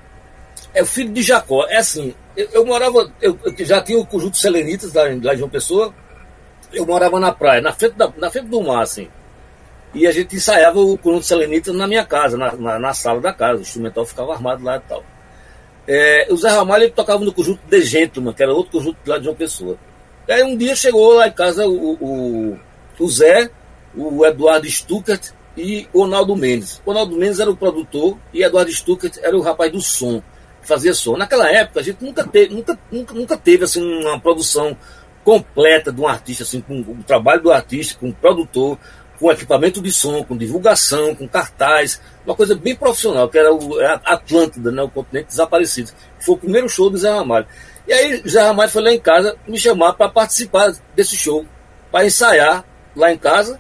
é 0.74 0.82
o 0.82 0.86
filho 0.86 1.12
de 1.12 1.22
Jacó. 1.22 1.66
É 1.68 1.78
assim, 1.78 2.14
eu, 2.36 2.48
eu 2.52 2.66
morava, 2.66 3.12
eu, 3.22 3.38
eu, 3.44 3.66
já 3.66 3.82
tinha 3.82 4.00
o 4.00 4.06
conjunto 4.06 4.38
Selenitas 4.38 4.94
lá, 4.94 5.04
lá 5.22 5.34
em 5.34 5.38
João 5.38 5.50
Pessoa, 5.50 5.94
eu 6.72 6.86
morava 6.86 7.20
na 7.20 7.32
praia, 7.32 7.62
na 7.62 7.74
frente, 7.74 7.96
da, 7.96 8.12
na 8.18 8.30
frente 8.30 8.48
do 8.48 8.62
mar, 8.62 8.84
assim. 8.84 9.08
E 9.94 10.06
a 10.06 10.12
gente 10.12 10.36
ensaiava 10.36 10.80
o 10.80 10.98
conjunto 10.98 11.26
Selenitas 11.26 11.76
na 11.76 11.88
minha 11.88 12.06
casa, 12.06 12.38
na, 12.38 12.52
na, 12.54 12.80
na, 12.80 12.94
sala 12.94 13.20
da 13.20 13.34
casa, 13.34 13.60
o 13.60 13.62
instrumental 13.62 14.06
ficava 14.06 14.34
armado 14.34 14.64
lá 14.64 14.78
e 14.78 14.80
tal. 14.82 15.04
É, 15.88 16.28
o 16.30 16.38
Zé 16.38 16.50
Ramalho 16.50 16.84
ele 16.84 16.92
tocava 16.92 17.26
no 17.26 17.34
conjunto 17.34 17.62
De 17.68 17.82
Gentleman, 17.82 18.34
que 18.34 18.44
era 18.44 18.54
outro 18.54 18.74
conjunto 18.74 18.98
lá 19.08 19.18
de 19.18 19.24
João 19.24 19.36
Pessoa. 19.36 19.78
Aí 20.30 20.44
um 20.44 20.56
dia 20.56 20.76
chegou 20.76 21.16
lá 21.16 21.28
em 21.28 21.32
casa 21.32 21.68
o, 21.68 21.94
o, 21.94 22.60
o 23.00 23.10
Zé, 23.10 23.50
o 23.96 24.24
Eduardo 24.24 24.70
Stuckert 24.70 25.34
e 25.60 25.88
Ronaldo 25.94 26.36
Mendes. 26.36 26.82
Ronaldo 26.86 27.16
Mendes 27.16 27.40
era 27.40 27.52
o 27.52 27.58
produtor 27.58 28.18
e 28.34 28.44
Eduardo 28.44 28.72
Stuckert 28.72 29.18
era 29.22 29.38
o 29.38 29.42
rapaz 29.42 29.72
do 29.72 29.82
som, 29.82 30.22
que 30.62 30.68
fazia 30.68 30.94
som. 30.94 31.18
Naquela 31.18 31.52
época 31.52 31.80
a 31.80 31.84
gente 31.84 32.04
nunca 32.04 32.26
teve, 32.26 32.54
nunca, 32.54 32.80
nunca, 32.92 33.14
nunca 33.14 33.38
teve 33.38 33.66
assim, 33.66 33.82
uma 33.82 34.20
produção 34.20 34.76
completa 35.24 35.92
de 35.92 36.00
um 36.00 36.08
artista, 36.08 36.44
assim, 36.44 36.62
com 36.62 36.80
o 36.80 37.04
trabalho 37.06 37.42
do 37.44 37.52
artista, 37.52 38.00
com 38.00 38.10
o 38.10 38.14
produtor, 38.14 38.78
com 39.20 39.32
equipamento 39.32 39.82
de 39.82 39.92
som, 39.92 40.24
com 40.24 40.38
divulgação, 40.38 41.14
com 41.14 41.28
cartaz, 41.28 42.02
uma 42.26 42.36
coisa 42.36 42.56
bem 42.56 42.74
profissional, 42.74 43.28
que 43.28 43.38
era 43.38 43.54
o, 43.54 43.78
Atlântida, 44.06 44.72
né, 44.72 44.82
o 44.82 44.90
continente 44.90 45.28
desaparecido. 45.28 45.92
Foi 46.20 46.36
o 46.36 46.38
primeiro 46.38 46.70
show 46.70 46.90
do 46.90 46.98
Zé 46.98 47.10
Ramalho. 47.10 47.46
E 47.86 47.92
aí 47.92 48.24
Zé 48.28 48.42
Ramalho 48.42 48.72
foi 48.72 48.82
lá 48.82 48.94
em 48.94 49.00
casa 49.00 49.36
me 49.46 49.60
chamar 49.60 49.94
para 49.94 50.10
participar 50.10 50.72
desse 50.96 51.18
show, 51.18 51.46
para 51.92 52.06
ensaiar 52.06 52.64
lá 52.96 53.12
em 53.12 53.18
casa 53.18 53.60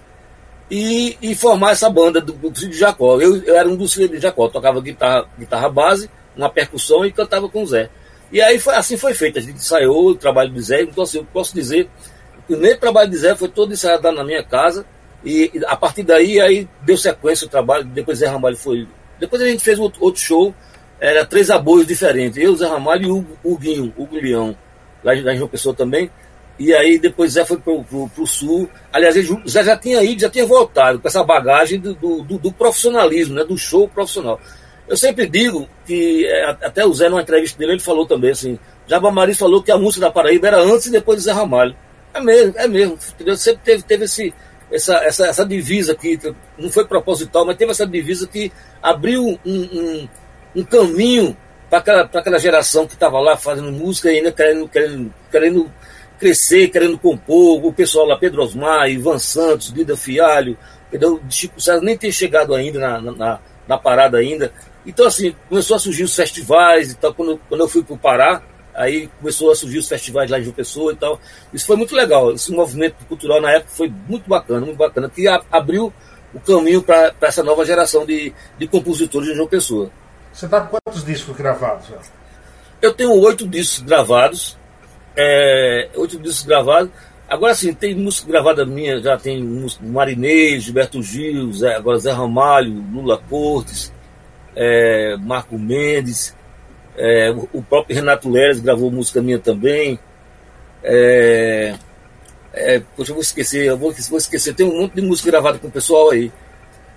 e, 0.70 1.18
e, 1.22 1.36
formar 1.36 1.72
essa 1.72 1.90
banda 1.90 2.22
do, 2.22 2.34
de 2.52 2.72
Jacó. 2.74 3.20
Eu, 3.20 3.38
eu, 3.44 3.56
era 3.56 3.68
um 3.68 3.76
dos 3.76 3.94
filhos 3.94 4.12
de 4.12 4.20
Jacó, 4.20 4.48
tocava 4.48 4.80
guitarra, 4.82 5.26
guitarra 5.38 5.70
base, 5.70 6.10
uma 6.36 6.50
percussão 6.50 7.06
e 7.06 7.12
cantava 7.12 7.50
com 7.50 7.64
o 7.64 7.68
Zé. 7.68 7.90
E 8.32 8.42
aí 8.42 8.60
foi, 8.60 8.76
assim 8.76 8.96
foi 8.96 9.14
feito, 9.14 9.40
a 9.40 9.42
gente 9.42 9.56
ensaiou 9.56 10.10
o 10.10 10.16
trabalho 10.16 10.52
do 10.52 10.62
Zé, 10.62 10.84
então 10.84 11.04
assim, 11.04 11.18
eu 11.18 11.26
posso 11.26 11.54
dizer, 11.54 11.90
o 12.38 12.42
primeiro 12.44 12.80
trabalho 12.80 13.10
do 13.10 13.18
Zé 13.18 13.36
foi 13.36 13.50
todo 13.50 13.74
ensaiado 13.74 14.12
na 14.12 14.24
minha 14.24 14.44
casa, 14.44 14.86
e 15.26 15.52
a 15.66 15.76
partir 15.76 16.04
daí 16.04 16.40
aí 16.40 16.68
deu 16.84 16.96
sequência 16.96 17.48
o 17.48 17.50
trabalho, 17.50 17.84
depois 17.86 18.20
Zé 18.20 18.28
Ramalho 18.28 18.56
foi. 18.56 18.88
Depois 19.20 19.42
a 19.42 19.46
gente 19.46 19.64
fez 19.64 19.80
outro 19.80 20.16
show, 20.18 20.54
era 21.00 21.26
três 21.26 21.50
aboios 21.50 21.88
diferentes, 21.88 22.38
eu, 22.38 22.56
Zé 22.56 22.68
Ramalho 22.68 23.04
e 23.04 23.12
o 23.12 23.26
Huguinho, 23.44 23.92
o 23.98 24.06
Guilhão, 24.06 24.56
lá, 25.04 25.16
em 25.16 25.38
João 25.38 25.50
Pessoa 25.50 25.74
também. 25.74 26.12
E 26.60 26.74
aí 26.74 27.00
depois 27.00 27.32
Zé 27.32 27.46
foi 27.46 27.58
pro, 27.58 27.84
pro 27.84 28.28
sul. 28.28 28.70
Aliás, 28.92 29.16
Zé 29.48 29.64
já 29.64 29.78
tinha 29.78 30.04
ido, 30.04 30.22
já 30.22 30.30
tinha 30.30 30.46
voltado 30.46 31.00
com 31.00 31.08
essa 31.08 31.24
bagagem 31.24 31.80
do, 31.80 31.94
do, 31.94 32.38
do 32.38 32.52
profissionalismo, 32.52 33.36
né? 33.36 33.46
Do 33.46 33.58
show 33.58 33.88
profissional. 33.88 34.38
Eu 34.86 34.98
sempre 34.98 35.26
digo 35.28 35.70
que, 35.86 36.26
é, 36.28 36.50
até 36.50 36.86
o 36.86 36.94
Zé, 36.94 37.08
numa 37.08 37.22
entrevista 37.22 37.58
dele, 37.58 37.74
ele 37.74 37.80
falou 37.80 38.06
também 38.06 38.32
assim, 38.32 38.60
Jabba 38.88 39.10
Maris 39.12 39.38
falou 39.38 39.64
que 39.64 39.72
a 39.72 39.78
música 39.78 40.08
da 40.08 40.12
Paraíba 40.12 40.48
era 40.48 40.60
antes 40.60 40.88
e 40.88 40.92
depois 40.92 41.20
de 41.20 41.26
Zé 41.26 41.32
Ramalho. 41.32 41.76
É 42.14 42.20
mesmo, 42.20 42.54
é 42.58 42.68
mesmo. 42.68 42.98
Entendeu? 43.14 43.38
Sempre 43.38 43.62
teve, 43.64 43.84
teve 43.84 44.06
esse, 44.06 44.34
essa, 44.72 44.96
essa, 44.98 45.28
essa 45.28 45.46
divisa 45.46 45.96
que 45.96 46.20
não 46.58 46.70
foi 46.70 46.86
proposital, 46.86 47.46
mas 47.46 47.56
teve 47.56 47.72
essa 47.72 47.86
divisa 47.86 48.28
que 48.28 48.52
abriu 48.82 49.24
um, 49.24 49.40
um, 49.46 50.10
um 50.58 50.64
caminho 50.64 51.38
para 51.70 51.80
aquela, 51.80 52.02
aquela 52.02 52.40
geração 52.40 52.88
que 52.88 52.96
estava 52.96 53.20
lá 53.20 53.38
fazendo 53.38 53.72
música 53.72 54.12
e 54.12 54.18
ainda 54.18 54.32
querendo, 54.32 54.68
querendo, 54.68 55.14
querendo 55.32 55.72
crescer, 56.20 56.68
querendo 56.68 57.00
compor, 57.00 57.66
o 57.66 57.74
pessoal 57.74 58.06
lá, 58.06 58.18
Pedro 58.18 58.44
Osmar, 58.44 58.90
Ivan 58.90 59.18
Santos, 59.18 59.70
Lida 59.70 59.96
Fialho, 59.96 60.58
entendeu? 60.90 61.20
Chico 61.30 61.60
César 61.62 61.82
nem 61.82 61.98
tem 61.98 62.12
chegado 62.12 62.54
ainda 62.54 62.80
na, 62.80 63.02
na, 63.02 63.40
na, 63.68 63.78
parada 63.78 64.18
ainda. 64.18 64.52
Então, 64.86 65.08
assim, 65.08 65.36
começou 65.48 65.76
a 65.76 65.80
surgir 65.80 66.04
os 66.04 66.16
festivais 66.16 66.92
e 66.92 66.96
tal. 66.96 67.14
Quando, 67.14 67.40
quando 67.48 67.62
eu 67.62 67.70
fui 67.70 67.82
para 67.82 67.94
o 67.94 67.98
Pará, 67.98 68.42
aí 68.74 69.10
começou 69.20 69.52
a 69.52 69.56
surgir 69.56 69.80
os 69.80 69.88
festivais 69.88 70.30
lá 70.30 70.40
em 70.40 70.44
João 70.44 70.56
Pessoa 70.56 70.92
e 70.92 70.96
tal. 70.96 71.20
Isso 71.54 71.66
foi 71.66 71.76
muito 71.76 71.96
legal. 71.96 72.34
Esse 72.34 72.52
movimento 72.52 73.06
cultural 73.06 73.42
na 73.42 73.52
época 73.52 73.72
foi 73.74 73.92
muito 74.08 74.30
bacana, 74.30 74.66
muito 74.66 74.78
bacana, 74.78 75.10
que 75.10 75.28
abriu 75.52 75.94
o 76.34 76.40
caminho 76.40 76.84
para 76.84 77.14
essa 77.22 77.44
nova 77.44 77.66
geração 77.66 78.06
de, 78.06 78.34
de 78.58 78.68
compositores 78.68 79.30
de 79.30 79.36
João 79.36 79.48
Pessoa. 79.48 79.90
Você 80.34 80.46
está 80.46 80.62
com 80.62 80.78
quantos 80.78 81.04
discos 81.04 81.36
gravados? 81.36 81.88
Eu 82.82 82.94
tenho 82.94 83.12
oito 83.12 83.48
discos 83.48 83.80
gravados 83.80 84.59
é, 85.16 85.90
oito 85.96 86.20
discos 86.20 86.46
gravados. 86.46 86.92
Agora 87.28 87.54
sim, 87.54 87.74
tem 87.74 87.94
música 87.94 88.28
gravada 88.28 88.66
minha, 88.66 89.00
já 89.00 89.16
tem 89.16 89.44
música 89.44 89.86
Marinês, 89.86 90.64
Gilberto 90.64 91.02
Gil, 91.04 91.54
Zé, 91.54 91.76
agora 91.76 92.00
Zé 92.00 92.12
Ramalho, 92.12 92.84
Lula 92.92 93.22
Cortes, 93.30 93.94
é, 94.56 95.16
Marco 95.18 95.58
Mendes, 95.58 96.36
é, 96.98 97.32
o 97.54 97.62
próprio 97.62 97.96
Renato 97.96 98.30
Leres 98.30 98.60
gravou 98.60 98.92
música 98.92 99.22
minha 99.22 99.38
também. 99.38 100.00
É, 100.84 101.76
é, 102.52 102.80
poxa, 102.96 103.12
eu 103.12 103.16
vou 103.16 103.22
esquecer, 103.22 103.66
eu 103.66 103.78
vou, 103.78 103.94
vou, 104.10 104.18
esquecer, 104.18 104.54
tem 104.56 104.66
um 104.66 104.82
monte 104.82 104.96
de 104.96 105.02
música 105.02 105.30
gravada 105.30 105.60
com 105.60 105.68
o 105.68 105.72
pessoal 105.72 106.10
aí, 106.10 106.32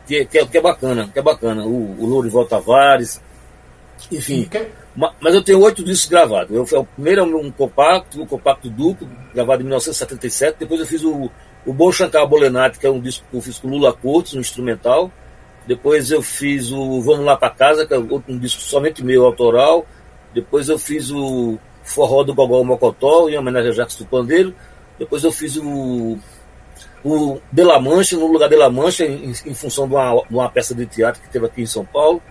que, 0.07 0.25
que, 0.25 0.38
é, 0.38 0.47
que 0.47 0.59
é 0.59 0.61
bacana, 0.61 1.11
que 1.12 1.19
é 1.19 1.23
bacana. 1.23 1.64
O, 1.64 2.00
o 2.00 2.07
Lourival 2.07 2.47
Tavares, 2.47 3.21
enfim. 4.11 4.49
Mas 4.94 5.34
eu 5.34 5.42
tenho 5.42 5.60
oito 5.60 5.82
discos 5.82 6.10
gravados. 6.10 6.54
Eu, 6.54 6.80
o 6.80 6.84
primeiro 6.84 7.23
é 7.23 7.25
um 7.25 7.50
compacto, 7.50 8.21
um 8.21 8.26
compacto 8.26 8.69
duplo, 8.69 9.08
gravado 9.34 9.62
em 9.62 9.64
1977. 9.64 10.58
Depois 10.60 10.80
eu 10.80 10.86
fiz 10.86 11.02
o, 11.02 11.30
o 11.64 11.73
Bom 11.73 11.90
Chantal 11.90 12.28
Bolenati, 12.28 12.78
que 12.78 12.86
é 12.86 12.90
um 12.90 13.00
disco 13.00 13.25
que 13.30 13.36
eu 13.36 13.40
fiz 13.40 13.58
com 13.58 13.69
Lula 13.69 13.93
Cortes, 13.93 14.34
um 14.34 14.40
instrumental. 14.40 15.10
Depois 15.67 16.10
eu 16.10 16.21
fiz 16.21 16.71
o 16.71 17.00
Vamos 17.00 17.25
Lá 17.25 17.36
para 17.36 17.50
Casa, 17.50 17.86
que 17.86 17.95
é 17.95 17.99
um 17.99 18.38
disco 18.38 18.60
somente 18.60 19.02
meu, 19.02 19.25
autoral. 19.25 19.86
Depois 20.34 20.69
eu 20.69 20.78
fiz 20.78 21.10
o 21.10 21.58
Forró 21.82 22.23
do 22.23 22.34
Gogol 22.34 22.64
Mocotó, 22.64 23.28
em 23.28 23.38
homenagem 23.38 23.71
a 23.71 23.75
Jacques 23.75 23.97
do 23.97 24.04
Pandeiro. 24.04 24.54
Depois 24.99 25.25
eu 25.25 25.32
fiz 25.32 25.56
o, 25.56 26.19
o 27.04 27.40
De 27.50 27.62
La 27.62 27.80
Mancha, 27.80 28.17
no 28.17 28.26
lugar 28.26 28.49
de 28.49 28.56
La 28.56 28.69
Mancha, 28.69 29.04
em, 29.04 29.30
em 29.30 29.54
função 29.54 29.88
de 29.88 29.95
uma, 29.95 30.23
de 30.28 30.34
uma 30.34 30.50
peça 30.50 30.75
de 30.75 30.84
teatro 30.86 31.23
que 31.23 31.30
teve 31.30 31.47
aqui 31.47 31.62
em 31.62 31.67
São 31.67 31.84
Paulo. 31.84 32.23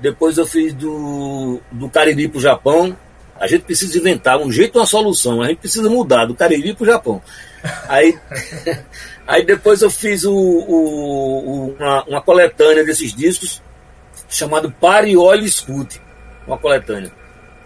Depois 0.00 0.36
eu 0.36 0.46
fiz 0.46 0.72
do, 0.74 1.60
do 1.72 1.88
Cariri 1.88 2.28
para 2.28 2.38
o 2.38 2.40
Japão. 2.40 2.96
A 3.38 3.46
gente 3.46 3.62
precisa 3.62 3.98
inventar 3.98 4.38
um 4.38 4.50
jeito, 4.50 4.78
uma 4.78 4.86
solução. 4.86 5.42
A 5.42 5.48
gente 5.48 5.58
precisa 5.58 5.88
mudar 5.88 6.26
do 6.26 6.34
Cariri 6.34 6.74
para 6.74 6.84
o 6.84 6.86
Japão. 6.86 7.22
Aí, 7.88 8.18
aí 9.26 9.44
depois 9.44 9.82
eu 9.82 9.90
fiz 9.90 10.24
o, 10.24 10.34
o, 10.34 11.74
uma, 11.78 12.04
uma, 12.04 12.22
coletânea 12.22 12.84
desses 12.84 13.14
discos 13.14 13.62
chamado 14.28 14.70
Pare, 14.70 15.16
Olhe 15.16 15.44
e 15.44 15.46
Escute. 15.48 16.00
Uma 16.46 16.58
coletânea. 16.58 17.10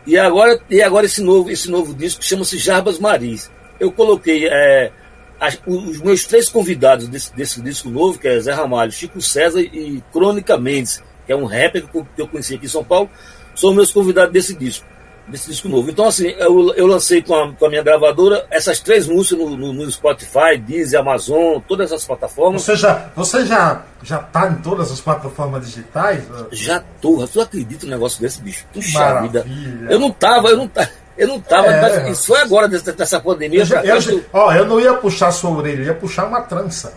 E 0.06 0.16
agora, 0.16 0.58
e 0.70 0.82
agora 0.82 1.06
esse, 1.06 1.22
novo, 1.22 1.50
esse 1.50 1.70
novo 1.70 1.94
disco 1.94 2.24
chama-se 2.24 2.58
Jarbas 2.58 2.98
Maris. 2.98 3.50
Eu 3.78 3.92
coloquei 3.92 4.48
é, 4.48 4.90
as, 5.38 5.60
os 5.66 6.00
meus 6.00 6.24
três 6.24 6.48
convidados 6.48 7.06
desse, 7.08 7.34
desse 7.34 7.60
disco 7.60 7.90
novo, 7.90 8.18
que 8.18 8.26
é 8.26 8.40
Zé 8.40 8.52
Ramalho, 8.52 8.90
Chico 8.90 9.20
César 9.20 9.60
e 9.60 10.02
Crônica 10.12 10.56
Mendes 10.56 11.02
que 11.30 11.32
é 11.32 11.36
um 11.36 11.44
rapper 11.44 11.86
que 11.86 12.20
eu 12.20 12.26
conheci 12.26 12.56
aqui 12.56 12.66
em 12.66 12.68
São 12.68 12.82
Paulo, 12.82 13.08
são 13.54 13.72
meus 13.72 13.92
convidados 13.92 14.32
desse 14.32 14.52
disco, 14.52 14.84
desse 15.28 15.48
disco 15.48 15.68
novo. 15.68 15.88
Então, 15.88 16.08
assim, 16.08 16.26
eu, 16.30 16.74
eu 16.74 16.88
lancei 16.88 17.22
com 17.22 17.32
a, 17.36 17.52
com 17.52 17.66
a 17.66 17.68
minha 17.68 17.84
gravadora 17.84 18.44
essas 18.50 18.80
três 18.80 19.06
músicas 19.06 19.38
no, 19.38 19.56
no, 19.56 19.72
no, 19.72 19.88
Spotify, 19.88 20.58
Deezer, 20.58 20.98
Amazon, 20.98 21.60
todas 21.68 21.92
as 21.92 22.04
plataformas. 22.04 22.62
Você 22.62 22.74
já, 22.74 23.10
você 23.14 23.46
já, 23.46 23.84
já 24.02 24.18
tá 24.18 24.48
em 24.48 24.56
todas 24.56 24.90
as 24.90 25.00
plataformas 25.00 25.66
digitais? 25.66 26.24
Já 26.50 26.82
tô, 27.00 27.24
tu 27.28 27.40
acredita 27.40 27.86
no 27.86 27.92
negócio 27.92 28.20
desse 28.20 28.42
bicho? 28.42 28.66
Puxa 28.72 29.20
vida. 29.20 29.46
Eu 29.88 30.00
não 30.00 30.10
tava, 30.10 30.48
eu 30.48 30.56
não 30.56 30.66
tava. 30.66 30.90
Eu 31.20 31.28
não 31.28 31.36
estava, 31.36 31.66
é, 31.66 32.10
isso 32.10 32.28
foi 32.28 32.40
agora 32.40 32.66
dessa, 32.66 32.94
dessa 32.94 33.20
pandemia. 33.20 33.60
Eu, 33.60 33.66
já, 33.66 33.84
eu, 33.84 34.00
eu, 34.00 34.24
ó, 34.32 34.54
eu 34.54 34.64
não 34.64 34.80
ia 34.80 34.94
puxar 34.94 35.30
sua 35.30 35.50
orelha, 35.50 35.82
eu 35.82 35.86
ia 35.88 35.94
puxar 35.94 36.24
uma 36.24 36.40
trança. 36.40 36.96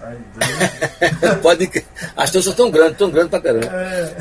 Pode 1.43 1.69
As 2.15 2.31
tranças 2.31 2.55
tão 2.55 2.71
grandes, 2.71 2.97
tão 2.97 3.11
grandes 3.11 3.31
pra 3.31 3.41
caramba. 3.41 3.65
É. 3.65 4.15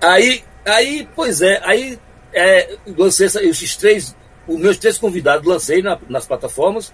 Aí, 0.00 0.44
aí, 0.66 1.08
pois 1.14 1.40
é, 1.40 1.60
aí 1.62 1.96
é, 2.32 2.76
lancei 2.98 3.26
esses 3.26 3.76
três, 3.76 4.16
os 4.48 4.58
meus 4.58 4.76
três 4.76 4.98
convidados 4.98 5.46
lancei 5.46 5.80
na, 5.80 5.96
nas 6.08 6.26
plataformas. 6.26 6.92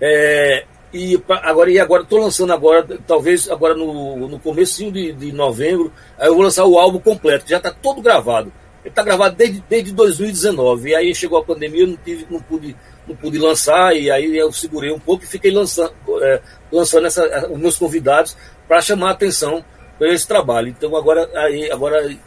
É, 0.00 0.64
e 0.90 1.22
agora 1.28 1.70
e 1.70 1.78
agora 1.78 2.02
estou 2.02 2.18
lançando 2.18 2.54
agora 2.54 2.86
talvez 3.06 3.50
agora 3.50 3.74
no, 3.74 4.26
no 4.26 4.38
começo 4.38 4.90
de, 4.90 5.12
de 5.12 5.32
novembro 5.32 5.92
aí 6.18 6.28
eu 6.28 6.34
vou 6.34 6.44
lançar 6.44 6.64
o 6.64 6.78
álbum 6.78 6.98
completo 6.98 7.44
que 7.44 7.50
já 7.50 7.56
está 7.56 7.70
todo 7.70 8.00
gravado 8.00 8.52
ele 8.86 8.92
está 8.92 9.02
gravado 9.02 9.34
desde, 9.34 9.60
desde 9.68 9.92
2019. 9.92 10.90
E 10.90 10.94
aí 10.94 11.14
chegou 11.14 11.38
a 11.38 11.44
pandemia, 11.44 11.82
eu 11.82 11.88
não, 11.88 11.96
tive, 11.96 12.24
não, 12.30 12.40
pude, 12.40 12.76
não 13.06 13.16
pude 13.16 13.36
lançar, 13.36 13.96
e 13.96 14.08
aí 14.12 14.36
eu 14.36 14.52
segurei 14.52 14.92
um 14.92 14.98
pouco 14.98 15.24
e 15.24 15.26
fiquei 15.26 15.50
lançando, 15.50 15.92
é, 16.22 16.40
lançando 16.70 17.04
essa, 17.08 17.48
os 17.50 17.58
meus 17.58 17.76
convidados 17.76 18.36
para 18.68 18.80
chamar 18.80 19.08
a 19.08 19.12
atenção 19.12 19.64
para 19.98 20.12
esse 20.12 20.26
trabalho. 20.26 20.68
Então 20.68 20.94
agora, 20.94 21.28
aí, 21.34 21.68
agora 21.68 22.08
em 22.12 22.20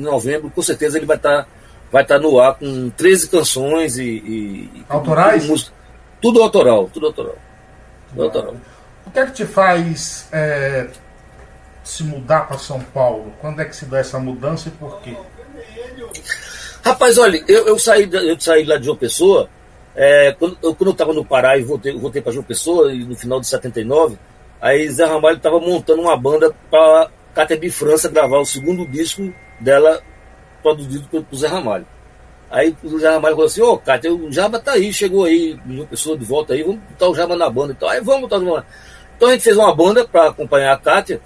novembro, 0.00 0.50
com 0.50 0.62
certeza 0.62 0.96
ele 0.96 1.04
vai 1.04 1.18
estar 1.18 1.44
tá, 1.44 1.48
vai 1.92 2.04
tá 2.04 2.18
no 2.18 2.40
ar 2.40 2.54
com 2.54 2.88
13 2.88 3.28
canções 3.28 3.98
e. 3.98 4.04
e 4.04 4.84
Autorais? 4.88 5.44
E, 5.44 5.70
tudo 6.18 6.42
autoral, 6.42 6.88
tudo 6.90 7.08
autoral. 7.08 7.36
Tudo 8.08 8.22
autoral. 8.22 8.56
O 9.04 9.10
que 9.10 9.18
é 9.18 9.26
que 9.26 9.32
te 9.32 9.44
faz 9.44 10.28
é, 10.32 10.88
se 11.84 12.02
mudar 12.04 12.48
para 12.48 12.56
São 12.56 12.80
Paulo? 12.80 13.34
Quando 13.38 13.60
é 13.60 13.66
que 13.66 13.76
se 13.76 13.84
dá 13.84 13.98
essa 13.98 14.18
mudança 14.18 14.68
e 14.70 14.72
por 14.72 14.98
quê? 15.02 15.14
Rapaz, 16.84 17.18
olha, 17.18 17.42
eu, 17.48 17.66
eu, 17.66 17.78
saí, 17.78 18.08
eu 18.12 18.38
saí 18.38 18.64
lá 18.64 18.76
de 18.76 18.84
João 18.84 18.96
Pessoa, 18.96 19.50
é, 19.94 20.32
quando, 20.38 20.56
eu, 20.62 20.74
quando 20.74 20.88
eu 20.88 20.92
estava 20.92 21.12
no 21.12 21.24
Pará 21.24 21.58
e 21.58 21.62
voltei, 21.62 21.92
voltei 21.98 22.22
para 22.22 22.30
João 22.30 22.44
Pessoa, 22.44 22.94
no 22.94 23.16
final 23.16 23.40
de 23.40 23.48
79, 23.48 24.16
aí 24.60 24.88
Zé 24.88 25.04
Ramalho 25.04 25.36
estava 25.36 25.58
montando 25.58 26.02
uma 26.02 26.16
banda 26.16 26.54
para 26.70 27.10
de 27.56 27.70
França 27.70 28.08
gravar 28.08 28.38
o 28.38 28.46
segundo 28.46 28.86
disco 28.86 29.32
dela, 29.60 30.00
produzido 30.62 31.08
pelo 31.08 31.26
Zé 31.34 31.48
Ramalho. 31.48 31.86
Aí 32.50 32.76
o 32.84 32.98
Zé 32.98 33.10
Ramalho 33.10 33.34
falou 33.34 33.46
assim, 33.46 33.62
ô 33.62 33.72
oh, 33.72 33.78
Cátia, 33.78 34.12
o 34.14 34.30
Jaba 34.30 34.60
tá 34.60 34.72
aí, 34.72 34.92
chegou 34.92 35.24
aí, 35.24 35.58
uma 35.66 35.86
pessoa 35.86 36.16
de 36.16 36.24
volta 36.24 36.54
aí, 36.54 36.62
vamos 36.62 36.80
botar 36.82 37.08
o 37.08 37.14
Jaba 37.14 37.36
na 37.36 37.50
banda 37.50 37.72
e 37.72 37.76
tal. 37.76 37.88
Aí 37.88 38.00
vamos 38.00 38.22
botar 38.22 38.38
no 38.38 38.62
Então 39.16 39.28
a 39.28 39.32
gente 39.32 39.42
fez 39.42 39.56
uma 39.56 39.74
banda 39.74 40.06
para 40.06 40.28
acompanhar 40.28 40.72
a 40.72 40.78
Cátia 40.78 41.20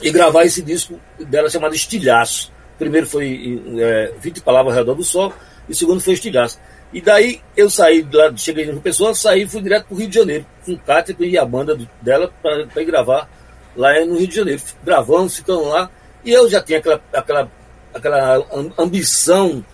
e 0.00 0.10
gravar 0.10 0.44
esse 0.44 0.62
disco 0.62 0.98
dela 1.18 1.50
chamado 1.50 1.74
Estilhaço 1.74 2.50
primeiro 2.78 3.06
foi 3.06 3.62
é, 3.78 4.12
20 4.20 4.40
palavras 4.42 4.74
ao 4.74 4.80
redor 4.80 4.94
do 4.94 5.04
sol, 5.04 5.32
e 5.68 5.72
o 5.72 5.74
segundo 5.74 6.00
foi 6.00 6.14
estilhaço. 6.14 6.58
E 6.92 7.00
daí 7.00 7.40
eu 7.56 7.68
saí 7.68 8.02
de 8.02 8.40
cheguei 8.40 8.64
em 8.64 8.78
Pessoa, 8.78 9.14
saí 9.14 9.42
e 9.42 9.48
fui 9.48 9.60
direto 9.60 9.86
para 9.86 9.94
o 9.94 9.98
Rio 9.98 10.08
de 10.08 10.14
Janeiro, 10.14 10.46
com 10.64 10.76
Kátia 10.76 11.14
e 11.20 11.36
a 11.36 11.44
banda 11.44 11.78
dela 12.00 12.32
para 12.42 12.82
ir 12.82 12.86
gravar 12.86 13.28
lá 13.76 13.92
no 14.06 14.16
Rio 14.16 14.26
de 14.26 14.36
Janeiro. 14.36 14.62
Gravamos, 14.82 15.36
ficamos 15.36 15.68
lá. 15.68 15.90
E 16.24 16.32
eu 16.32 16.48
já 16.48 16.62
tinha 16.62 16.78
aquela, 16.78 17.00
aquela, 17.12 17.50
aquela 17.92 18.46
ambição, 18.78 19.64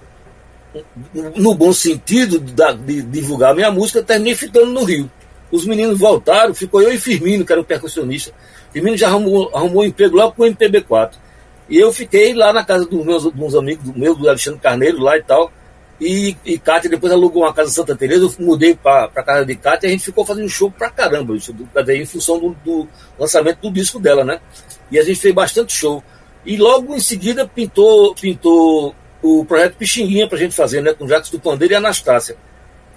no 1.36 1.54
bom 1.54 1.72
sentido, 1.72 2.40
de, 2.40 3.02
divulgar 3.02 3.54
minha 3.54 3.70
música, 3.70 4.02
terminei 4.02 4.34
ficando 4.34 4.66
no 4.66 4.82
Rio. 4.82 5.10
Os 5.52 5.64
meninos 5.64 5.98
voltaram, 5.98 6.52
ficou 6.52 6.82
eu 6.82 6.92
e 6.92 6.98
Firmino, 6.98 7.44
que 7.44 7.52
era 7.52 7.60
o 7.60 7.64
percussionista. 7.64 8.32
Firmino 8.72 8.96
já 8.96 9.06
arrumou, 9.06 9.50
arrumou 9.54 9.82
um 9.82 9.86
emprego 9.86 10.16
lá 10.16 10.30
com 10.32 10.42
o 10.42 10.46
MPB4. 10.46 11.12
E 11.68 11.78
eu 11.78 11.92
fiquei 11.92 12.34
lá 12.34 12.52
na 12.52 12.64
casa 12.64 12.84
dos 12.84 13.04
meus, 13.04 13.24
dos 13.24 13.54
amigos 13.54 13.84
do 13.84 13.98
meu, 13.98 14.14
do 14.14 14.28
Alexandre 14.28 14.60
Carneiro, 14.60 14.98
lá 14.98 15.16
e 15.16 15.22
tal. 15.22 15.50
E, 16.00 16.36
e 16.44 16.58
Kátia 16.58 16.90
depois 16.90 17.12
alugou 17.12 17.44
uma 17.44 17.54
casa 17.54 17.70
em 17.70 17.74
Santa 17.74 17.94
Teresa, 17.94 18.24
eu 18.24 18.44
mudei 18.44 18.74
para 18.74 19.04
a 19.04 19.22
casa 19.22 19.46
de 19.46 19.54
Kátia 19.54 19.86
e 19.86 19.88
a 19.88 19.92
gente 19.92 20.04
ficou 20.04 20.26
fazendo 20.26 20.48
show 20.48 20.70
pra 20.70 20.90
caramba, 20.90 21.36
isso, 21.36 21.54
em 21.88 22.06
função 22.06 22.38
do, 22.38 22.56
do, 22.64 22.88
lançamento 23.18 23.60
do 23.60 23.70
disco 23.70 24.00
dela, 24.00 24.24
né? 24.24 24.40
E 24.90 24.98
a 24.98 25.02
gente 25.02 25.20
fez 25.20 25.32
bastante 25.32 25.72
show. 25.72 26.02
E 26.44 26.56
logo 26.56 26.94
em 26.94 27.00
seguida 27.00 27.46
pintou, 27.46 28.14
pintou 28.14 28.94
o 29.22 29.44
projeto 29.44 29.76
Pixinguinha 29.76 30.28
pra 30.28 30.36
gente 30.36 30.54
fazer, 30.54 30.82
né? 30.82 30.92
Com 30.92 31.08
Jacques 31.08 31.30
do 31.30 31.40
Pandeiro 31.40 31.72
e 31.72 31.76
Anastácia. 31.76 32.36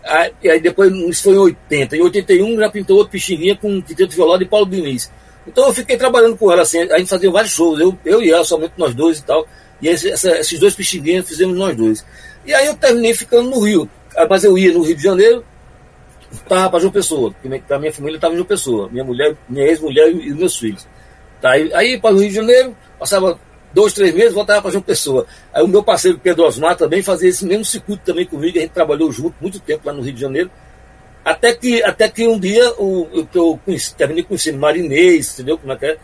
Aí, 0.04 0.34
aí 0.44 0.60
depois, 0.60 0.92
isso 0.92 1.24
foi 1.24 1.36
em 1.36 1.38
80. 1.38 1.98
Em 1.98 2.02
81 2.02 2.58
já 2.58 2.70
pintou 2.70 2.98
outro 2.98 3.12
Pixinguinha 3.12 3.56
com 3.56 3.82
Quinteto 3.82 4.16
Violado 4.16 4.44
e 4.44 4.48
Paulo 4.48 4.66
Diniz. 4.66 5.12
Então 5.48 5.68
eu 5.68 5.74
fiquei 5.74 5.96
trabalhando 5.98 6.36
com 6.36 6.52
ela 6.52 6.62
assim, 6.62 6.80
a 6.80 6.98
gente 6.98 7.10
fazia 7.10 7.32
vários 7.32 7.54
shows, 7.54 7.80
eu, 7.80 7.98
eu 8.04 8.22
e 8.22 8.32
ela, 8.32 8.44
somente 8.44 8.74
nós 8.78 8.94
dois 8.94 9.20
e 9.20 9.24
tal. 9.24 9.48
E 9.82 9.88
esse, 9.88 10.10
essa, 10.10 10.38
esses 10.38 10.60
dois 10.60 10.76
Pixinguinhas 10.76 11.28
fizemos 11.28 11.58
nós 11.58 11.76
dois. 11.76 12.06
E 12.46 12.54
aí 12.54 12.66
eu 12.66 12.76
terminei 12.76 13.14
ficando 13.14 13.50
no 13.50 13.60
Rio. 13.60 13.90
Mas 14.30 14.44
eu 14.44 14.58
ia 14.58 14.74
no 14.74 14.82
Rio 14.82 14.96
de 14.96 15.04
Janeiro, 15.04 15.46
estava 16.32 16.70
para 16.70 16.80
João 16.80 16.92
Pessoa, 16.92 17.32
porque 17.32 17.74
a 17.74 17.80
minha 17.80 17.94
família 17.94 18.18
estava 18.18 18.34
em 18.34 18.38
João 18.38 18.48
Pessoa, 18.48 18.90
minha 18.90 19.04
mulher, 19.04 19.36
minha 19.48 19.66
ex-mulher 19.66 20.10
e, 20.10 20.30
e 20.30 20.34
meus 20.34 20.58
filhos. 20.58 20.88
Tá, 21.40 21.52
aí, 21.52 21.72
aí 21.74 22.00
para 22.00 22.16
o 22.16 22.20
Rio 22.20 22.30
de 22.30 22.36
Janeiro, 22.36 22.76
passava 22.98 23.40
dois, 23.74 23.94
três 23.94 24.14
meses, 24.16 24.34
voltava 24.34 24.62
para 24.62 24.72
João 24.72 24.82
Pessoa. 24.82 25.28
Aí 25.54 25.64
o 25.64 25.68
meu 25.68 25.84
parceiro 25.84 26.18
Pedro 26.18 26.46
Osmar 26.46 26.76
também 26.76 27.04
fazia 27.04 27.30
esse 27.30 27.46
mesmo 27.46 27.64
circuito 27.64 28.04
também 28.04 28.26
comigo, 28.26 28.58
a 28.58 28.62
gente 28.62 28.72
trabalhou 28.72 29.12
junto 29.12 29.36
muito 29.40 29.60
tempo 29.60 29.86
lá 29.86 29.94
no 29.94 30.02
Rio 30.02 30.14
de 30.14 30.22
Janeiro. 30.22 30.50
Até 31.28 31.54
que, 31.54 31.84
até 31.84 32.08
que 32.08 32.26
um 32.26 32.40
dia 32.40 32.72
o, 32.80 33.06
eu, 33.12 33.28
eu 33.34 33.60
conheci, 33.66 33.94
terminei 33.94 34.24
conhecendo 34.24 34.60
Marinês, 34.60 35.34
entendeu 35.34 35.58
como 35.58 35.74
é 35.74 35.76
que 35.76 35.86
é? 35.86 35.98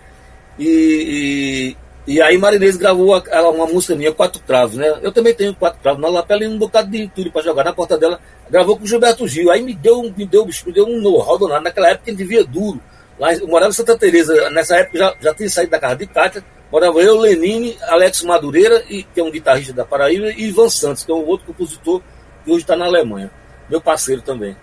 E, 0.60 1.78
e, 2.06 2.14
e 2.16 2.22
aí 2.22 2.38
Marinês 2.38 2.76
gravou 2.76 3.16
a, 3.16 3.50
uma 3.50 3.66
música 3.66 3.96
minha, 3.96 4.12
Quatro 4.12 4.42
Cravos, 4.42 4.76
né? 4.76 5.00
Eu 5.02 5.14
também 5.14 5.34
tenho 5.34 5.56
Quatro 5.56 5.80
Cravos 5.82 6.02
na 6.02 6.10
lapela 6.10 6.44
e 6.44 6.48
um 6.48 6.58
bocado 6.58 6.92
de 6.92 7.08
tudo 7.08 7.32
para 7.32 7.42
jogar 7.42 7.64
na 7.64 7.72
porta 7.72 7.98
dela. 7.98 8.20
Gravou 8.50 8.78
com 8.78 8.86
Gilberto 8.86 9.26
Gil. 9.26 9.50
Aí 9.50 9.62
me 9.62 9.74
deu, 9.74 10.04
me 10.04 10.26
deu, 10.26 10.46
me 10.46 10.74
deu 10.74 10.86
um 10.86 11.00
know-how 11.00 11.40
danado. 11.40 11.64
Naquela 11.64 11.92
época 11.92 12.12
gente 12.12 12.18
vivia 12.18 12.44
duro. 12.44 12.82
Lá, 13.18 13.34
eu 13.34 13.48
morava 13.48 13.70
em 13.70 13.74
Santa 13.74 13.98
Teresa 13.98 14.50
nessa 14.50 14.76
época 14.76 14.98
já, 14.98 15.16
já 15.22 15.34
tinha 15.34 15.50
saído 15.50 15.72
da 15.72 15.80
casa 15.80 15.96
de 15.96 16.06
Cátia. 16.06 16.44
Morava 16.70 17.00
eu, 17.00 17.18
Lenine, 17.18 17.78
Alex 17.84 18.24
Madureira, 18.24 18.84
e, 18.90 19.04
que 19.04 19.22
é 19.22 19.24
um 19.24 19.32
guitarrista 19.32 19.72
da 19.72 19.86
Paraíba, 19.86 20.32
e 20.32 20.50
Ivan 20.50 20.68
Santos, 20.68 21.06
que 21.06 21.12
é 21.14 21.16
um 21.16 21.26
outro 21.26 21.46
compositor 21.46 22.02
que 22.44 22.52
hoje 22.52 22.64
está 22.64 22.76
na 22.76 22.88
Alemanha. 22.88 23.32
Meu 23.70 23.80
parceiro 23.80 24.22
também. 24.22 24.58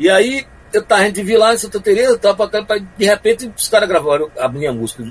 E 0.00 0.08
aí, 0.08 0.46
eu 0.72 0.82
tava, 0.82 1.02
a 1.02 1.04
gente 1.04 1.22
via 1.22 1.38
lá 1.38 1.52
em 1.52 1.58
Santa 1.58 1.78
Teresa, 1.78 2.16
tava, 2.16 2.48
tava, 2.48 2.80
de 2.80 3.04
repente 3.04 3.52
os 3.54 3.68
caras 3.68 3.86
gravaram 3.86 4.30
a 4.38 4.48
minha 4.48 4.72
música, 4.72 5.04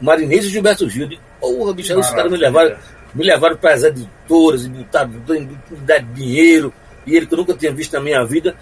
Marinês 0.00 0.44
e 0.44 0.50
Gilberto 0.50 0.88
Gil. 0.88 1.08
De, 1.08 1.20
porra, 1.40 1.74
bicho, 1.74 1.92
aí 1.92 1.98
os 1.98 2.10
caras 2.10 2.30
me 2.30 2.38
levaram, 2.38 2.76
me 3.12 3.24
levaram 3.24 3.56
para 3.56 3.74
as 3.74 3.82
editoras, 3.82 4.68
me 4.68 4.86
deram 5.84 6.12
dinheiro, 6.14 6.72
e 7.04 7.16
ele 7.16 7.26
que 7.26 7.34
eu 7.34 7.38
nunca 7.38 7.54
tinha 7.54 7.72
visto 7.72 7.92
na 7.94 8.00
minha 8.00 8.24
vida. 8.24 8.54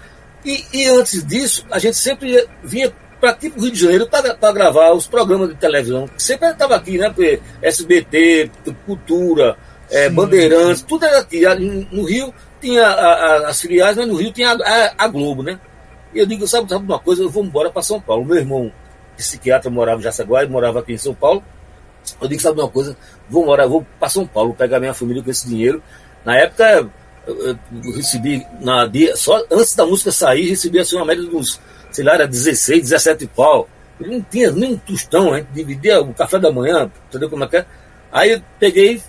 E, 0.43 0.65
e 0.73 0.87
antes 0.87 1.23
disso, 1.23 1.63
a 1.69 1.77
gente 1.77 1.97
sempre 1.97 2.29
ia, 2.31 2.47
vinha 2.63 2.91
para 3.19 3.29
aqui 3.29 3.51
para 3.51 3.59
o 3.59 3.63
Rio 3.63 3.71
de 3.71 3.79
Janeiro 3.79 4.07
para 4.09 4.51
gravar 4.51 4.91
os 4.93 5.05
programas 5.05 5.49
de 5.49 5.55
televisão. 5.55 6.09
Sempre 6.17 6.49
estava 6.49 6.75
aqui, 6.75 6.97
né? 6.97 7.09
Porque 7.09 7.39
SBT, 7.61 8.49
Cultura, 8.87 9.55
é, 9.91 10.09
Bandeirantes, 10.09 10.81
tudo 10.81 11.05
era 11.05 11.19
aqui. 11.19 11.41
No 11.91 12.05
Rio 12.05 12.33
tinha 12.61 12.87
as 13.47 13.59
filiais, 13.61 13.97
mas 13.97 14.07
no 14.07 14.15
Rio 14.15 14.31
tinha 14.31 14.51
a, 14.51 15.05
a, 15.05 15.07
Globo, 15.07 15.43
né? 15.43 15.59
E 16.13 16.19
eu 16.19 16.25
digo, 16.25 16.47
sabe, 16.47 16.69
sabe 16.69 16.85
uma 16.85 16.99
coisa? 16.99 17.23
Eu 17.23 17.29
vou 17.29 17.43
embora 17.43 17.69
para 17.69 17.81
São 17.81 17.99
Paulo. 17.99 18.25
Meu 18.25 18.37
irmão, 18.37 18.71
psiquiatra, 19.15 19.69
morava 19.69 19.99
em 19.99 20.03
Jaçaguá, 20.03 20.45
morava 20.47 20.79
aqui 20.79 20.93
em 20.93 20.97
São 20.97 21.13
Paulo. 21.13 21.43
Eu 22.21 22.27
digo, 22.27 22.41
sabe 22.41 22.59
uma 22.59 22.69
coisa? 22.69 22.95
Vou 23.29 23.45
morar, 23.45 23.67
vou 23.67 23.85
para 23.99 24.09
São 24.09 24.25
Paulo, 24.25 24.53
pegar 24.53 24.79
minha 24.79 24.93
família 24.93 25.21
com 25.21 25.29
esse 25.29 25.47
dinheiro. 25.47 25.83
Na 26.25 26.35
época, 26.37 26.89
eu, 27.27 27.47
eu 27.47 27.95
recebi, 27.95 28.45
na 28.59 28.85
dia, 28.85 29.15
só 29.15 29.43
antes 29.51 29.75
da 29.75 29.85
música 29.85 30.11
sair, 30.11 30.49
recebi 30.49 30.79
assim, 30.79 30.95
uma 30.95 31.05
média 31.05 31.23
de 31.23 31.35
uns, 31.35 31.59
sei 31.91 32.03
lá, 32.03 32.13
era 32.13 32.27
16, 32.27 32.81
17 32.81 33.27
pau. 33.27 33.67
Ele 33.99 34.15
não 34.15 34.21
tinha 34.21 34.51
nem 34.51 34.73
um 34.73 34.77
tostão, 34.77 35.33
a 35.33 35.37
gente 35.37 35.49
dividia 35.53 36.01
o 36.01 36.13
café 36.13 36.39
da 36.39 36.51
manhã, 36.51 36.89
entendeu 37.07 37.29
como 37.29 37.43
é 37.43 37.47
que 37.47 37.57
é? 37.57 37.65
Aí 38.11 38.31
eu 38.31 38.41
peguei, 38.59 39.01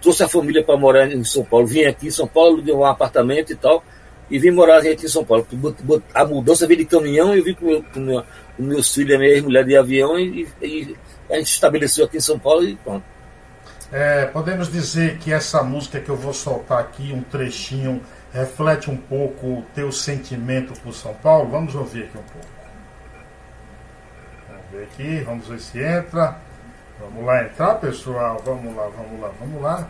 trouxe 0.00 0.22
a 0.22 0.28
família 0.28 0.64
para 0.64 0.76
morar 0.76 1.10
em 1.10 1.24
São 1.24 1.44
Paulo. 1.44 1.66
Vim 1.66 1.84
aqui 1.84 2.08
em 2.08 2.10
São 2.10 2.26
Paulo, 2.26 2.54
aluguei 2.54 2.74
um 2.74 2.84
apartamento 2.84 3.52
e 3.52 3.56
tal, 3.56 3.82
e 4.30 4.38
vim 4.38 4.50
morar 4.50 4.78
aqui 4.78 5.06
em 5.06 5.08
São 5.08 5.24
Paulo. 5.24 5.46
A 6.14 6.24
mudança 6.24 6.66
veio 6.66 6.80
de 6.80 6.86
caminhão, 6.86 7.34
eu 7.34 7.42
vim 7.42 7.54
com, 7.54 7.66
meu, 7.66 7.82
com, 7.82 8.00
meu, 8.00 8.24
com 8.56 8.62
meus 8.62 8.92
filhos 8.92 9.14
e 9.14 9.18
minha 9.18 9.42
mulher 9.42 9.64
de 9.64 9.76
avião, 9.76 10.18
e, 10.18 10.46
e, 10.60 10.96
a 11.30 11.36
gente 11.36 11.52
estabeleceu 11.52 12.04
aqui 12.04 12.16
em 12.16 12.20
São 12.20 12.38
Paulo 12.38 12.64
e 12.64 12.76
pronto. 12.76 13.04
É, 13.92 14.26
podemos 14.26 14.70
dizer 14.70 15.18
que 15.18 15.32
essa 15.32 15.62
música 15.62 15.98
que 15.98 16.08
eu 16.08 16.16
vou 16.16 16.32
soltar 16.32 16.78
aqui, 16.78 17.12
um 17.12 17.22
trechinho, 17.22 18.00
reflete 18.32 18.90
um 18.90 18.96
pouco 18.96 19.46
o 19.46 19.64
teu 19.74 19.90
sentimento 19.90 20.72
por 20.80 20.94
São 20.94 21.14
Paulo? 21.14 21.50
Vamos 21.50 21.74
ouvir 21.74 22.04
aqui 22.04 22.18
um 22.18 22.22
pouco. 22.22 22.48
Vamos 24.48 24.64
ver 24.70 24.82
aqui, 24.84 25.24
vamos 25.24 25.48
ver 25.48 25.58
se 25.58 25.82
entra. 25.82 26.49
Vamos 27.00 27.24
lá 27.24 27.42
entrar, 27.42 27.74
pessoal. 27.76 28.42
Vamos 28.44 28.76
lá, 28.76 28.86
vamos 28.96 29.20
lá, 29.20 29.30
vamos 29.40 29.62
lá. 29.62 29.88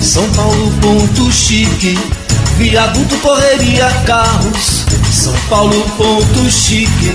São 0.00 0.30
Paulo, 0.32 0.70
ponto 0.80 1.32
chique, 1.32 1.98
viaduto, 2.56 3.16
correria, 3.18 3.90
carros 4.06 4.43
são 4.43 4.43
Paulo, 5.54 5.84
ponto 5.96 6.50
chique. 6.50 7.14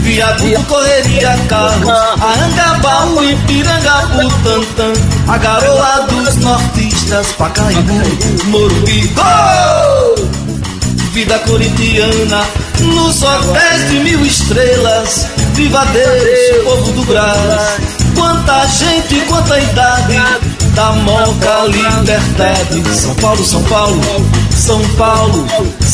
Viaduto, 0.00 0.62
correria, 0.66 1.36
carros. 1.46 1.90
Arangabaú, 2.22 3.22
Ipiranga, 3.22 4.08
Tantã. 4.42 4.92
A 5.28 5.36
garoa 5.36 6.06
dos 6.08 6.36
nortistas, 6.36 7.32
Pacaembu, 7.32 8.00
Morumbi. 8.46 9.12
Gol! 9.14 10.28
Vida 11.12 11.38
corintiana, 11.40 12.44
nos 12.80 13.22
hotéis 13.22 13.90
de 13.90 13.98
mil 13.98 14.24
estrelas. 14.24 15.26
Viva 15.52 15.84
Deus, 15.92 16.64
povo 16.64 16.92
do 16.92 17.04
Brás. 17.04 17.76
Quanta 18.14 18.66
gente, 18.68 19.20
quanta 19.28 19.60
idade 19.60 20.14
da 20.74 20.92
Moca 20.92 21.64
Liberdade. 21.66 22.82
São 22.94 23.14
Paulo, 23.16 23.44
São 23.44 23.62
Paulo, 23.64 24.00
São 24.50 24.80
Paulo, 24.96 25.46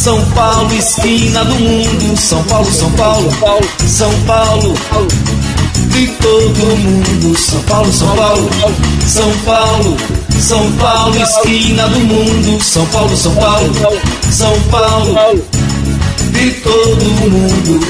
São 0.02 0.20
Paulo, 0.30 0.74
esquina 0.74 1.44
do 1.44 1.54
mundo. 1.54 2.16
São 2.20 2.42
Paulo, 2.42 2.66
São 2.72 2.90
Paulo, 2.90 3.30
São 3.86 4.12
Paulo, 4.26 4.74
de 5.90 6.06
todo 6.08 6.76
mundo. 6.76 7.38
São 7.38 7.62
Paulo, 7.62 7.92
São 7.92 8.16
Paulo, 8.16 8.50
São 9.06 9.32
Paulo, 9.44 9.96
São 10.40 10.72
Paulo, 10.72 11.22
esquina 11.22 11.86
do 11.86 12.00
mundo. 12.00 12.60
São 12.60 12.84
Paulo, 12.86 13.16
São 13.16 13.32
Paulo, 13.36 13.72
São 14.28 14.60
Paulo, 14.72 15.44
de 16.32 16.50
todo 16.50 17.04
mundo. 17.30 17.80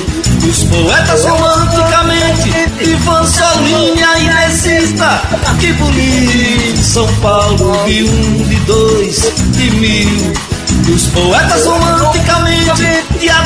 Os 0.47 0.65
poetas 0.65 1.25
romanticamente 1.25 2.51
Ivan 2.83 3.25
Solinha 3.25 4.19
Inesista 4.19 5.23
Que 5.59 5.73
bonito. 5.73 6.85
São 6.85 7.07
Paulo 7.23 7.87
de 7.87 8.03
um, 8.03 8.45
de 8.49 8.57
dois, 8.67 9.33
de 9.57 9.71
mil 9.71 10.52
Os 10.89 11.07
poetas 11.09 11.65
romanticamente 11.65 12.83
E 13.21 13.29
a 13.29 13.43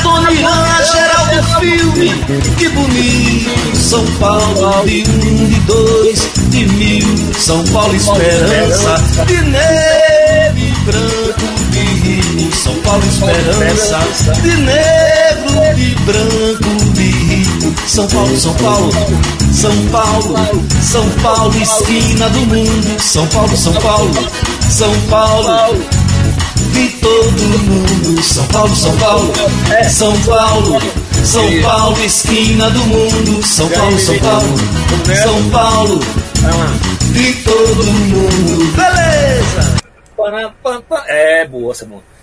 geral 0.83 1.25
do 1.27 1.59
filme. 1.59 2.09
Que 2.57 2.69
bonito 2.69 3.75
São 3.75 4.05
Paulo 4.19 4.85
de 4.85 5.03
um, 5.09 5.47
de 5.47 5.59
dois, 5.61 6.29
de 6.49 6.65
mil. 6.65 7.33
São 7.37 7.63
Paulo 7.65 7.95
esperança 7.95 8.95
De 9.25 9.41
negro 9.41 10.57
e 10.57 10.71
branco 10.85 11.71
de 11.71 11.79
rico 11.79 12.55
São 12.55 12.75
Paulo 12.81 13.03
esperança 13.07 13.99
De 14.41 14.55
negro 14.55 15.77
e 15.77 15.95
branco 16.05 16.77
são 17.97 18.07
Paulo, 18.07 18.37
São 18.37 18.53
Paulo, 18.53 18.91
São 19.53 19.87
Paulo, 19.87 20.35
São 20.83 21.09
Paulo, 21.23 21.61
esquina 21.61 22.29
do 22.29 22.39
mundo. 22.41 23.01
São 23.01 23.25
Paulo, 23.27 23.57
São 23.57 23.73
Paulo, 23.73 24.11
São 24.69 24.93
Paulo, 25.09 25.83
de 26.77 26.89
todo 26.97 27.41
mundo. 27.41 28.23
São 28.23 28.47
Paulo, 28.47 28.75
São 28.75 28.97
Paulo, 28.97 29.33
é 29.75 29.83
São 29.89 30.21
Paulo. 30.21 30.79
São 31.23 31.61
Paulo, 31.61 32.05
esquina 32.05 32.69
do 32.69 32.79
mundo. 32.79 33.45
São 33.45 33.69
Paulo, 33.69 33.99
São 33.99 34.19
Paulo, 34.19 34.57
São 35.23 35.49
Paulo, 35.49 35.99
de 37.11 37.33
todo 37.43 37.83
mundo. 37.83 38.73
Beleza! 38.75 39.77
É, 41.07 41.47
boa 41.47 41.71
essa 41.71 41.85
música. 41.85 42.17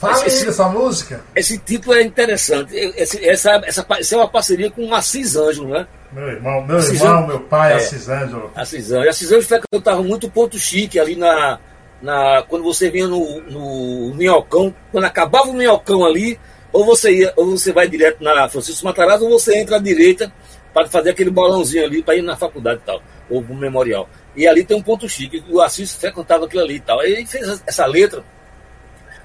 Fala 0.00 0.26
esse, 0.26 0.46
dessa 0.46 0.68
música. 0.68 1.20
Esse 1.34 1.58
título 1.58 1.96
é 1.96 2.02
interessante. 2.02 2.74
Esse, 2.74 3.24
essa, 3.28 3.60
essa, 3.64 3.86
essa 3.90 4.14
é 4.14 4.18
uma 4.18 4.28
parceria 4.28 4.70
com 4.70 4.86
o 4.86 4.94
Assis 4.94 5.34
Ângelo, 5.34 5.70
né? 5.70 5.86
Meu 6.12 6.28
irmão, 6.28 6.64
meu 6.64 6.76
Assis 6.76 7.00
irmão, 7.00 7.26
meu 7.26 7.40
pai, 7.40 7.72
é, 7.72 7.76
Assis 7.76 8.08
Ângelo. 8.08 8.50
Assis 8.54 8.92
Ângelo. 8.92 9.10
Assis 9.10 9.32
Ângelo 9.32 9.62
cantava 9.72 10.02
muito 10.02 10.30
ponto 10.30 10.56
chique 10.56 11.00
ali 11.00 11.16
na, 11.16 11.58
na. 12.00 12.42
Quando 12.42 12.64
você 12.64 12.90
vinha 12.90 13.06
no, 13.06 13.40
no 13.42 14.14
Minhocão, 14.14 14.74
quando 14.90 15.04
acabava 15.04 15.50
o 15.50 15.54
Minhocão 15.54 16.04
ali, 16.04 16.38
ou 16.72 16.84
você 16.84 17.12
ia, 17.12 17.32
ou 17.36 17.50
você 17.50 17.72
vai 17.72 17.88
direto 17.88 18.22
na 18.22 18.48
Francisco 18.48 18.84
Matarazzo, 18.84 19.24
ou 19.24 19.30
você 19.30 19.58
entra 19.58 19.76
à 19.76 19.78
direita 19.78 20.32
para 20.72 20.86
fazer 20.88 21.10
aquele 21.10 21.30
balãozinho 21.30 21.84
ali 21.84 22.02
para 22.02 22.16
ir 22.16 22.22
na 22.22 22.36
faculdade 22.36 22.80
e 22.82 22.86
tal, 22.86 23.02
ou 23.30 23.42
no 23.42 23.54
memorial. 23.54 24.08
E 24.36 24.46
ali 24.46 24.64
tem 24.64 24.76
um 24.76 24.82
ponto 24.82 25.08
chique, 25.08 25.42
o 25.48 25.60
Assis 25.60 25.94
frequentava 25.94 26.44
aquilo 26.44 26.62
ali 26.62 26.76
e 26.76 26.80
tal. 26.80 27.00
Aí 27.00 27.12
ele 27.12 27.26
fez 27.26 27.62
essa 27.66 27.86
letra 27.86 28.22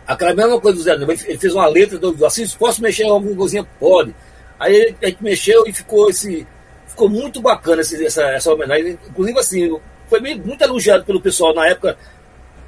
Aquela 0.05 0.33
mesma 0.33 0.59
coisa 0.59 0.77
do 0.77 0.83
Zé 0.83 0.93
ele 0.93 1.37
fez 1.37 1.53
uma 1.53 1.67
letra 1.67 1.97
do 1.97 2.25
Assis, 2.25 2.53
posso 2.53 2.81
mexer 2.81 3.03
em 3.03 3.09
alguma 3.09 3.35
coisinha? 3.35 3.65
Pode. 3.79 4.13
Aí 4.59 4.75
ele, 4.75 4.97
ele 5.01 5.17
mexeu 5.21 5.63
e 5.65 5.73
ficou 5.73 6.09
esse. 6.09 6.45
Ficou 6.87 7.09
muito 7.09 7.41
bacana 7.41 7.81
esse, 7.81 8.05
essa, 8.05 8.23
essa 8.23 8.53
homenagem. 8.53 8.99
Inclusive, 9.09 9.39
assim, 9.39 9.79
foi 10.09 10.19
muito 10.19 10.61
elogiado 10.61 11.05
pelo 11.05 11.21
pessoal 11.21 11.53
na 11.53 11.67
época, 11.67 11.97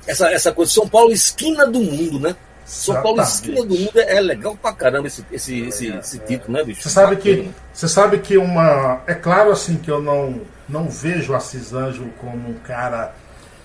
essa, 0.07 0.31
essa 0.31 0.51
coisa, 0.51 0.71
São 0.71 0.87
Paulo, 0.87 1.11
esquina 1.11 1.65
do 1.65 1.79
mundo, 1.79 2.19
né? 2.19 2.35
São 2.65 2.99
Paulo, 3.01 3.21
esquina 3.21 3.63
do 3.63 3.77
mundo 3.77 3.91
é 3.95 4.19
legal 4.19 4.57
pra 4.59 4.73
caramba 4.73 5.07
esse, 5.07 5.23
esse, 5.31 5.59
esse, 5.67 5.87
esse 5.87 6.19
título, 6.19 6.57
né, 6.57 6.63
bicho? 6.63 6.81
Você 6.81 6.89
sabe 6.89 7.15
que, 7.17 7.51
você 7.71 7.87
sabe 7.87 8.17
que 8.19 8.37
uma. 8.37 9.01
É 9.05 9.13
claro 9.13 9.51
assim 9.51 9.77
que 9.77 9.89
eu 9.89 10.01
não, 10.01 10.41
não 10.67 10.89
vejo 10.89 11.35
Assis 11.35 11.73
Ângelo 11.73 12.09
como 12.19 12.49
um 12.49 12.55
cara 12.55 13.13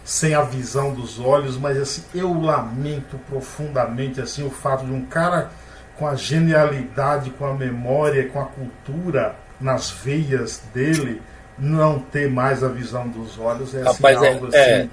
sem 0.04 0.34
a 0.34 0.42
visão 0.42 0.92
dos 0.92 1.18
olhos, 1.18 1.56
mas 1.56 1.78
assim, 1.78 2.02
eu 2.14 2.32
lamento 2.38 3.18
profundamente 3.28 4.20
assim 4.20 4.46
o 4.46 4.50
fato 4.50 4.84
de 4.84 4.92
um 4.92 5.06
cara 5.06 5.50
com 5.96 6.06
a 6.06 6.14
genialidade, 6.14 7.30
com 7.30 7.46
a 7.46 7.54
memória, 7.54 8.28
com 8.28 8.40
a 8.40 8.46
cultura 8.46 9.36
nas 9.60 9.90
veias 9.90 10.62
dele 10.74 11.22
não 11.58 11.98
ter 11.98 12.30
mais 12.30 12.64
a 12.64 12.68
visão 12.68 13.06
dos 13.08 13.38
olhos. 13.38 13.74
É, 13.74 13.82
assim, 13.82 13.88
rapaz, 13.88 14.22
é, 14.22 14.28
algo 14.28 14.46
é, 14.46 14.48
assim, 14.48 14.58
é, 14.58 14.88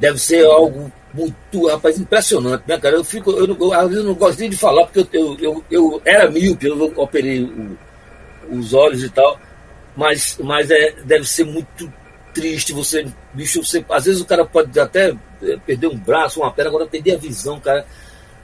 deve 0.00 0.18
ser 0.18 0.44
algo 0.46 0.90
muito, 1.12 1.68
rapaz, 1.68 1.98
impressionante, 1.98 2.64
né, 2.66 2.78
cara? 2.78 2.96
Eu 2.96 3.04
fico, 3.04 3.30
eu, 3.32 3.46
não, 3.46 3.72
às 3.72 3.82
vezes 3.88 3.96
eu 3.98 4.04
não 4.04 4.14
gosto 4.14 4.38
nem 4.40 4.50
de 4.50 4.56
falar 4.56 4.86
porque 4.86 5.16
eu, 5.16 5.36
eu, 5.36 5.36
eu, 5.40 5.64
eu 5.70 6.02
era 6.04 6.30
míope, 6.30 6.66
eu 6.66 6.92
operei 6.96 7.42
o, 7.42 7.78
os 8.50 8.72
olhos 8.72 9.04
e 9.04 9.10
tal, 9.10 9.38
mas, 9.96 10.38
mas 10.42 10.70
é, 10.70 10.94
deve 11.04 11.28
ser 11.28 11.44
muito 11.44 11.92
triste, 12.32 12.72
você, 12.72 13.06
bicho, 13.34 13.62
você, 13.62 13.84
às 13.90 14.04
vezes 14.04 14.20
o 14.20 14.24
cara 14.24 14.44
pode 14.44 14.78
até 14.78 15.12
eh, 15.42 15.58
perder 15.66 15.88
um 15.88 15.96
braço, 15.96 16.40
uma 16.40 16.52
perna, 16.52 16.70
agora 16.70 16.86
perder 16.86 17.14
a 17.14 17.18
visão, 17.18 17.58
cara. 17.58 17.84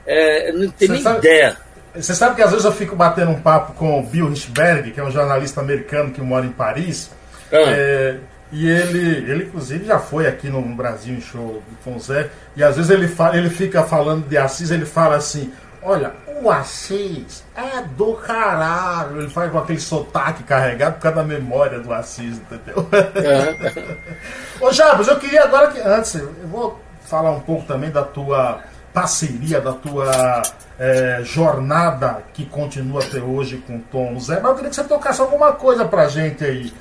É, 0.04 0.52
não 0.52 0.68
tem 0.70 0.88
nem 0.88 1.02
sabe, 1.02 1.18
ideia. 1.18 1.56
Você 1.94 2.14
sabe 2.14 2.36
que 2.36 2.42
às 2.42 2.50
vezes 2.50 2.64
eu 2.64 2.72
fico 2.72 2.94
batendo 2.96 3.30
um 3.30 3.40
papo 3.40 3.74
com 3.74 4.00
o 4.00 4.02
Bill 4.02 4.28
Richberg, 4.28 4.90
que 4.90 5.00
é 5.00 5.04
um 5.04 5.10
jornalista 5.10 5.60
americano 5.60 6.12
que 6.12 6.20
mora 6.20 6.44
em 6.44 6.52
Paris. 6.52 7.10
Ah. 7.52 7.56
É, 7.56 8.18
e 8.56 8.66
ele, 8.66 9.30
ele 9.30 9.44
inclusive 9.44 9.84
já 9.84 9.98
foi 9.98 10.26
aqui 10.26 10.48
no 10.48 10.62
Brasil 10.74 11.14
em 11.14 11.20
show 11.20 11.62
do 11.68 11.76
Fonzé. 11.84 12.30
E 12.56 12.64
às 12.64 12.76
vezes 12.76 12.90
ele, 12.90 13.06
fala, 13.06 13.36
ele 13.36 13.50
fica 13.50 13.82
falando 13.82 14.26
de 14.26 14.38
Assis, 14.38 14.70
ele 14.70 14.86
fala 14.86 15.16
assim: 15.16 15.52
Olha, 15.82 16.14
o 16.42 16.50
Assis 16.50 17.44
é 17.54 17.82
do 17.82 18.14
caralho. 18.14 19.20
Ele 19.20 19.28
faz 19.28 19.52
com 19.52 19.58
aquele 19.58 19.78
sotaque 19.78 20.42
carregado 20.42 20.94
por 20.94 21.02
causa 21.02 21.18
da 21.18 21.22
memória 21.22 21.80
do 21.80 21.92
Assis, 21.92 22.38
entendeu? 22.38 22.88
É. 23.14 24.64
Ô 24.64 24.72
Jabos, 24.72 25.06
eu 25.06 25.18
queria 25.18 25.44
agora 25.44 25.70
que. 25.70 25.78
Antes, 25.78 26.14
eu 26.14 26.32
vou 26.50 26.80
falar 27.02 27.32
um 27.32 27.40
pouco 27.40 27.66
também 27.66 27.90
da 27.90 28.04
tua 28.04 28.62
parceria, 28.94 29.60
da 29.60 29.74
tua 29.74 30.42
é, 30.78 31.20
jornada 31.24 32.22
que 32.32 32.46
continua 32.46 33.04
até 33.04 33.18
hoje 33.18 33.58
com 33.66 33.76
o 33.76 33.80
Tom 33.92 34.18
Zé. 34.18 34.40
Mas 34.40 34.46
eu 34.46 34.54
queria 34.54 34.70
que 34.70 34.76
você 34.76 34.84
tocasse 34.84 35.20
alguma 35.20 35.52
coisa 35.52 35.84
pra 35.84 36.08
gente 36.08 36.42
aí 36.42 36.72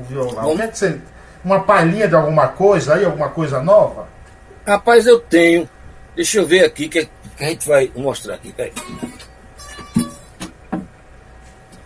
no 0.00 0.04
violão. 0.04 0.56
Quer 0.56 0.70
que 0.70 0.78
você, 0.78 0.98
uma 1.44 1.60
palhinha 1.60 2.08
de 2.08 2.14
alguma 2.14 2.48
coisa 2.48 2.94
aí, 2.94 3.04
alguma 3.04 3.28
coisa 3.28 3.62
nova? 3.62 4.08
Rapaz, 4.66 5.06
eu 5.06 5.20
tenho. 5.20 5.68
Deixa 6.16 6.38
eu 6.38 6.46
ver 6.46 6.64
aqui 6.64 6.88
que 6.88 7.08
que 7.40 7.44
a 7.44 7.48
gente 7.48 7.66
vai 7.66 7.90
mostrar 7.96 8.34
aqui. 8.34 8.52
Peraí. 8.52 8.72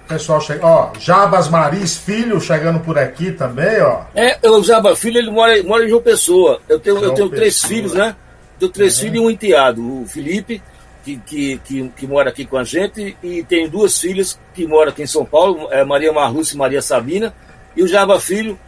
Pessoal, 0.09 0.41
chega, 0.41 0.67
ó, 0.67 0.93
Jabas 0.99 1.49
Maris 1.49 1.97
Filho 1.97 2.41
chegando 2.41 2.81
por 2.81 2.99
aqui 2.99 3.33
também, 3.33 3.81
ó. 3.81 4.03
É, 4.15 4.39
o 4.49 4.63
Jabas 4.63 4.99
Filho, 4.99 5.19
ele 5.19 5.31
mora, 5.31 5.63
mora 5.63 5.85
em 5.85 5.89
João 5.89 6.03
Pessoa. 6.03 6.61
Eu 6.69 6.79
tenho, 6.79 6.99
eu 6.99 7.15
tenho 7.15 7.31
três 7.31 7.63
filhos, 7.63 7.95
né? 7.95 8.15
Tenho 8.59 8.71
três 8.71 8.97
uhum. 8.97 9.03
filhos 9.03 9.17
e 9.17 9.21
um 9.21 9.31
enteado. 9.31 10.03
O 10.03 10.07
Felipe, 10.07 10.61
que, 11.05 11.17
que, 11.19 11.59
que, 11.65 11.89
que, 11.89 12.07
mora 12.07 12.31
aqui 12.31 12.45
com 12.45 12.59
a 12.59 12.65
gente, 12.65 13.17
e 13.23 13.43
tenho 13.45 13.71
duas 13.71 13.99
filhas 13.99 14.39
que 14.53 14.67
moram 14.67 14.91
aqui 14.91 15.03
em 15.03 15.07
São 15.07 15.25
Paulo, 15.25 15.69
é 15.71 15.85
Maria 15.85 16.13
Marluce 16.13 16.55
e 16.55 16.59
Maria 16.59 16.83
Sabina. 16.83 17.33
E 17.77 17.83
o 17.83 17.89
Jaba 17.89 18.21
Filho 18.21 18.59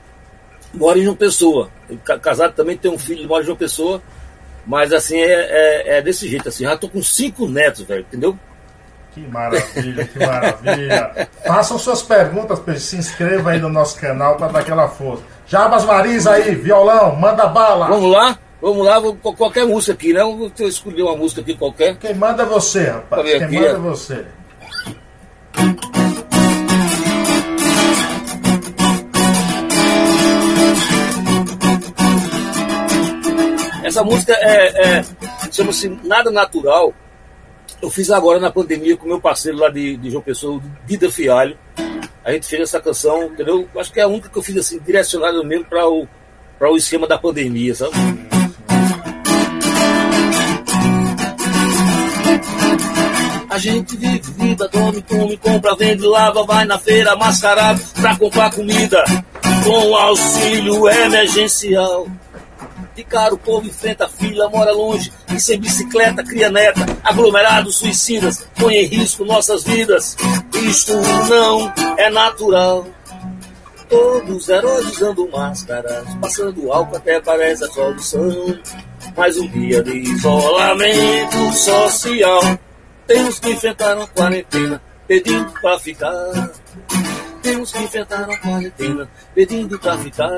mora 0.74 0.98
em 0.98 1.04
João 1.04 1.16
Pessoa. 1.16 1.70
Casado 2.22 2.54
também 2.54 2.76
tem 2.76 2.90
um 2.90 2.98
filho 2.98 3.22
que 3.22 3.26
mora 3.26 3.42
em 3.42 3.46
João 3.46 3.56
Pessoa. 3.56 4.02
Mas 4.66 4.92
assim, 4.92 5.18
é, 5.18 5.32
é, 5.32 5.98
é 5.98 6.02
desse 6.02 6.28
jeito, 6.28 6.48
assim, 6.48 6.64
já 6.64 6.76
tô 6.76 6.88
com 6.88 7.00
cinco 7.00 7.48
netos, 7.48 7.82
velho, 7.82 8.00
entendeu? 8.00 8.36
Que 9.12 9.20
maravilha, 9.20 10.04
que 10.04 10.18
maravilha. 10.18 11.28
Façam 11.46 11.78
suas 11.78 12.02
perguntas, 12.02 12.60
se 12.82 12.96
inscreva 12.96 13.52
aí 13.52 13.60
no 13.60 13.68
nosso 13.68 13.98
canal 13.98 14.36
para 14.36 14.48
dar 14.48 14.58
aquela 14.58 14.88
força. 14.88 15.22
Jabas 15.46 15.84
Marins 15.84 16.26
aí, 16.26 16.54
violão, 16.56 17.14
manda 17.14 17.46
bala. 17.46 17.86
Vamos 17.86 18.10
lá? 18.10 18.36
Vamos 18.60 18.84
lá, 18.84 18.98
vou, 18.98 19.14
qualquer 19.14 19.64
música 19.66 19.92
aqui, 19.92 20.12
né? 20.12 20.20
Eu 20.20 20.68
escolher 20.68 21.02
uma 21.02 21.16
música 21.16 21.40
aqui 21.40 21.56
qualquer. 21.56 21.96
Quem 21.96 22.14
manda 22.14 22.42
é 22.42 22.46
você, 22.46 22.90
rapaz. 22.90 23.22
Quem 23.22 23.42
aqui, 23.42 23.54
manda 23.54 23.68
é 23.68 23.74
você. 23.76 24.24
Essa 33.96 34.04
música 34.04 34.34
é, 34.34 34.98
é 34.98 35.04
chama-se 35.50 35.88
Nada 36.04 36.30
Natural. 36.30 36.92
Eu 37.80 37.88
fiz 37.88 38.10
agora 38.10 38.38
na 38.38 38.50
pandemia 38.50 38.94
com 38.94 39.06
meu 39.06 39.18
parceiro 39.18 39.56
lá 39.56 39.70
de, 39.70 39.96
de 39.96 40.10
João 40.10 40.22
Pessoa, 40.22 40.60
Dida 40.84 41.10
Fialho. 41.10 41.56
A 42.22 42.30
gente 42.30 42.46
fez 42.46 42.60
essa 42.60 42.78
canção, 42.78 43.24
entendeu? 43.24 43.66
Acho 43.74 43.90
que 43.90 43.98
é 43.98 44.02
a 44.02 44.06
única 44.06 44.28
que 44.28 44.36
eu 44.36 44.42
fiz 44.42 44.54
assim, 44.58 44.78
direcionada 44.80 45.42
mesmo 45.42 45.64
para 45.64 45.88
o, 45.88 46.06
para 46.58 46.70
o 46.70 46.76
esquema 46.76 47.08
da 47.08 47.16
pandemia, 47.16 47.74
sabe? 47.74 47.94
A 53.48 53.56
gente 53.58 53.96
vive 53.96 54.30
vida, 54.32 54.68
come, 54.68 55.00
come, 55.00 55.36
compra, 55.38 55.74
vende, 55.74 56.04
lava, 56.04 56.44
vai 56.44 56.66
na 56.66 56.78
feira 56.78 57.16
mascarado 57.16 57.80
pra 57.98 58.14
comprar 58.14 58.52
comida 58.52 59.02
com 59.64 59.96
auxílio 59.96 60.86
emergencial. 60.86 62.06
De 62.96 63.04
cara 63.04 63.34
o 63.34 63.38
povo 63.38 63.66
enfrenta 63.66 64.08
fila, 64.08 64.48
mora 64.48 64.72
longe 64.72 65.12
e 65.30 65.38
sem 65.38 65.60
bicicleta 65.60 66.24
cria 66.24 66.50
neta. 66.50 66.80
Aglomerados 67.04 67.76
suicidas 67.76 68.48
põe 68.58 68.76
em 68.76 68.86
risco 68.86 69.22
nossas 69.22 69.64
vidas. 69.64 70.16
Isto 70.54 70.94
não 71.28 71.70
é 71.98 72.08
natural. 72.08 72.86
Todos 73.86 74.48
heróis 74.48 74.92
usando 74.92 75.28
máscaras, 75.28 76.06
passando 76.22 76.72
álcool 76.72 76.96
até 76.96 77.20
parece 77.20 77.64
a 77.64 77.68
solução. 77.68 78.58
Mais 79.14 79.36
um 79.36 79.46
dia 79.48 79.82
de 79.82 79.92
isolamento 79.98 81.52
social. 81.52 82.40
Temos 83.06 83.38
que 83.38 83.50
enfrentar 83.50 83.94
uma 83.94 84.06
quarentena, 84.06 84.80
pedindo 85.06 85.52
pra 85.60 85.78
ficar. 85.78 86.50
Temos 87.46 87.70
que 87.70 87.78
enfrentar 87.78 88.24
uma 88.24 88.36
quarentena, 88.38 89.08
pedindo 89.32 89.78
pra 89.78 89.96
ficar. 89.98 90.28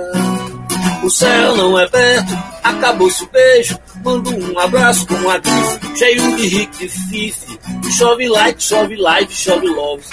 O 1.03 1.09
céu 1.09 1.57
não 1.57 1.79
é 1.79 1.88
perto, 1.88 2.35
acabou-se 2.62 3.25
o 3.25 3.29
beijo. 3.29 3.79
Mando 4.05 4.37
um 4.37 4.59
abraço 4.59 5.07
com 5.07 5.14
uma 5.14 5.38
grife, 5.38 5.97
cheio 5.97 6.37
de 6.37 6.47
rico 6.49 6.85
e 6.85 6.88
fife. 6.90 7.59
Chove 7.97 8.29
like, 8.29 8.62
chove 8.62 8.94
live, 8.94 9.33
chove 9.33 9.68
love. 9.68 10.05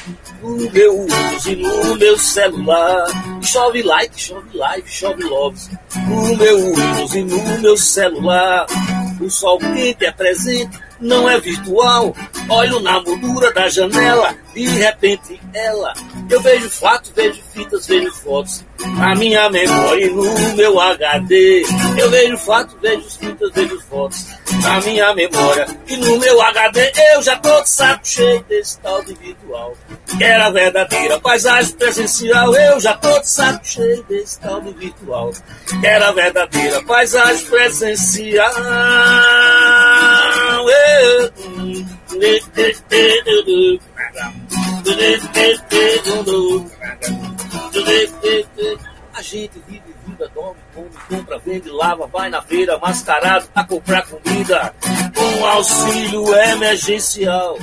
No 0.41 0.71
meu 0.71 1.01
uso 1.01 1.51
e 1.51 1.55
no 1.57 1.97
meu 1.97 2.17
celular. 2.17 3.41
Chove 3.41 3.83
like, 3.83 4.17
chove 4.17 4.57
live, 4.57 4.87
chove 4.87 5.23
love. 5.23 5.59
No 6.07 6.37
meu 6.37 6.57
uso 7.03 7.17
e 7.17 7.23
no 7.25 7.59
meu 7.59 7.75
celular. 7.75 8.67
O 9.19 9.29
sol 9.29 9.59
quente 9.59 10.05
é 10.05 10.11
presente, 10.13 10.79
não 11.05 11.29
é 11.29 11.39
virtual. 11.39 12.15
Olho 12.49 12.79
na 12.79 13.01
moldura 13.01 13.51
da 13.53 13.67
janela, 13.69 14.35
de 14.53 14.67
repente 14.67 15.39
ela. 15.53 15.93
Eu 16.29 16.41
vejo 16.41 16.69
fatos, 16.69 17.11
vejo 17.15 17.41
fitas, 17.53 17.87
vejo 17.87 18.11
fotos. 18.11 18.63
Na 18.97 19.15
minha 19.15 19.49
memória 19.49 20.05
e 20.05 20.09
no 20.09 20.55
meu 20.55 20.79
HD. 20.79 21.63
Eu 21.97 22.09
vejo 22.09 22.37
fatos, 22.37 22.75
vejo 22.81 23.09
fitas, 23.19 23.51
vejo 23.53 23.81
fotos. 23.89 24.25
na 24.61 24.79
minha 24.81 25.13
memória. 25.13 25.67
E 25.87 25.97
no 25.97 26.17
meu 26.17 26.41
HD 26.41 26.91
eu 27.13 27.21
já 27.21 27.35
tô 27.37 27.61
de 27.61 27.69
saco 27.69 28.07
cheio 28.07 28.43
desse 28.43 28.79
tal 28.79 29.03
de 29.03 29.13
virtual. 29.15 29.75
Era 30.19 30.49
verdadeira 30.49 31.19
paisagem 31.19 31.73
presencial, 31.75 32.55
eu 32.55 32.79
já 32.79 32.93
tô 32.95 33.19
de 33.19 33.29
saco 33.29 33.65
cheio 33.65 34.03
desse 34.03 34.39
tal 34.39 34.61
de 34.61 34.73
virtual. 34.73 35.31
Era 35.83 36.11
verdadeira 36.11 36.81
paisagem 36.83 37.45
presencial. 37.45 38.51
A 49.13 49.21
gente 49.21 49.61
vive 49.67 49.95
vida, 50.05 50.29
dorme, 50.33 50.59
come, 50.73 50.89
compra, 51.09 51.39
vende, 51.39 51.69
lava, 51.69 52.05
vai 52.07 52.29
na 52.29 52.41
feira, 52.41 52.77
mascarado 52.77 53.47
pra 53.53 53.63
comprar 53.63 54.05
comida, 54.05 54.73
com 55.15 55.45
auxílio 55.45 56.33
emergencial. 56.35 57.57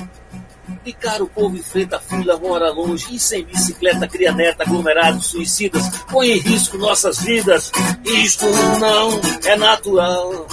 De 0.85 0.93
cara 0.93 1.23
o 1.23 1.29
povo 1.29 1.57
enfrenta 1.57 1.99
fila, 2.01 2.37
mora 2.39 2.71
longe 2.71 3.15
e 3.15 3.19
sem 3.19 3.45
bicicleta 3.45 4.07
cria 4.09 4.33
neta, 4.33 4.63
aglomerados, 4.63 5.27
suicidas, 5.27 5.89
põe 6.11 6.31
em 6.31 6.39
risco 6.39 6.79
nossas 6.79 7.21
vidas. 7.21 7.71
Isto 8.05 8.47
não 8.79 9.21
é 9.45 9.57
natural. 9.57 10.47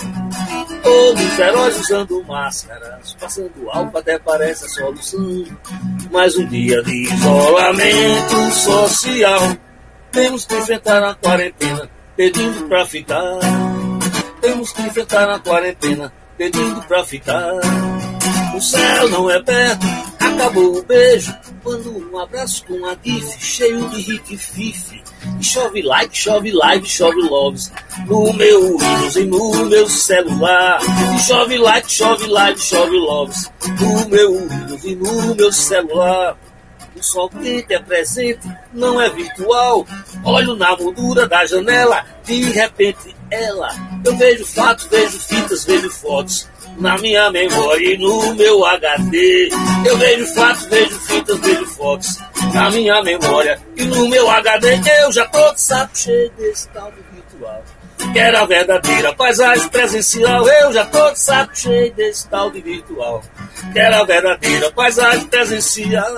Todos 0.83 1.39
heróis 1.39 1.79
usando 1.79 2.23
máscaras, 2.23 3.15
passando 3.19 3.69
álcool 3.69 3.97
até 3.97 4.17
parece 4.17 4.65
a 4.65 4.69
solução. 4.69 5.45
Mais 6.11 6.35
um 6.37 6.45
dia 6.47 6.81
de 6.83 7.03
isolamento 7.03 8.51
social. 8.53 9.57
Temos 10.11 10.45
que 10.45 10.55
enfrentar 10.55 11.03
a 11.03 11.13
quarentena, 11.15 11.89
pedindo 12.15 12.67
pra 12.67 12.85
ficar. 12.85 13.39
Temos 14.41 14.71
que 14.71 14.81
enfrentar 14.81 15.29
a 15.29 15.39
quarentena, 15.39 16.13
pedindo 16.37 16.81
pra 16.83 17.03
ficar. 17.03 17.51
O 18.55 18.61
céu 18.61 19.09
não 19.09 19.29
é 19.29 19.41
perto, 19.41 19.85
acabou 20.19 20.77
o 20.77 20.83
beijo. 20.83 21.35
Mando 21.63 22.11
um 22.11 22.17
abraço 22.17 22.65
com 22.65 22.85
a 22.85 22.95
gif, 23.03 23.39
cheio 23.39 23.87
de 23.89 24.01
hit 24.01 24.37
fife. 24.37 25.03
E 25.39 25.43
chove 25.43 25.81
like, 25.81 26.17
chove 26.17 26.51
live, 26.51 26.87
chove 26.87 27.21
loves. 27.29 27.71
No 28.07 28.33
meu 28.33 28.77
Windows 28.77 29.15
e 29.15 29.25
no 29.25 29.65
meu 29.65 29.89
celular. 29.89 30.79
E 31.15 31.19
chove 31.19 31.57
like, 31.57 31.91
chove 31.91 32.27
live, 32.27 32.59
chove 32.59 32.97
loves. 32.97 33.51
No 33.79 34.09
meu 34.09 34.47
Windows 34.47 34.83
e 34.83 34.95
no 34.95 35.35
meu 35.35 35.51
celular. 35.51 36.37
O 36.95 37.03
sol 37.03 37.29
quente 37.29 37.73
é 37.73 37.79
presente, 37.79 38.45
não 38.73 38.99
é 38.99 39.09
virtual. 39.09 39.85
Olho 40.23 40.55
na 40.55 40.75
moldura 40.75 41.27
da 41.27 41.45
janela, 41.45 42.03
de 42.25 42.43
repente 42.51 43.15
ela. 43.31 43.69
Eu 44.03 44.15
vejo 44.17 44.45
fatos, 44.45 44.85
vejo 44.87 45.19
fitas, 45.19 45.63
vejo 45.65 45.89
fotos. 45.91 46.47
Na 46.79 46.97
minha 46.97 47.29
memória 47.29 47.93
e 47.93 47.97
no 47.97 48.33
meu 48.35 48.65
HD. 48.65 49.49
Eu 49.85 49.97
vejo 49.97 50.33
fatos, 50.33 50.65
vejo 50.65 50.99
fitas, 51.01 51.39
vejo 51.39 51.65
fotos. 51.67 52.19
Na 52.53 52.71
minha 52.71 53.03
memória 53.03 53.59
e 53.75 53.83
no 53.83 54.07
meu 54.07 54.29
HD. 54.29 54.79
Eu 55.03 55.11
já 55.11 55.25
tô 55.27 55.53
de 55.53 55.61
saco 55.61 55.97
cheio 55.97 56.31
desse 56.37 56.67
tal 56.69 56.91
de 56.91 57.01
virtual 57.13 57.63
que 58.13 58.19
era 58.19 58.45
verdadeira 58.45 59.13
paisagem 59.13 59.67
presencial. 59.69 60.47
Eu 60.47 60.73
já 60.73 60.85
tô 60.85 61.11
de 61.11 61.19
saco 61.19 61.57
cheio 61.57 61.93
desse 61.93 62.27
tal 62.29 62.49
de 62.49 62.61
virtual, 62.61 63.21
que 63.71 63.79
era 63.79 64.03
verdadeira 64.03 64.71
paisagem 64.71 65.25
presencial. 65.27 66.15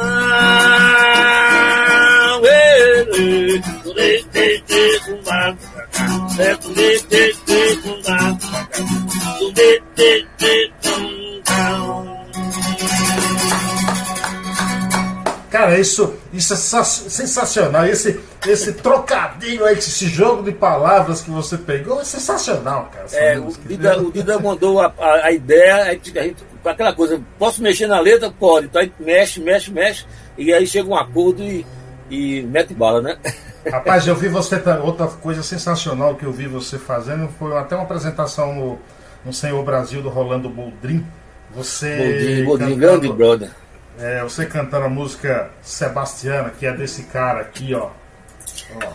Cara, 15.50 15.78
isso, 15.78 16.16
isso 16.32 16.54
é 16.54 16.56
sensacional. 16.56 17.86
Esse, 17.86 18.20
esse 18.48 18.74
trocadilho 18.74 19.66
aí, 19.66 19.78
esse 19.78 20.08
jogo 20.08 20.44
de 20.44 20.54
palavras 20.54 21.22
que 21.22 21.30
você 21.30 21.58
pegou 21.58 22.00
é 22.00 22.06
sensacional, 22.06 22.90
cara. 22.92 23.06
É, 23.12 23.38
o 23.38 23.52
Dida, 23.66 24.02
o 24.02 24.12
Dida 24.12 24.40
mandou 24.40 24.80
a, 24.80 24.94
a, 24.98 25.26
a 25.26 25.32
ideia, 25.32 25.84
a 25.84 25.94
gente, 25.94 26.18
a 26.18 26.24
gente, 26.24 26.44
aquela 26.64 26.94
coisa, 26.94 27.22
posso 27.38 27.62
mexer 27.62 27.86
na 27.88 28.00
letra? 28.00 28.32
Pode. 28.32 28.68
Então 28.68 28.82
a 28.82 28.86
gente 28.86 28.96
mexe, 29.00 29.42
mexe, 29.42 29.72
mexe, 29.72 30.06
e 30.38 30.54
aí 30.54 30.66
chega 30.66 30.88
um 30.88 30.96
acordo 30.96 31.44
e, 31.44 31.66
e 32.10 32.44
mete 32.44 32.74
bala, 32.74 33.02
né? 33.02 33.18
Rapaz, 33.70 34.08
eu 34.08 34.16
vi 34.16 34.30
você. 34.30 34.56
Outra 34.82 35.08
coisa 35.08 35.44
sensacional 35.44 36.16
que 36.16 36.26
eu 36.26 36.32
vi 36.32 36.48
você 36.48 36.80
fazendo 36.80 37.28
foi 37.38 37.56
até 37.58 37.76
uma 37.76 37.84
apresentação 37.84 38.56
no, 38.56 38.80
no 39.26 39.34
Senhor 39.34 39.64
Brasil 39.64 40.02
do 40.02 40.10
Rolando 40.10 40.50
Boldrin. 40.50 41.06
Você. 41.54 41.98
Boldrin, 41.98 42.46
Boldrin, 42.46 42.78
grande 42.78 43.10
brother. 43.12 43.52
É, 44.00 44.24
você 44.24 44.46
cantando 44.46 44.86
a 44.86 44.90
música 44.90 45.52
Sebastiana, 45.62 46.52
que 46.58 46.66
é 46.66 46.74
desse 46.74 47.04
cara 47.04 47.42
aqui, 47.42 47.74
ó. 47.74 47.90
ó. 48.84 48.92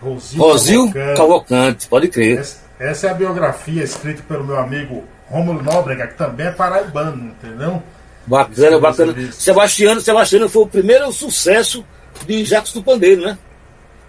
Rosil, 0.00 0.40
Rosil 0.40 0.92
Cavalcante. 0.92 1.16
Cavalcante, 1.16 1.88
pode 1.88 2.08
crer. 2.08 2.38
Essa, 2.38 2.58
essa, 2.78 3.06
é 3.08 3.10
a 3.10 3.14
biografia 3.14 3.82
escrita 3.82 4.22
pelo 4.28 4.44
meu 4.44 4.58
amigo 4.58 5.04
Rômulo 5.26 5.62
Nóbrega, 5.62 6.06
que 6.06 6.14
também 6.14 6.46
é 6.46 6.50
paraibano, 6.52 7.30
entendeu? 7.30 7.82
Bacana, 8.26 8.78
bacana. 8.78 9.32
Sebastiano, 9.32 10.00
Sebastiano 10.00 10.48
foi 10.48 10.62
o 10.62 10.66
primeiro 10.66 11.10
sucesso 11.12 11.84
de 12.26 12.44
Jacques 12.44 12.72
do 12.72 12.82
Pandeiro, 12.82 13.22
né? 13.22 13.38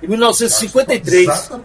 Em 0.01 0.07
1953. 0.07 1.27
Exata, 1.27 1.61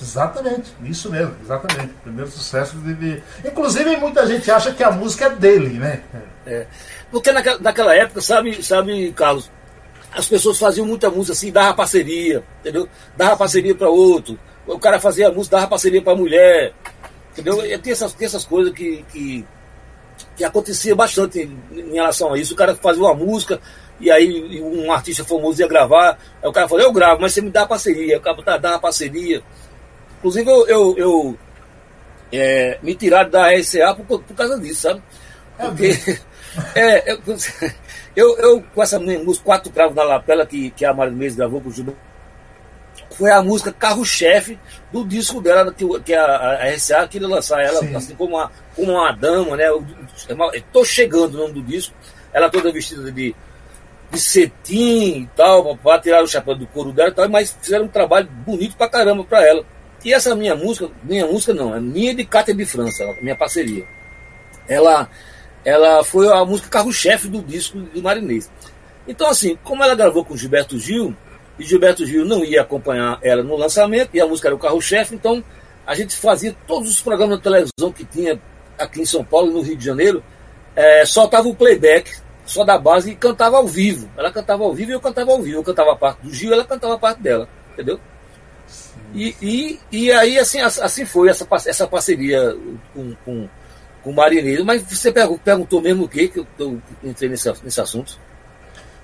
exatamente, 0.00 0.74
isso 0.84 1.10
mesmo, 1.10 1.34
exatamente. 1.42 1.94
Primeiro 2.02 2.30
sucesso 2.30 2.76
de, 2.76 3.22
Inclusive, 3.44 3.96
muita 3.96 4.26
gente 4.26 4.50
acha 4.50 4.72
que 4.72 4.84
a 4.84 4.90
música 4.90 5.26
é 5.26 5.30
dele, 5.30 5.78
né? 5.78 6.02
É. 6.46 6.66
Porque 7.10 7.32
naquela, 7.32 7.58
naquela 7.58 7.94
época, 7.94 8.20
sabe, 8.20 8.62
sabe, 8.62 9.10
Carlos, 9.12 9.50
as 10.12 10.28
pessoas 10.28 10.58
faziam 10.58 10.86
muita 10.86 11.10
música 11.10 11.32
assim, 11.32 11.50
dava 11.50 11.74
parceria, 11.74 12.44
entendeu? 12.60 12.88
Dava 13.16 13.36
parceria 13.36 13.74
para 13.74 13.88
outro. 13.88 14.38
O 14.66 14.78
cara 14.78 15.00
fazia 15.00 15.30
música, 15.30 15.56
dava 15.56 15.68
parceria 15.68 16.02
para 16.02 16.16
mulher, 16.16 16.74
entendeu? 17.32 17.64
E 17.64 17.78
tem 17.78 17.92
essas, 17.92 18.12
tem 18.12 18.26
essas 18.26 18.44
coisas 18.44 18.72
que, 18.74 19.04
que, 19.10 19.46
que 20.36 20.44
acontecia 20.44 20.94
bastante 20.94 21.40
em, 21.40 21.80
em 21.80 21.94
relação 21.94 22.32
a 22.32 22.38
isso. 22.38 22.54
O 22.54 22.56
cara 22.56 22.74
fazia 22.74 23.02
uma 23.02 23.14
música, 23.14 23.60
e 23.98 24.10
aí 24.10 24.60
um 24.62 24.92
artista 24.92 25.24
famoso 25.24 25.60
ia 25.60 25.68
gravar, 25.68 26.18
aí 26.42 26.48
o 26.48 26.52
cara 26.52 26.68
falou, 26.68 26.84
eu 26.84 26.92
gravo, 26.92 27.20
mas 27.20 27.32
você 27.32 27.40
me 27.40 27.50
dá 27.50 27.66
parceria, 27.66 28.18
o 28.18 28.20
cara 28.20 28.42
tá, 28.42 28.56
dá 28.56 28.70
uma 28.70 28.80
parceria. 28.80 29.42
Inclusive 30.18 30.50
eu, 30.50 30.66
eu, 30.66 30.94
eu 30.96 31.38
é, 32.32 32.78
me 32.82 32.94
tiraram 32.94 33.30
da 33.30 33.50
RCA 33.50 33.94
por, 33.94 34.22
por 34.22 34.36
causa 34.36 34.58
disso, 34.58 34.82
sabe? 34.82 35.02
É 35.58 35.66
Porque 35.66 36.18
é, 36.74 37.12
eu, 37.12 37.18
eu, 38.16 38.38
eu, 38.38 38.64
com 38.74 38.82
essa 38.82 38.98
música 38.98 39.44
Quatro 39.44 39.72
Cravos 39.72 39.96
na 39.96 40.02
Lapela, 40.02 40.46
que, 40.46 40.70
que 40.70 40.84
a 40.84 40.92
Maria 40.92 41.14
Mendes 41.14 41.36
gravou 41.36 41.60
com 41.60 41.68
o 41.68 41.72
Gilberto, 41.72 42.00
foi 43.16 43.30
a 43.30 43.42
música 43.42 43.72
carro-chefe 43.72 44.58
do 44.92 45.04
disco 45.06 45.40
dela, 45.40 45.72
que, 45.72 45.84
que 46.00 46.14
a, 46.14 46.24
a 46.24 46.70
RCA 46.70 47.08
queria 47.08 47.28
lançar 47.28 47.62
ela 47.62 47.80
Sim. 47.80 47.94
assim 47.94 48.14
como 48.14 48.36
uma, 48.36 48.50
como 48.74 48.92
uma 48.92 49.12
dama, 49.12 49.56
né? 49.56 49.64
Estou 50.54 50.84
chegando 50.84 51.34
o 51.34 51.38
nome 51.38 51.54
do 51.54 51.62
disco, 51.62 51.94
ela 52.32 52.50
toda 52.50 52.72
vestida 52.72 53.10
de, 53.10 53.34
de 54.10 54.20
cetim 54.20 55.22
e 55.22 55.30
tal, 55.36 55.76
para 55.76 56.00
tirar 56.00 56.22
o 56.22 56.28
chapéu 56.28 56.54
do 56.54 56.66
couro 56.66 56.92
dela 56.92 57.10
e 57.10 57.14
tal, 57.14 57.28
mas 57.28 57.56
fizeram 57.60 57.86
um 57.86 57.88
trabalho 57.88 58.28
bonito 58.46 58.76
pra 58.76 58.88
caramba 58.88 59.24
pra 59.24 59.46
ela. 59.46 59.64
E 60.04 60.12
essa 60.12 60.34
minha 60.34 60.54
música, 60.54 60.88
minha 61.02 61.26
música 61.26 61.52
não, 61.52 61.74
é 61.74 61.80
minha 61.80 62.14
de 62.14 62.24
Cátia 62.24 62.54
de 62.54 62.64
França, 62.64 63.04
minha 63.20 63.34
parceria. 63.34 63.84
Ela, 64.68 65.08
ela 65.64 66.04
foi 66.04 66.32
a 66.32 66.44
música 66.44 66.68
carro-chefe 66.68 67.28
do 67.28 67.42
disco 67.42 67.80
de 67.80 68.00
Marinês. 68.00 68.50
Então, 69.08 69.28
assim, 69.28 69.58
como 69.64 69.82
ela 69.82 69.94
gravou 69.94 70.24
com 70.24 70.36
Gilberto 70.36 70.78
Gil, 70.78 71.14
e 71.58 71.64
Gilberto 71.64 72.06
Gil 72.06 72.24
não 72.24 72.44
ia 72.44 72.62
acompanhar 72.62 73.18
ela 73.22 73.42
no 73.42 73.56
lançamento, 73.56 74.10
e 74.14 74.20
a 74.20 74.26
música 74.26 74.48
era 74.48 74.54
o 74.54 74.58
carro-chefe, 74.58 75.14
então 75.14 75.42
a 75.86 75.94
gente 75.94 76.16
fazia 76.16 76.54
todos 76.66 76.90
os 76.90 77.00
programas 77.00 77.38
de 77.38 77.44
televisão 77.44 77.92
que 77.92 78.04
tinha 78.04 78.40
aqui 78.78 79.00
em 79.00 79.06
São 79.06 79.24
Paulo, 79.24 79.52
no 79.52 79.60
Rio 79.60 79.76
de 79.76 79.84
Janeiro, 79.84 80.22
é, 80.74 81.06
soltava 81.06 81.48
o 81.48 81.54
playback 81.54 82.10
só 82.46 82.64
da 82.64 82.78
base 82.78 83.10
e 83.10 83.16
cantava 83.16 83.56
ao 83.56 83.66
vivo. 83.66 84.08
Ela 84.16 84.32
cantava 84.32 84.62
ao 84.62 84.72
vivo 84.72 84.92
e 84.92 84.94
eu 84.94 85.00
cantava 85.00 85.32
ao 85.32 85.42
vivo. 85.42 85.58
Eu 85.58 85.64
cantava 85.64 85.92
a 85.92 85.96
parte 85.96 86.22
do 86.22 86.32
Gil, 86.32 86.52
ela 86.52 86.64
cantava 86.64 86.94
a 86.94 86.98
parte 86.98 87.20
dela, 87.20 87.48
entendeu? 87.72 88.00
E, 89.12 89.34
e, 89.42 89.80
e 89.90 90.12
aí 90.12 90.38
assim, 90.38 90.60
assim 90.60 91.04
foi 91.04 91.28
essa, 91.28 91.46
essa 91.66 91.86
parceria 91.86 92.56
com, 92.94 93.14
com, 93.24 93.48
com 94.02 94.10
o 94.10 94.14
Marineiro. 94.14 94.64
Mas 94.64 94.82
você 94.82 95.12
perguntou 95.12 95.82
mesmo 95.82 96.04
o 96.04 96.08
que 96.08 96.28
que 96.28 96.40
eu, 96.40 96.46
eu 96.58 96.80
entrei 97.02 97.28
nesse, 97.28 97.52
nesse 97.62 97.80
assunto? 97.80 98.18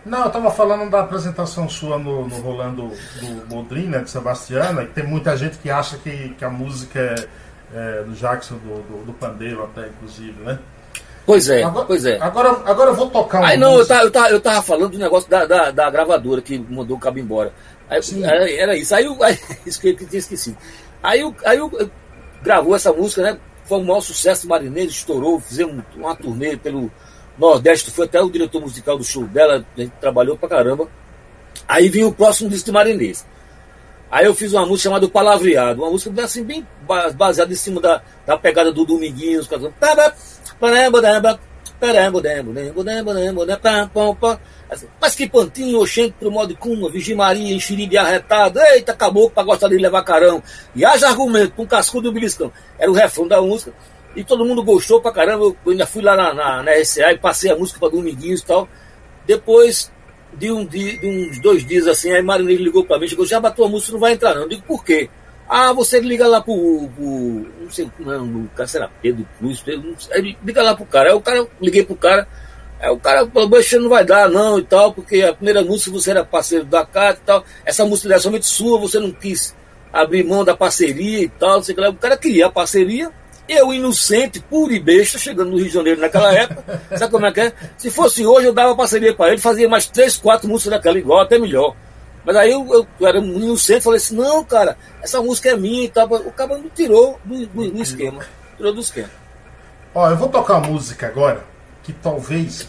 Não, 0.05 0.23
eu 0.23 0.27
estava 0.27 0.51
falando 0.51 0.91
da 0.91 1.01
apresentação 1.01 1.69
sua 1.69 1.97
no, 1.97 2.27
no 2.27 2.37
Rolando 2.41 2.89
do 3.21 3.47
Bodrin, 3.47 3.87
né, 3.87 4.01
de 4.01 4.11
Sebastiana, 4.11 4.85
que 4.85 4.93
tem 4.93 5.07
muita 5.07 5.37
gente 5.37 5.59
que 5.59 5.71
acha 5.71 5.97
que, 5.97 6.31
que 6.31 6.45
a 6.45 6.51
música 6.51 6.99
é, 7.73 8.01
é 8.01 8.03
do 8.03 8.13
Jackson, 8.13 8.57
do, 8.57 8.83
do, 8.83 9.05
do 9.07 9.13
Pandeiro 9.13 9.63
até, 9.63 9.87
inclusive, 9.89 10.43
né? 10.43 10.59
Pois 11.25 11.49
é, 11.49 11.63
agora, 11.63 11.87
pois 11.87 12.05
é. 12.05 12.19
Agora, 12.21 12.51
agora 12.65 12.91
eu 12.91 12.95
vou 12.95 13.09
tocar 13.09 13.39
uma 13.39 13.49
Aí 13.49 13.57
não, 13.57 13.79
eu 13.79 13.87
tava, 13.87 14.03
eu, 14.03 14.11
tava, 14.11 14.29
eu 14.31 14.41
tava 14.41 14.63
falando 14.63 14.93
do 14.93 14.99
negócio 14.99 15.31
da, 15.31 15.47
da, 15.47 15.71
da 15.71 15.91
gravadora 15.91 16.43
que 16.43 16.59
mandou 16.59 16.97
o 16.97 17.01
cabo 17.01 17.19
embora. 17.19 17.53
Aí, 17.89 18.01
era, 18.25 18.51
era, 18.51 18.77
isso. 18.77 18.95
Aí, 18.95 19.07
aí 19.23 19.39
isso 19.65 19.81
que 19.81 19.89
eu 19.89 19.97
tinha 19.97 20.19
esquecido. 20.19 20.57
Aí, 21.03 21.21
aí 21.45 21.59
eu, 21.59 21.71
gravou 22.43 22.75
essa 22.75 22.93
música, 22.93 23.23
né? 23.23 23.39
foi 23.65 23.79
o 23.79 23.85
maior 23.85 24.01
sucesso 24.01 24.49
marinheiro, 24.49 24.91
estourou, 24.91 25.41
fizemos 25.41 25.83
uma 25.97 26.15
turnê 26.15 26.57
pelo 26.57 26.91
Nordeste, 27.39 27.91
foi 27.91 28.07
até 28.07 28.21
o 28.21 28.31
diretor 28.31 28.61
musical 28.61 28.99
do 28.99 29.05
show 29.05 29.25
dela, 29.25 29.65
a 29.77 29.81
gente 29.81 29.93
trabalhou 30.01 30.37
pra 30.37 30.49
caramba. 30.49 30.89
Aí 31.67 31.89
vinha 31.89 32.07
o 32.07 32.13
próximo 32.13 32.51
disco 32.51 32.67
de 32.67 32.73
Marinês. 32.73 33.25
Aí 34.11 34.27
eu 34.27 34.35
fiz 34.35 34.53
uma 34.53 34.67
música 34.67 34.91
chamada 34.91 35.09
Palavreado, 35.09 35.83
uma 35.83 35.91
música 35.91 36.23
assim, 36.23 36.45
bem 36.45 36.67
baseada 37.15 37.51
em 37.51 37.57
cima 37.57 37.81
da, 37.81 38.03
da 38.27 38.37
pegada 38.37 38.71
do 38.71 38.85
Dominguinhos, 38.85 39.49
Mas 45.01 45.15
que 45.17 45.29
pantinho, 45.29 45.81
oxente 45.81 46.15
pro 46.19 46.31
modo 46.31 46.57
cuma, 46.57 46.89
Vigimaria, 46.89 47.55
enxerido 47.55 47.95
e 47.95 47.99
arretado, 47.99 48.61
eita, 48.61 48.93
acabou 48.93 49.29
pra 49.29 49.43
gostar 49.43 49.69
de 49.69 49.77
levar 49.77 50.05
carão. 50.05 50.41
E 50.75 50.85
haja 50.85 51.09
argumento, 51.09 51.55
com 51.55 51.67
cascudo 51.67 52.07
e 52.07 52.11
um 52.11 52.15
beliscão. 52.15 52.53
Era 52.79 52.91
o 52.91 52.95
refrão 52.95 53.27
da 53.27 53.43
música. 53.43 53.75
E 54.15 54.23
todo 54.23 54.45
mundo 54.45 54.63
gostou 54.63 55.01
pra 55.01 55.11
caramba. 55.11 55.45
Eu 55.45 55.57
ainda 55.67 55.87
fui 55.87 56.03
lá 56.03 56.15
na, 56.15 56.33
na, 56.33 56.63
na 56.63 56.73
RCA 56.73 57.13
e 57.13 57.19
passei 57.19 57.51
a 57.51 57.57
música 57.57 57.81
pra 57.81 57.89
Dominguinhos 57.89 58.41
e 58.41 58.47
tal. 58.47 58.69
Depois 59.27 59.91
de, 60.35 60.53
um, 60.53 60.65
de, 60.65 60.99
de 60.99 61.07
uns 61.07 61.41
dois 61.41 61.67
dias 61.67 61.87
assim, 61.87 62.13
aí 62.13 62.23
Marinês 62.23 62.61
ligou 62.61 62.85
pra 62.85 62.99
mim, 62.99 63.09
chegou, 63.09 63.27
já 63.27 63.41
bateu 63.41 63.65
a 63.65 63.69
música, 63.69 63.93
não 63.93 64.01
vai 64.01 64.13
entrar 64.13 64.35
não. 64.35 64.43
Eu 64.43 64.49
digo, 64.49 64.63
por 64.63 64.85
quê? 64.85 65.11
Ah, 65.55 65.71
você 65.75 66.01
liga 66.01 66.27
lá 66.27 66.41
pro, 66.41 66.89
pro 66.97 67.47
não 67.61 67.71
sei, 67.71 67.87
não, 67.99 68.25
no 68.25 68.51
será 68.67 68.89
Pedro 69.03 69.29
Cruz, 69.39 69.61
Pedro, 69.61 69.95
liga 70.43 70.63
lá 70.63 70.75
pro 70.75 70.87
cara. 70.87 71.11
Aí 71.11 71.15
o 71.15 71.21
cara, 71.21 71.47
liguei 71.61 71.85
pro 71.85 71.95
cara, 71.95 72.27
aí 72.81 72.89
o 72.89 72.97
cara 72.97 73.27
falou, 73.27 73.51
você 73.51 73.79
não 73.79 73.91
vai 73.91 74.03
dar 74.03 74.31
não 74.31 74.59
e 74.59 74.63
tal, 74.65 74.95
porque 74.95 75.21
a 75.23 75.35
primeira 75.35 75.61
música 75.61 75.91
você 75.91 76.13
era 76.13 76.25
parceiro 76.25 76.65
da 76.65 76.87
Cata 76.87 77.21
e 77.23 77.27
tal, 77.27 77.45
essa 77.67 77.85
música 77.85 78.09
era 78.09 78.19
somente 78.19 78.47
sua, 78.47 78.81
você 78.81 78.99
não 78.99 79.11
quis 79.11 79.55
abrir 79.93 80.25
mão 80.25 80.43
da 80.43 80.57
parceria 80.57 81.21
e 81.21 81.29
tal, 81.29 81.57
não 81.57 81.63
sei 81.63 81.75
o 81.75 81.77
que 81.77 81.83
lá. 81.83 81.91
O 81.91 81.97
cara 81.97 82.17
queria 82.17 82.47
a 82.47 82.51
parceria, 82.51 83.11
eu, 83.47 83.75
inocente, 83.75 84.41
puro 84.41 84.73
e 84.73 84.81
besta, 84.81 85.19
chegando 85.19 85.51
no 85.51 85.59
Rio 85.59 85.67
de 85.67 85.75
Janeiro 85.75 86.01
naquela 86.01 86.33
época, 86.33 86.81
sabe 86.97 87.13
como 87.13 87.27
é 87.27 87.31
que 87.31 87.41
é? 87.41 87.53
Se 87.77 87.91
fosse 87.91 88.25
hoje, 88.25 88.47
eu 88.47 88.55
dava 88.55 88.75
parceria 88.75 89.15
para 89.15 89.33
ele, 89.33 89.39
fazia 89.39 89.69
mais 89.69 89.85
três, 89.85 90.17
quatro 90.17 90.49
músicas 90.49 90.79
daquela 90.79 90.99
igual, 90.99 91.21
até 91.21 91.39
melhor. 91.39 91.77
Mas 92.25 92.37
aí 92.37 92.53
eu, 92.53 92.67
eu, 92.73 92.87
eu 93.01 93.07
era 93.07 93.21
um 93.21 93.41
inocente, 93.41 93.83
falei 93.83 93.99
assim, 93.99 94.17
não, 94.17 94.45
cara, 94.45 94.77
essa 95.03 95.21
música 95.21 95.51
é 95.51 95.57
minha 95.57 95.85
e 95.85 95.89
tal. 95.89 96.07
O 96.07 96.33
cara 96.33 96.57
me 96.59 96.71
tirou 96.71 97.19
do, 97.25 97.47
do, 97.47 97.71
do 97.71 97.83
esquema. 97.83 98.25
Tirou 98.57 98.73
do 98.73 98.81
esquema. 98.81 99.11
Ó, 99.95 100.09
eu 100.09 100.17
vou 100.17 100.29
tocar 100.29 100.59
uma 100.59 100.69
música 100.69 101.07
agora 101.07 101.45
que 101.83 101.93
talvez 101.93 102.69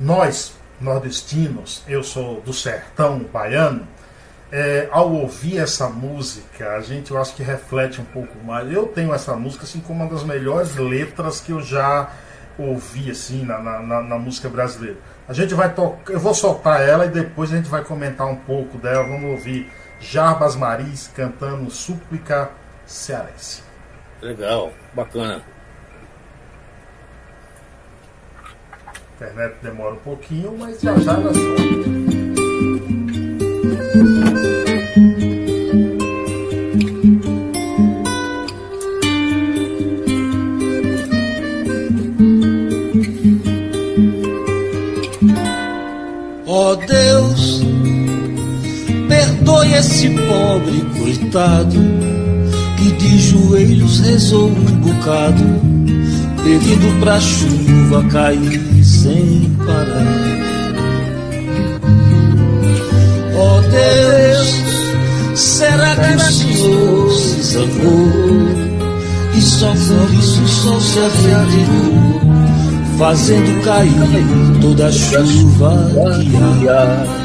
nós, 0.00 0.54
nordestinos, 0.80 1.82
eu 1.86 2.02
sou 2.02 2.40
do 2.40 2.52
sertão 2.52 3.18
baiano, 3.20 3.86
é, 4.50 4.88
ao 4.90 5.12
ouvir 5.12 5.58
essa 5.58 5.88
música, 5.88 6.76
a 6.76 6.80
gente 6.80 7.10
eu 7.10 7.18
acho 7.18 7.34
que 7.34 7.42
reflete 7.42 8.00
um 8.00 8.04
pouco 8.04 8.38
mais. 8.44 8.72
Eu 8.72 8.86
tenho 8.86 9.12
essa 9.12 9.34
música 9.34 9.64
assim 9.64 9.80
como 9.80 10.02
uma 10.02 10.10
das 10.10 10.22
melhores 10.22 10.76
letras 10.76 11.40
que 11.40 11.50
eu 11.50 11.60
já 11.60 12.10
ouvi 12.56 13.10
assim 13.10 13.44
na, 13.44 13.58
na, 13.58 14.00
na 14.00 14.18
música 14.18 14.48
brasileira. 14.48 14.96
A 15.26 15.32
gente 15.32 15.54
vai 15.54 15.72
tocar, 15.72 16.12
eu 16.12 16.20
vou 16.20 16.34
soltar 16.34 16.86
ela 16.86 17.06
e 17.06 17.08
depois 17.08 17.52
a 17.52 17.56
gente 17.56 17.68
vai 17.68 17.82
comentar 17.82 18.26
um 18.26 18.36
pouco 18.36 18.76
dela. 18.76 19.04
Vamos 19.04 19.30
ouvir 19.30 19.70
Jarbas 20.00 20.54
Maris 20.54 21.10
cantando 21.14 21.70
Súplica 21.70 22.50
Cearense. 22.84 23.62
Legal, 24.20 24.72
bacana. 24.92 25.42
A 28.86 28.92
internet 29.14 29.56
demora 29.62 29.94
um 29.94 29.98
pouquinho, 29.98 30.56
mas 30.58 30.80
já 30.80 30.94
já 30.98 31.12
ela 31.12 31.32
solta. 31.32 32.23
Esse 49.78 50.08
pobre 50.10 50.84
coitado 50.98 51.80
que 52.76 52.92
de 52.92 53.18
joelhos 53.18 54.00
rezou 54.00 54.48
um 54.48 54.76
bocado, 54.80 55.44
pedindo 56.42 57.00
pra 57.00 57.20
chuva 57.20 58.04
cair 58.10 58.84
sem 58.84 59.50
parar. 59.64 60.24
Oh 63.36 63.60
Deus, 63.70 65.38
será 65.38 65.96
que 65.96 66.14
o 66.14 66.20
Senhor 66.20 67.12
se 67.12 67.42
zangou 67.42 68.08
e 69.36 69.40
só 69.40 69.68
por 69.68 70.14
isso 70.14 70.42
o 70.42 70.48
sol 70.48 70.80
se 70.80 70.98
arrepiou? 70.98 72.14
fazendo 72.98 73.62
cair 73.64 73.90
toda 74.60 74.86
a 74.86 74.92
chuva 74.92 75.90
que 76.20 76.68
há. 76.68 77.23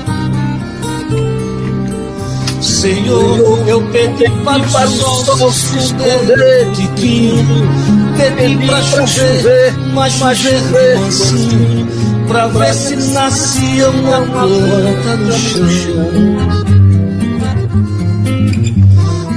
Senhor, 2.80 3.68
eu 3.68 3.82
pedi 3.92 4.24
para 4.46 4.62
o 4.64 4.90
sol 4.90 5.52
se 5.52 5.78
esconder 5.78 6.72
de 6.72 6.88
quino, 6.96 7.68
pedi 8.16 8.66
para 8.66 8.82
chover, 8.82 9.74
mas 9.94 10.14
chover 10.14 10.98
mansinho, 10.98 11.88
pra 12.30 12.48
ver 12.48 12.74
se 12.74 12.96
nascia 13.12 13.90
uma 13.90 14.22
planta 14.22 15.16
no 15.18 15.32
chão. 15.34 16.70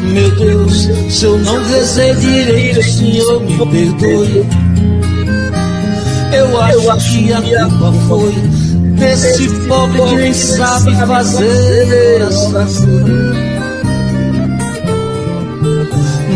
Meu 0.04 0.30
Deus, 0.36 0.88
se 1.10 1.24
eu 1.24 1.36
não 1.38 1.64
rezei 1.64 2.14
direito, 2.14 2.80
Senhor, 2.80 3.40
me 3.42 3.58
perdoe. 3.58 4.46
Eu 6.32 6.60
acho, 6.60 6.74
eu 6.74 6.92
acho 6.92 7.12
que 7.12 7.32
a 7.32 7.42
culpa 7.42 7.92
foi 8.06 8.34
desse 8.92 9.48
pobre 9.66 10.00
que 10.02 10.16
nem 10.16 10.34
sabe 10.34 10.96
fazer 11.06 12.22
oração. 12.22 12.88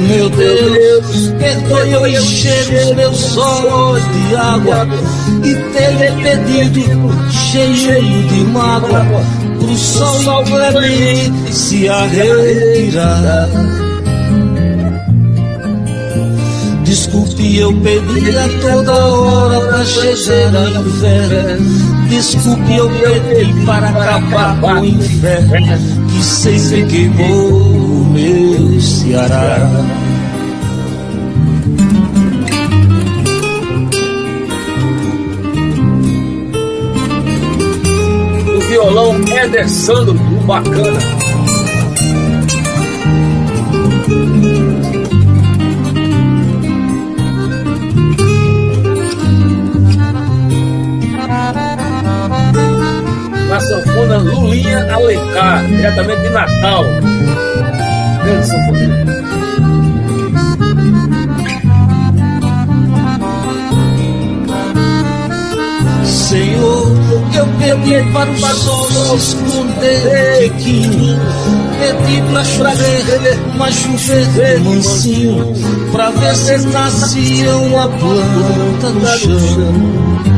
Meu 0.09 0.31
Deus, 0.31 1.33
perdoe 1.39 1.93
eu 1.93 2.07
encher 2.07 2.85
os 2.85 2.95
meus 2.95 3.37
olhos 3.37 4.03
de 4.13 4.37
água 4.37 4.87
e 5.43 5.55
ter 5.73 6.13
pedido 6.23 7.11
cheio 7.31 8.23
de 8.29 8.41
mágoa 8.53 9.05
pro 9.59 9.77
sol 9.77 10.43
inclemente 10.43 11.53
se 11.53 11.89
a. 11.89 13.86
Desculpe, 16.97 17.59
eu 17.59 17.75
pedia 17.83 18.49
toda 18.63 18.95
hora 18.95 19.61
pra 19.61 19.85
chegar 19.85 20.77
ao 20.77 20.87
inferno. 20.87 22.09
Desculpe, 22.09 22.75
eu 22.75 22.89
pedi 22.89 23.67
para 23.67 23.91
acabar 23.91 24.59
com 24.59 24.81
o 24.81 24.85
inferno 24.87 26.07
que 26.09 26.25
sempre 26.25 26.87
queimou 26.87 27.53
o 27.53 28.05
meu 28.07 28.81
Ceará. 28.81 29.71
O 38.57 38.61
violão 38.71 39.17
Éder 39.37 39.69
Sandro, 39.69 40.15
do 40.15 40.47
Bacana. 40.47 40.99
Lulinha 54.19 54.95
Alencar, 54.95 55.67
diretamente 55.67 56.23
de 56.23 56.31
Natal. 56.31 56.85
Grande 58.25 58.47
sanfoneiro. 58.47 59.07
Senhor, 66.05 66.87
eu 67.37 67.47
pedi 67.59 68.13
para 68.13 68.31
o 68.31 68.37
sol 68.37 69.19
se 69.19 69.37
esconder 69.37 70.51
de 70.57 71.17
Pedi 71.79 72.23
para 72.33 72.45
chover, 72.45 73.39
mas 73.57 73.75
chover 73.75 74.61
mansinho, 74.61 75.55
pra 75.93 76.11
ver 76.11 76.35
se 76.35 76.67
nascia 76.69 77.57
uma 77.57 77.89
planta 77.89 78.91
no 78.91 79.07
chão. 79.19 80.36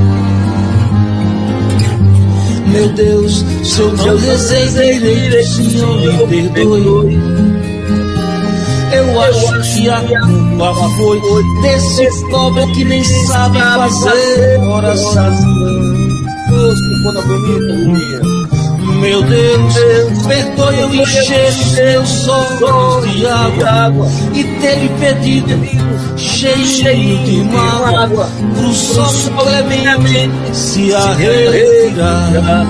Meu 2.73 2.89
Deus, 2.91 3.45
se 3.65 3.81
eu 3.81 3.93
não 3.97 4.17
rezei 4.17 4.69
direito, 4.69 5.71
Senhor 5.71 6.29
me 6.29 6.49
perdoe. 6.51 7.19
Eu 8.93 9.21
acho 9.21 9.75
que 9.75 9.89
a 9.89 10.01
culpa 10.01 10.75
foi 10.97 11.21
desse 11.63 12.31
pobre 12.31 12.67
que 12.73 12.85
nem 12.85 13.05
sabe 13.05 13.59
fazer 13.59 14.59
oração. 14.61 15.35
Quando 17.03 17.27
Meu 19.01 19.23
Deus, 19.23 19.75
perdoe 20.27 20.81
eu 20.81 20.95
encher 20.95 21.53
meus 21.77 22.29
olhos 22.29 23.15
de 23.15 23.27
água 23.27 24.07
e 24.35 24.45
ter 24.45 24.79
lhe 24.79 24.89
pedido, 25.01 25.55
cheio 26.39 27.19
de 27.25 27.43
mágoa, 27.45 28.29
pro 28.55 28.73
sol 28.73 29.33
clemente 29.39 30.57
se 30.57 30.95
arretirar. 30.95 32.67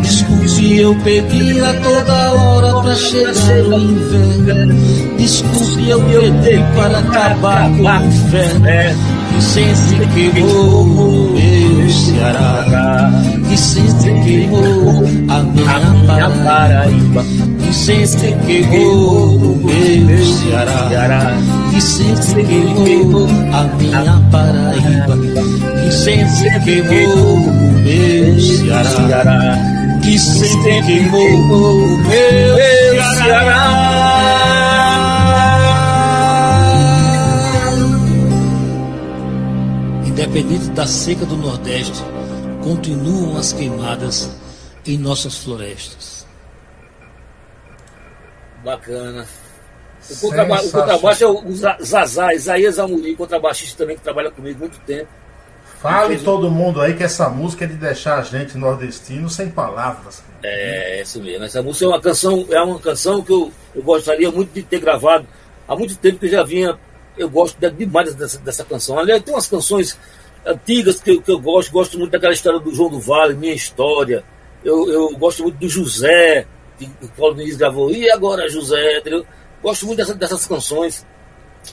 Desculpe, 0.00 0.78
eu 0.78 0.94
pedi 1.04 1.60
a 1.60 1.74
toda 1.74 2.32
hora 2.32 2.82
pra 2.82 2.94
chegar 2.94 3.68
o 3.68 3.78
inverno. 3.78 4.74
Desculpe, 5.18 5.90
eu 5.90 6.00
pedi 6.04 6.64
para 6.74 6.98
acabar 7.00 7.68
com 7.76 7.82
o 7.82 8.06
inferno 8.06 9.16
que 9.36 9.42
sempre 9.42 10.06
queimou 10.14 11.34
meu 11.34 11.90
Ceará, 11.90 13.12
sempre 13.56 14.22
queimou 14.22 15.04
a 15.28 15.40
minha 15.42 16.30
Paraíba, 16.44 17.24
sempre 17.76 18.34
queimou 18.46 19.38
meu 19.38 20.24
Ceará, 20.24 21.36
que 21.70 21.80
sempre 21.80 22.42
queimou 22.44 23.28
a 23.52 23.64
minha 23.76 24.22
Paraíba, 24.30 25.16
que 25.82 25.92
sempre 25.92 26.82
queimou 26.82 27.38
meu 27.84 28.40
Ceará, 28.40 29.58
que 30.02 30.18
sempre 30.18 30.82
queimou 30.82 31.98
meu 31.98 32.56
Ceará. 33.18 34.16
Independente 40.06 40.70
da 40.70 40.86
seca 40.86 41.26
do 41.26 41.36
Nordeste, 41.36 42.02
continuam 42.62 43.36
as 43.36 43.52
queimadas 43.52 44.30
em 44.86 44.96
nossas 44.96 45.36
florestas. 45.36 46.15
Bacana. 48.66 49.24
O, 50.10 50.20
contraba 50.20 50.60
o 50.60 50.70
contrabaixo 50.72 51.24
é 51.24 51.28
o 51.28 51.52
Zazá, 51.84 52.34
Isaías 52.34 52.80
Amorim, 52.80 53.14
contrabaixista 53.14 53.78
também 53.78 53.96
que 53.96 54.02
trabalha 54.02 54.28
comigo 54.28 54.56
há 54.56 54.60
muito 54.60 54.80
tempo. 54.80 55.08
Fale 55.80 56.18
todo 56.18 56.50
mundo 56.50 56.80
aí 56.80 56.94
que 56.94 57.04
essa 57.04 57.28
música 57.28 57.64
é 57.64 57.68
de 57.68 57.74
deixar 57.74 58.18
a 58.18 58.22
gente 58.22 58.58
nordestino 58.58 59.30
sem 59.30 59.48
palavras. 59.48 60.20
É, 60.42 60.98
é 60.98 61.02
isso 61.02 61.22
mesmo. 61.22 61.44
Essa 61.44 61.62
música 61.62 61.84
é 61.84 61.88
uma 61.88 62.00
canção, 62.00 62.46
é 62.50 62.60
uma 62.60 62.80
canção 62.80 63.22
que 63.22 63.32
eu, 63.32 63.52
eu 63.72 63.82
gostaria 63.84 64.32
muito 64.32 64.52
de 64.52 64.64
ter 64.64 64.80
gravado. 64.80 65.28
Há 65.68 65.76
muito 65.76 65.96
tempo 65.96 66.18
que 66.18 66.28
já 66.28 66.42
vinha 66.42 66.76
eu 67.16 67.30
gosto 67.30 67.56
demais 67.70 68.14
dessa, 68.16 68.38
dessa 68.38 68.64
canção. 68.64 68.98
Aliás, 68.98 69.22
tem 69.22 69.32
umas 69.32 69.46
canções 69.46 69.96
antigas 70.44 71.00
que, 71.00 71.20
que 71.20 71.30
eu 71.30 71.38
gosto, 71.38 71.70
gosto 71.70 71.98
muito 71.98 72.10
daquela 72.10 72.32
história 72.32 72.58
do 72.58 72.74
João 72.74 72.90
do 72.90 72.98
Vale, 72.98 73.34
Minha 73.34 73.54
História. 73.54 74.24
Eu, 74.64 74.90
eu 74.90 75.16
gosto 75.16 75.44
muito 75.44 75.56
do 75.56 75.68
José, 75.68 76.46
que 76.78 76.90
o 77.02 77.08
Paulo 77.08 77.34
Diniz 77.34 77.56
gravou, 77.56 77.90
e 77.90 78.10
agora 78.10 78.48
José, 78.48 78.98
entendeu? 78.98 79.24
Gosto 79.62 79.86
muito 79.86 79.98
dessa, 79.98 80.14
dessas 80.14 80.46
canções. 80.46 81.06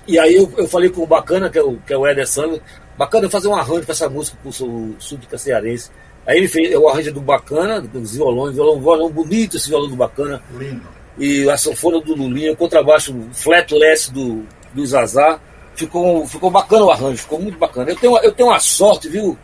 E 0.08 0.18
aí 0.18 0.36
eu, 0.36 0.52
eu 0.58 0.68
falei 0.68 0.90
com 0.90 1.04
o 1.04 1.08
Bacana, 1.08 1.50
que 1.50 1.58
é 1.58 1.64
o, 1.64 1.78
que 1.78 1.94
é 1.94 1.98
o 1.98 2.28
Santos, 2.28 2.60
Bacana 2.98 3.30
fazer 3.30 3.48
um 3.48 3.56
arranjo 3.56 3.84
para 3.84 3.94
essa 3.94 4.10
música 4.10 4.38
pro 4.42 4.50
o 4.50 4.96
Súdica 5.00 5.38
Cearense. 5.38 5.90
Aí 6.26 6.38
ele 6.38 6.48
fez 6.48 6.76
o 6.76 6.88
arranjo 6.88 7.12
do 7.12 7.22
Bacana, 7.22 7.82
dos 7.82 8.16
violões, 8.16 8.56
violão, 8.56 8.80
violão 8.80 9.10
bonito 9.10 9.58
esse 9.58 9.70
violão 9.70 9.90
do 9.90 9.96
Bacana. 9.96 10.42
Lindo. 10.58 10.88
E 11.18 11.50
a 11.50 11.58
sanfona 11.58 12.00
do 12.02 12.16
Lulinha, 12.16 12.54
o 12.54 12.56
contrabaixo 12.56 13.16
flatless 13.34 14.12
do, 14.12 14.44
do 14.74 14.86
Zazá. 14.86 15.40
Ficou, 15.76 16.26
ficou 16.28 16.52
bacana 16.52 16.86
o 16.86 16.92
arranjo, 16.92 17.18
ficou 17.18 17.40
muito 17.40 17.58
bacana. 17.58 17.90
Eu 17.90 17.96
tenho, 17.96 18.18
eu 18.20 18.32
tenho 18.32 18.50
uma 18.50 18.60
sorte, 18.60 19.10
viu, 19.10 19.36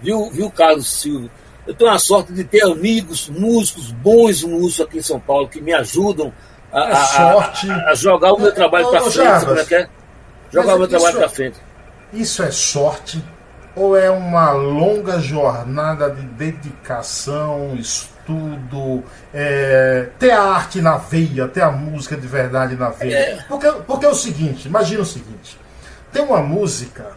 viu, 0.00 0.30
viu, 0.30 0.50
Carlos 0.50 0.90
Silva? 0.90 1.30
Eu 1.68 1.74
tenho 1.74 1.90
uma 1.90 1.98
sorte 1.98 2.32
de 2.32 2.44
ter 2.44 2.62
amigos, 2.62 3.28
músicos, 3.28 3.92
bons 3.92 4.42
músicos 4.42 4.80
aqui 4.80 4.98
em 4.98 5.02
São 5.02 5.20
Paulo, 5.20 5.46
que 5.46 5.60
me 5.60 5.74
ajudam 5.74 6.32
a, 6.72 6.88
é 6.88 6.94
sorte. 6.94 7.70
a, 7.70 7.90
a 7.90 7.94
jogar 7.94 8.32
o 8.32 8.40
meu 8.40 8.54
trabalho 8.54 8.88
para 8.88 9.02
frente. 9.02 9.44
como 9.44 9.58
é 9.58 9.64
que 9.66 9.74
é? 9.74 9.88
Jogar 10.50 10.76
o 10.76 10.78
meu 10.78 10.88
trabalho 10.88 11.18
para 11.18 11.28
frente. 11.28 11.58
Isso 12.10 12.42
é 12.42 12.50
sorte 12.50 13.22
ou 13.76 13.94
é 13.94 14.10
uma 14.10 14.50
longa 14.52 15.20
jornada 15.20 16.10
de 16.10 16.22
dedicação, 16.22 17.76
estudo, 17.78 19.04
é, 19.34 20.08
ter 20.18 20.30
a 20.30 20.42
arte 20.42 20.80
na 20.80 20.96
veia, 20.96 21.46
ter 21.48 21.60
a 21.60 21.70
música 21.70 22.16
de 22.16 22.26
verdade 22.26 22.76
na 22.76 22.88
veia? 22.88 23.14
É. 23.14 23.44
Porque, 23.46 23.70
porque 23.86 24.06
é 24.06 24.08
o 24.08 24.14
seguinte, 24.14 24.68
imagina 24.68 25.02
o 25.02 25.06
seguinte, 25.06 25.60
tem 26.10 26.22
uma 26.22 26.40
música 26.40 27.12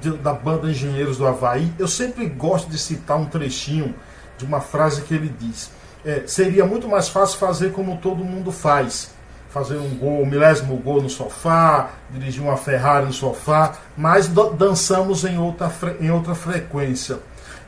de, 0.00 0.10
da 0.18 0.32
banda 0.32 0.70
Engenheiros 0.70 1.18
do 1.18 1.26
Havaí, 1.26 1.72
eu 1.78 1.88
sempre 1.88 2.26
gosto 2.26 2.70
de 2.70 2.78
citar 2.78 3.18
um 3.18 3.26
trechinho 3.26 3.94
de 4.36 4.44
uma 4.44 4.60
frase 4.60 5.02
que 5.02 5.14
ele 5.14 5.28
diz, 5.38 5.70
é, 6.04 6.22
seria 6.26 6.64
muito 6.64 6.88
mais 6.88 7.08
fácil 7.08 7.38
fazer 7.38 7.72
como 7.72 7.98
todo 7.98 8.24
mundo 8.24 8.52
faz, 8.52 9.10
fazer 9.50 9.76
um 9.78 9.94
gol, 9.96 10.22
um 10.22 10.26
milésimo 10.26 10.76
gol 10.76 11.02
no 11.02 11.10
sofá, 11.10 11.90
dirigir 12.10 12.42
uma 12.42 12.56
Ferrari 12.56 13.06
no 13.06 13.12
sofá, 13.12 13.74
mas 13.96 14.28
dançamos 14.28 15.24
em 15.24 15.38
outra, 15.38 15.72
em 16.00 16.10
outra 16.10 16.34
frequência. 16.34 17.18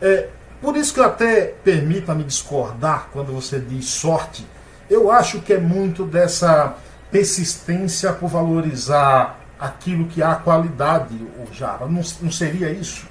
É, 0.00 0.28
por 0.60 0.76
isso 0.76 0.92
que 0.92 1.00
eu 1.00 1.04
até 1.04 1.54
permita-me 1.64 2.22
discordar 2.22 3.08
quando 3.12 3.32
você 3.32 3.58
diz 3.58 3.86
sorte. 3.86 4.46
Eu 4.88 5.10
acho 5.10 5.40
que 5.40 5.54
é 5.54 5.58
muito 5.58 6.04
dessa 6.04 6.74
persistência 7.10 8.12
por 8.12 8.28
valorizar 8.28 9.39
aquilo 9.60 10.06
que 10.06 10.22
há 10.22 10.34
qualidade, 10.36 11.14
o 11.14 11.52
Jara. 11.52 11.86
Não, 11.86 12.02
não 12.22 12.32
seria 12.32 12.70
isso? 12.70 13.06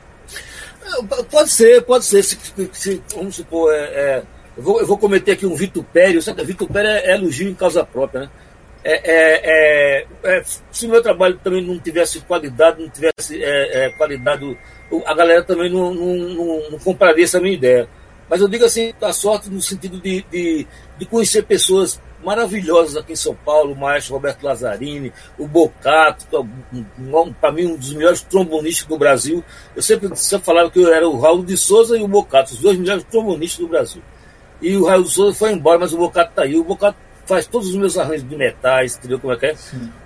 Pode 1.30 1.52
ser, 1.52 1.84
pode 1.84 2.06
ser. 2.06 2.24
Se, 2.24 2.38
se, 2.74 3.04
vamos 3.14 3.36
supor, 3.36 3.72
é, 3.74 3.78
é, 3.78 4.24
eu, 4.58 4.64
vou, 4.64 4.80
eu 4.80 4.88
vou 4.88 4.98
cometer 4.98 5.34
aqui 5.34 5.46
um 5.46 5.56
vitupério. 5.56 6.20
Vitupério 6.44 6.90
é, 6.90 7.12
é 7.12 7.16
elogio 7.16 7.48
em 7.48 7.54
causa 7.54 7.86
própria, 7.86 8.22
né? 8.22 8.30
É, 8.84 8.94
é, 8.94 9.42
é, 9.44 10.08
é, 10.24 10.44
se 10.72 10.86
o 10.86 10.90
meu 10.90 11.04
trabalho 11.04 11.38
também 11.44 11.64
não 11.64 11.78
tivesse 11.78 12.22
qualidade, 12.22 12.82
não 12.82 12.90
tivesse 12.90 13.44
é, 13.44 13.86
é, 13.86 13.90
qualidade, 13.90 14.58
a 15.06 15.14
galera 15.14 15.44
também 15.44 15.70
não, 15.70 15.94
não, 15.94 16.16
não, 16.16 16.72
não, 16.72 16.80
compraria 16.80 17.26
essa 17.26 17.42
minha 17.42 17.54
ideia. 17.54 17.90
Mas 18.30 18.40
eu 18.40 18.48
digo 18.48 18.64
assim, 18.64 18.94
a 19.02 19.12
sorte 19.12 19.50
no 19.50 19.62
sentido 19.62 20.00
de, 20.00 20.24
de, 20.32 20.66
de 20.98 21.06
conhecer 21.06 21.44
pessoas 21.44 22.00
maravilhosas 22.24 22.98
aqui 22.98 23.14
em 23.14 23.16
São 23.16 23.36
Paulo, 23.36 23.74
o 23.74 23.76
maestro 23.76 24.14
Roberto 24.14 24.44
Lazzarini, 24.44 25.12
o 25.38 25.48
Bocato, 25.48 26.26
para 27.40 27.52
mim 27.52 27.66
um 27.68 27.78
dos 27.78 27.94
melhores 27.94 28.22
trombonistas 28.22 28.88
do 28.88 28.98
Brasil. 28.98 29.44
Eu 29.76 29.82
sempre, 29.82 30.16
sempre 30.16 30.46
falava 30.46 30.70
que 30.70 30.80
eu 30.80 30.94
era 30.94 31.08
o 31.08 31.20
Raul 31.20 31.44
de 31.44 31.58
Souza 31.58 31.98
e 31.98 32.04
o 32.04 32.08
Bocato, 32.08 32.54
os 32.54 32.60
dois 32.60 32.78
melhores 32.78 33.04
trombonistas 33.06 33.60
do 33.60 33.68
Brasil. 33.68 34.02
E 34.62 34.76
o 34.76 34.86
Raul 34.86 35.04
de 35.04 35.12
Souza 35.12 35.38
foi 35.38 35.52
embora, 35.52 35.80
mas 35.80 35.94
o 35.94 35.98
Bocato 35.98 36.32
está 36.32 36.44
aí. 36.44 36.58
O 36.58 36.64
Bocato 36.64 36.98
faz 37.30 37.46
todos 37.46 37.70
os 37.70 37.76
meus 37.76 37.96
arranjos 37.96 38.28
de 38.28 38.36
metais, 38.36 38.98
entendeu 38.98 39.20
como 39.20 39.32
é 39.32 39.38
que 39.38 39.46
é? 39.46 39.56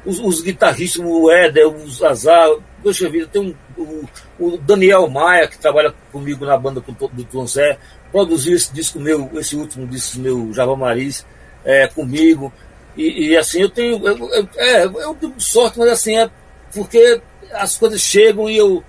Os, 0.05 0.20
os, 0.20 0.41
guitarristas, 0.41 1.01
o 1.03 1.32
Éder, 1.32 1.68
o 1.68 1.89
Zazar, 1.89 2.49
poxa 2.84 3.09
vida, 3.09 3.28
tem 3.28 3.41
um, 3.41 3.82
o, 3.82 4.05
o, 4.38 4.57
Daniel 4.57 5.07
Maia, 5.07 5.47
que 5.47 5.57
trabalha 5.57 5.93
comigo 6.11 6.45
na 6.45 6.57
banda 6.57 6.82
do 6.82 7.24
Tom 7.24 7.47
Zé, 7.47 7.80
produziu 8.11 8.57
esse 8.57 8.74
disco 8.74 8.99
meu, 8.99 9.32
esse 9.36 9.55
último 9.55 9.88
disco 9.88 10.20
meu, 10.20 10.53
Java 10.53 10.76
Maris, 10.76 11.26
é, 11.66 11.88
comigo. 11.88 12.51
E, 12.95 13.30
e, 13.30 13.38
assim, 13.38 13.61
eu 13.61 13.70
tenho. 13.70 14.05
Eu, 14.05 14.18
eu, 14.18 14.49
é, 14.57 14.86
eu 14.86 15.16
tenho 15.16 15.34
sorte, 15.39 15.80
mas 15.80 15.89
assim, 15.89 16.18
é 16.18 16.30
porque 16.74 17.22
as 17.51 17.78
coisas 17.78 18.01
chegam 18.01 18.49
e 18.49 18.57
eu, 18.57 18.84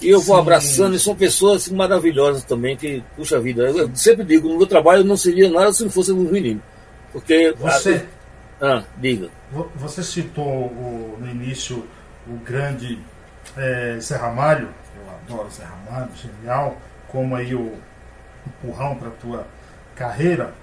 e 0.00 0.08
eu 0.08 0.20
vou 0.20 0.36
Sim. 0.36 0.42
abraçando, 0.42 0.94
e 0.94 1.00
são 1.00 1.14
pessoas 1.14 1.62
assim, 1.62 1.74
maravilhosas 1.74 2.44
também, 2.44 2.76
que, 2.76 3.02
puxa 3.16 3.40
vida, 3.40 3.62
eu, 3.64 3.78
eu 3.78 3.90
sempre 3.94 4.24
digo, 4.24 4.48
no 4.48 4.58
meu 4.58 4.66
trabalho 4.66 5.04
não 5.04 5.16
seria 5.16 5.50
nada 5.50 5.72
se 5.72 5.82
não 5.82 5.90
fosse 5.90 6.12
um 6.12 6.30
menino. 6.30 6.62
Porque. 7.12 7.54
Você. 7.58 8.06
Ah, 8.60 8.84
diga. 8.96 9.28
Você 9.76 10.02
citou 10.02 10.46
o, 10.46 11.18
no 11.20 11.28
início 11.28 11.84
o 12.26 12.36
grande 12.44 12.98
é, 13.56 13.98
Zé 14.00 14.16
Ramalho, 14.16 14.68
eu 14.96 15.34
adoro 15.36 15.50
Zé 15.50 15.64
Ramalho, 15.64 16.10
genial, 16.14 16.76
como 17.08 17.34
aí 17.34 17.54
o 17.54 17.74
empurrão 18.46 18.94
para 18.96 19.08
a 19.08 19.12
tua 19.12 19.46
carreira. 19.94 20.54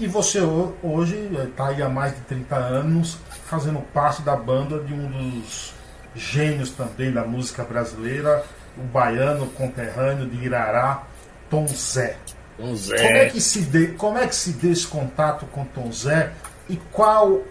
E 0.00 0.06
você 0.06 0.40
hoje 0.82 1.30
está 1.46 1.68
aí 1.68 1.82
há 1.82 1.88
mais 1.90 2.14
de 2.14 2.20
30 2.22 2.56
anos 2.56 3.18
fazendo 3.44 3.80
parte 3.92 4.22
da 4.22 4.34
banda 4.34 4.78
de 4.78 4.94
um 4.94 5.06
dos 5.06 5.74
gênios 6.16 6.70
também 6.70 7.12
da 7.12 7.22
música 7.22 7.62
brasileira, 7.64 8.42
o 8.78 8.80
baiano 8.80 9.44
conterrâneo 9.48 10.26
de 10.26 10.42
Irará, 10.42 11.02
Tom 11.50 11.68
Zé. 11.68 12.16
Tom 12.56 12.74
Zé. 12.74 12.96
Como 12.96 13.16
é 13.18 13.26
que 13.28 13.42
se 13.42 13.60
dê, 13.60 13.88
como 13.88 14.16
é 14.16 14.26
que 14.26 14.34
se 14.34 14.52
dê 14.52 14.70
esse 14.70 14.86
contato 14.86 15.44
com 15.52 15.66
Tom 15.66 15.92
Zé 15.92 16.32
e 16.66 16.78
qual 16.90 17.42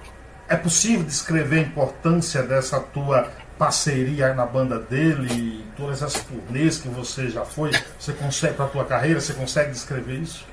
é 0.48 0.56
possível 0.56 1.06
descrever 1.06 1.60
a 1.60 1.62
importância 1.62 2.42
dessa 2.42 2.80
tua 2.80 3.30
parceria 3.60 4.34
na 4.34 4.48
banda 4.48 4.80
dele, 4.80 5.64
todas 5.78 6.02
as 6.02 6.14
turnês 6.14 6.80
que 6.80 6.88
você 6.88 7.30
já 7.30 7.46
foi, 7.46 7.70
você 8.00 8.12
consegue 8.12 8.56
para 8.56 8.66
a 8.66 8.70
tua 8.70 8.86
carreira, 8.86 9.22
você 9.22 9.34
consegue 9.34 9.70
descrever 9.70 10.16
isso? 10.16 10.48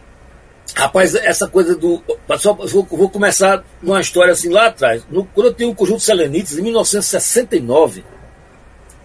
Rapaz, 0.75 1.14
essa 1.14 1.49
coisa 1.49 1.77
do. 1.77 2.03
Só, 2.39 2.53
vou, 2.53 2.85
vou 2.85 3.09
começar 3.09 3.64
uma 3.83 4.01
história 4.01 4.33
assim 4.33 4.49
lá 4.49 4.67
atrás. 4.67 5.07
No, 5.11 5.25
quando 5.25 5.47
eu 5.47 5.55
tenho 5.55 5.71
o 5.71 5.75
conjunto 5.75 6.01
Selenites, 6.01 6.59
em 6.59 6.62
1969, 6.62 8.05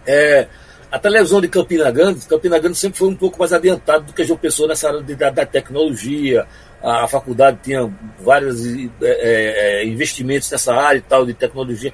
é, 0.05 0.47
a 0.91 0.99
televisão 0.99 1.39
de 1.39 1.47
Campina 1.47 1.89
Grande, 1.91 2.27
Campina 2.27 2.59
Grande 2.59 2.77
sempre 2.77 2.97
foi 2.99 3.07
um 3.07 3.15
pouco 3.15 3.39
mais 3.39 3.53
adiantado 3.53 4.05
do 4.05 4.13
que 4.13 4.21
a 4.21 4.25
João 4.25 4.37
Pessoa 4.37 4.67
nessa 4.67 4.89
área 4.89 5.01
de, 5.01 5.15
da, 5.15 5.29
da, 5.29 5.45
tecnologia. 5.45 6.45
A, 6.83 7.05
a, 7.05 7.07
faculdade 7.07 7.59
tinha 7.63 7.89
vários 8.19 8.65
é, 8.65 8.89
é, 9.01 9.81
é, 9.83 9.85
investimentos 9.85 10.51
nessa 10.51 10.73
área 10.73 10.97
e 10.97 11.01
tal, 11.01 11.25
de 11.25 11.33
tecnologia. 11.33 11.93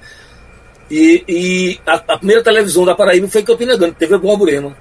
E, 0.89 1.24
e 1.28 1.80
a, 1.86 1.95
a, 1.95 2.18
primeira 2.18 2.41
televisão 2.41 2.86
da 2.86 2.95
Paraíba 2.95 3.28
foi 3.28 3.43
Campina 3.43 3.78
Grande, 3.78 3.95
TV 3.95 4.18
Borborema. 4.18 4.76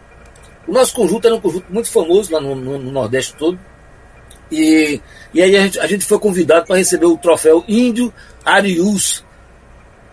O 0.66 0.72
nosso 0.72 0.94
conjunto 0.94 1.26
era 1.26 1.34
um 1.34 1.40
conjunto 1.40 1.66
muito 1.70 1.90
famoso 1.90 2.32
lá 2.32 2.40
no, 2.40 2.54
no, 2.54 2.78
no 2.78 2.90
Nordeste 2.90 3.34
todo. 3.34 3.58
E, 4.50 5.00
e 5.34 5.42
aí 5.42 5.56
a 5.56 5.62
gente, 5.62 5.80
a 5.80 5.86
gente 5.86 6.04
foi 6.04 6.18
convidado 6.18 6.66
para 6.66 6.76
receber 6.76 7.06
o 7.06 7.16
troféu 7.16 7.64
Índio 7.66 8.12
Arius, 8.44 9.24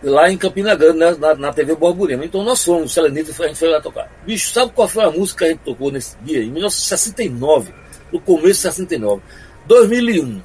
lá 0.02 0.32
em 0.32 0.38
Campina 0.38 0.76
Grande, 0.76 0.98
né, 0.98 1.16
na, 1.20 1.36
na 1.36 1.54
TV 1.54 1.76
Borborema. 1.76 2.26
Então 2.26 2.44
nós 2.44 2.64
fomos, 2.64 2.92
o 2.92 2.94
Selenita, 2.94 3.32
a 3.32 3.48
gente 3.48 3.60
foi 3.60 3.70
lá 3.70 3.80
tocar. 3.80 4.12
Bicho, 4.26 4.52
sabe 4.52 4.72
qual 4.74 4.88
foi 4.88 5.04
a 5.04 5.12
música 5.12 5.40
que 5.40 5.46
a 5.46 5.54
gente 5.54 5.64
tocou 5.64 5.92
nesse 5.92 6.18
dia? 6.22 6.44
Em 6.44 6.52
1969, 6.52 7.74
no 8.12 8.20
começo 8.20 8.48
de 8.48 8.58
69. 8.58 9.22
2001. 9.68 10.42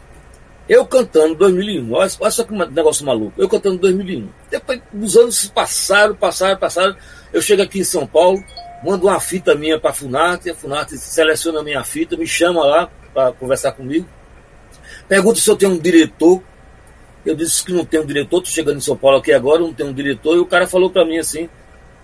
Eu 0.68 0.84
cantando 0.84 1.34
2001. 1.34 1.92
Olha, 1.92 2.10
olha 2.20 2.30
só 2.30 2.44
que 2.44 2.52
negócio 2.52 3.04
maluco. 3.04 3.32
Eu 3.40 3.48
cantando 3.48 3.78
2001. 3.78 4.28
Depois, 4.50 4.80
os 4.92 5.16
anos 5.16 5.46
passaram, 5.48 6.14
passaram, 6.14 6.58
passaram. 6.58 6.94
Eu 7.32 7.40
chego 7.40 7.62
aqui 7.62 7.80
em 7.80 7.84
São 7.84 8.06
Paulo, 8.06 8.44
mando 8.84 9.06
uma 9.06 9.18
fita 9.18 9.54
minha 9.54 9.80
para 9.80 9.90
a 9.90 9.94
Funarte, 9.94 10.50
a 10.50 10.54
Funarte 10.54 10.96
seleciona 10.98 11.60
a 11.60 11.64
minha 11.64 11.82
fita, 11.82 12.16
me 12.16 12.26
chama 12.26 12.64
lá 12.64 12.90
para 13.18 13.32
conversar 13.32 13.72
comigo. 13.72 14.06
Pergunta 15.08 15.40
se 15.40 15.50
eu 15.50 15.56
tenho 15.56 15.72
um 15.72 15.78
diretor 15.78 16.40
eu 17.26 17.34
disse 17.34 17.64
que 17.64 17.72
não 17.72 17.84
tenho 17.84 18.04
um 18.04 18.06
diretor, 18.06 18.38
estou 18.38 18.54
chegando 18.54 18.78
em 18.78 18.80
São 18.80 18.96
Paulo 18.96 19.18
aqui 19.18 19.32
agora, 19.32 19.60
não 19.60 19.74
tenho 19.74 19.90
um 19.90 19.92
diretor, 19.92 20.36
e 20.36 20.38
o 20.38 20.46
cara 20.46 20.66
falou 20.66 20.88
para 20.88 21.04
mim 21.04 21.18
assim, 21.18 21.48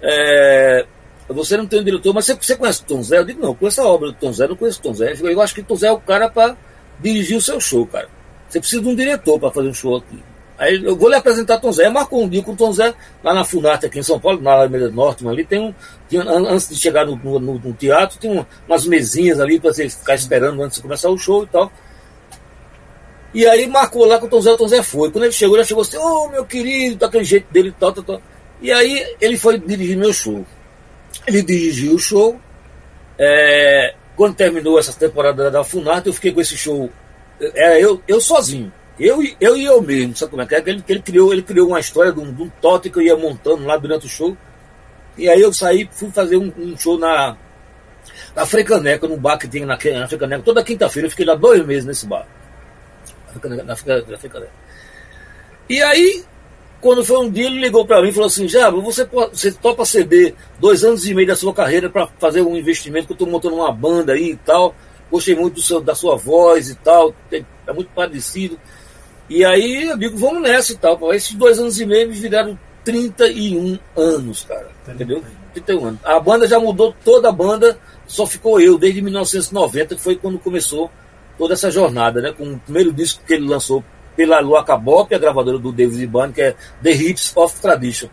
é, 0.03 0.85
você 1.29 1.57
não 1.57 1.67
tem 1.67 1.81
um 1.81 1.85
diretor, 1.85 2.13
mas 2.13 2.27
você, 2.27 2.35
você 2.35 2.57
conhece 2.57 2.83
o 2.83 2.85
Tom 2.85 3.03
Zé? 3.03 3.19
Eu 3.19 3.25
digo, 3.25 3.41
não, 3.41 3.55
conheço 3.55 3.81
a 3.81 3.87
obra 3.87 4.09
do 4.09 4.15
Tom 4.15 4.33
Zé, 4.33 4.47
não 4.47 4.57
conheço 4.57 4.81
o 4.81 4.83
Tom 4.83 4.93
Zé. 4.93 5.15
Eu 5.19 5.41
acho 5.41 5.55
que 5.55 5.63
o 5.63 5.65
Tom 5.65 5.77
Zé 5.77 5.87
é 5.87 5.93
o 5.93 5.99
cara 5.99 6.29
para 6.29 6.57
dirigir 7.01 7.37
o 7.37 7.41
seu 7.41 7.59
show, 7.59 7.87
cara. 7.87 8.09
Você 8.49 8.61
precisa 8.61 8.83
de 8.83 8.89
um 8.89 8.95
diretor 8.95 9.39
para 9.41 9.51
fazer 9.51 9.69
um 9.69 9.75
show 9.75 9.97
aqui. 9.97 10.23
Aí 10.57 10.85
eu 10.85 10.97
vou 10.97 11.09
lhe 11.09 11.17
apresentar 11.17 11.59
Tom 11.59 11.73
Zé. 11.73 11.89
Marcou 11.89 12.23
um 12.23 12.29
dia 12.29 12.43
com 12.43 12.53
o 12.53 12.57
Tom 12.57 12.73
Zé 12.73 12.95
lá 13.23 13.35
na 13.35 13.45
Funarte, 13.45 13.87
aqui 13.87 13.99
em 13.99 14.03
São 14.03 14.21
Paulo, 14.21 14.41
na 14.41 14.53
Alameda 14.53 14.89
Norte, 14.91 15.27
ali 15.27 15.45
tem 15.45 15.61
um. 15.61 15.75
Tinha, 16.09 16.23
antes 16.23 16.69
de 16.69 16.77
chegar 16.77 17.05
no, 17.07 17.17
no, 17.17 17.59
no 17.59 17.73
teatro, 17.73 18.19
tem 18.19 18.47
umas 18.69 18.87
mesinhas 18.87 19.41
ali 19.41 19.59
para 19.59 19.73
você 19.73 19.89
ficar 19.89 20.15
esperando 20.15 20.63
antes 20.63 20.77
de 20.77 20.83
começar 20.83 21.11
o 21.11 21.19
show 21.19 21.43
e 21.43 21.47
tal. 21.47 21.73
E 23.35 23.45
aí 23.47 23.67
marcou 23.67 24.05
lá 24.05 24.19
com 24.19 24.27
o 24.27 24.29
Tom 24.29 24.41
Zé, 24.41 24.53
o 24.53 24.57
Tom 24.57 24.69
Zé 24.69 24.81
foi. 24.83 25.11
Quando 25.11 25.25
ele 25.25 25.33
chegou, 25.33 25.57
ele 25.57 25.65
chegou 25.65 25.83
assim, 25.83 25.97
ô 25.97 26.03
oh, 26.03 26.29
meu 26.29 26.45
querido, 26.45 26.97
daquele 26.97 27.25
jeito 27.25 27.53
dele 27.53 27.71
e 27.71 27.73
tal, 27.73 27.93
tal, 27.93 28.05
tal. 28.05 28.23
E 28.63 28.71
aí 28.71 29.17
ele 29.21 29.37
foi 29.37 29.59
dirigir 29.59 29.97
meu 29.97 30.13
show. 30.13 30.47
Ele 31.27 31.43
dirigiu 31.43 31.95
o 31.95 31.99
show. 31.99 32.39
É, 33.19 33.95
quando 34.15 34.37
terminou 34.37 34.79
essa 34.79 34.93
temporada 34.93 35.51
da 35.51 35.65
Funarte, 35.65 36.07
eu 36.07 36.13
fiquei 36.13 36.31
com 36.31 36.41
esse 36.41 36.57
show. 36.57 36.89
Era 37.41 37.81
eu, 37.81 38.01
eu 38.07 38.21
sozinho. 38.21 38.73
Eu, 38.99 39.19
eu 39.41 39.57
e 39.57 39.65
eu 39.65 39.83
mesmo, 39.83 40.17
sabe 40.17 40.31
como 40.31 40.43
é 40.43 40.47
que 40.47 40.55
é? 40.55 40.63
Ele, 40.65 40.85
ele, 40.89 41.03
criou, 41.03 41.33
ele 41.33 41.43
criou 41.43 41.69
uma 41.69 41.81
história 41.81 42.13
de 42.13 42.21
um, 42.21 42.29
um 42.29 42.49
tote 42.61 42.91
que 42.91 42.99
eu 42.99 43.03
ia 43.03 43.17
montando 43.17 43.65
lá 43.65 43.77
durante 43.77 44.07
o 44.07 44.09
show. 44.09 44.37
E 45.17 45.29
aí 45.29 45.41
eu 45.41 45.53
saí, 45.53 45.89
fui 45.91 46.11
fazer 46.11 46.37
um, 46.37 46.53
um 46.57 46.77
show 46.77 46.99
na, 46.99 47.37
na 48.35 48.47
Frecaneca, 48.47 49.09
no 49.09 49.17
bar 49.17 49.39
que 49.39 49.49
tem 49.49 49.65
na, 49.65 49.77
na 49.77 50.09
Frecaneca. 50.09 50.43
Toda 50.43 50.63
quinta-feira 50.63 51.07
eu 51.07 51.11
fiquei 51.11 51.27
lá 51.27 51.35
dois 51.35 51.65
meses 51.65 51.85
nesse 51.85 52.07
bar 52.07 52.27
na 53.43 53.73
África 53.73 54.49
E 55.69 55.83
aí, 55.83 56.25
quando 56.81 57.05
foi 57.05 57.19
um 57.19 57.31
dia, 57.31 57.47
ele 57.47 57.61
ligou 57.61 57.87
para 57.87 58.03
mim 58.03 58.09
e 58.09 58.13
falou 58.13 58.27
assim: 58.27 58.49
Jabo, 58.49 58.81
você, 58.83 59.05
você 59.05 59.53
topa 59.53 59.85
ceder 59.85 60.35
dois 60.59 60.85
anos 60.85 61.07
e 61.07 61.15
meio 61.15 61.29
da 61.29 61.37
sua 61.37 61.53
carreira 61.53 61.91
para 61.91 62.07
fazer 62.19 62.43
um 62.43 62.57
investimento 62.57 63.07
que 63.07 63.13
eu 63.13 63.17
estou 63.17 63.29
montando 63.29 63.57
uma 63.57 63.73
banda 63.73 64.13
aí 64.13 64.33
e 64.33 64.37
tal. 64.37 64.75
Gostei 65.11 65.35
muito 65.35 65.61
seu, 65.61 65.81
da 65.81 65.95
sua 65.95 66.17
voz 66.17 66.71
e 66.71 66.75
tal, 66.77 67.15
é 67.31 67.73
muito 67.73 67.91
parecido. 67.95 68.59
E 69.29 69.45
aí 69.45 69.89
eu 69.89 69.97
digo, 69.97 70.17
vamos 70.17 70.43
nessa 70.43 70.73
e 70.73 70.77
tal. 70.77 71.13
Esses 71.13 71.35
dois 71.35 71.59
anos 71.59 71.81
e 71.81 71.87
meio 71.87 72.09
me 72.09 72.15
viraram 72.15 72.59
31 72.85 73.79
anos, 73.97 74.45
cara. 74.45 74.69
Entendeu? 74.87 75.23
31 75.55 75.87
anos. 75.87 76.01
A 76.05 76.21
banda 76.21 76.47
já 76.47 76.61
mudou 76.61 76.95
toda 77.05 77.29
a 77.29 77.33
banda, 77.33 77.79
só 78.07 78.27
ficou 78.27 78.61
eu, 78.61 78.79
desde 78.79 79.01
1990, 79.01 79.95
que 79.95 80.01
foi 80.01 80.17
quando 80.17 80.39
começou 80.39 80.91
toda 81.39 81.55
essa 81.55 81.71
jornada, 81.71 82.21
né? 82.21 82.33
Com 82.33 82.53
o 82.53 82.61
primeiro 82.61 82.93
disco 82.93 83.23
que 83.27 83.35
ele 83.35 83.47
lançou 83.47 83.83
pela 84.15 84.41
Luaca 84.41 84.77
Bop, 84.77 85.13
a 85.13 85.19
gravadora 85.19 85.59
do 85.59 85.73
David 85.73 86.07
Band, 86.07 86.33
que 86.33 86.43
é 86.43 86.55
The 86.83 86.93
Hits 86.93 87.33
of 87.37 87.61
Tradition. 87.61 88.09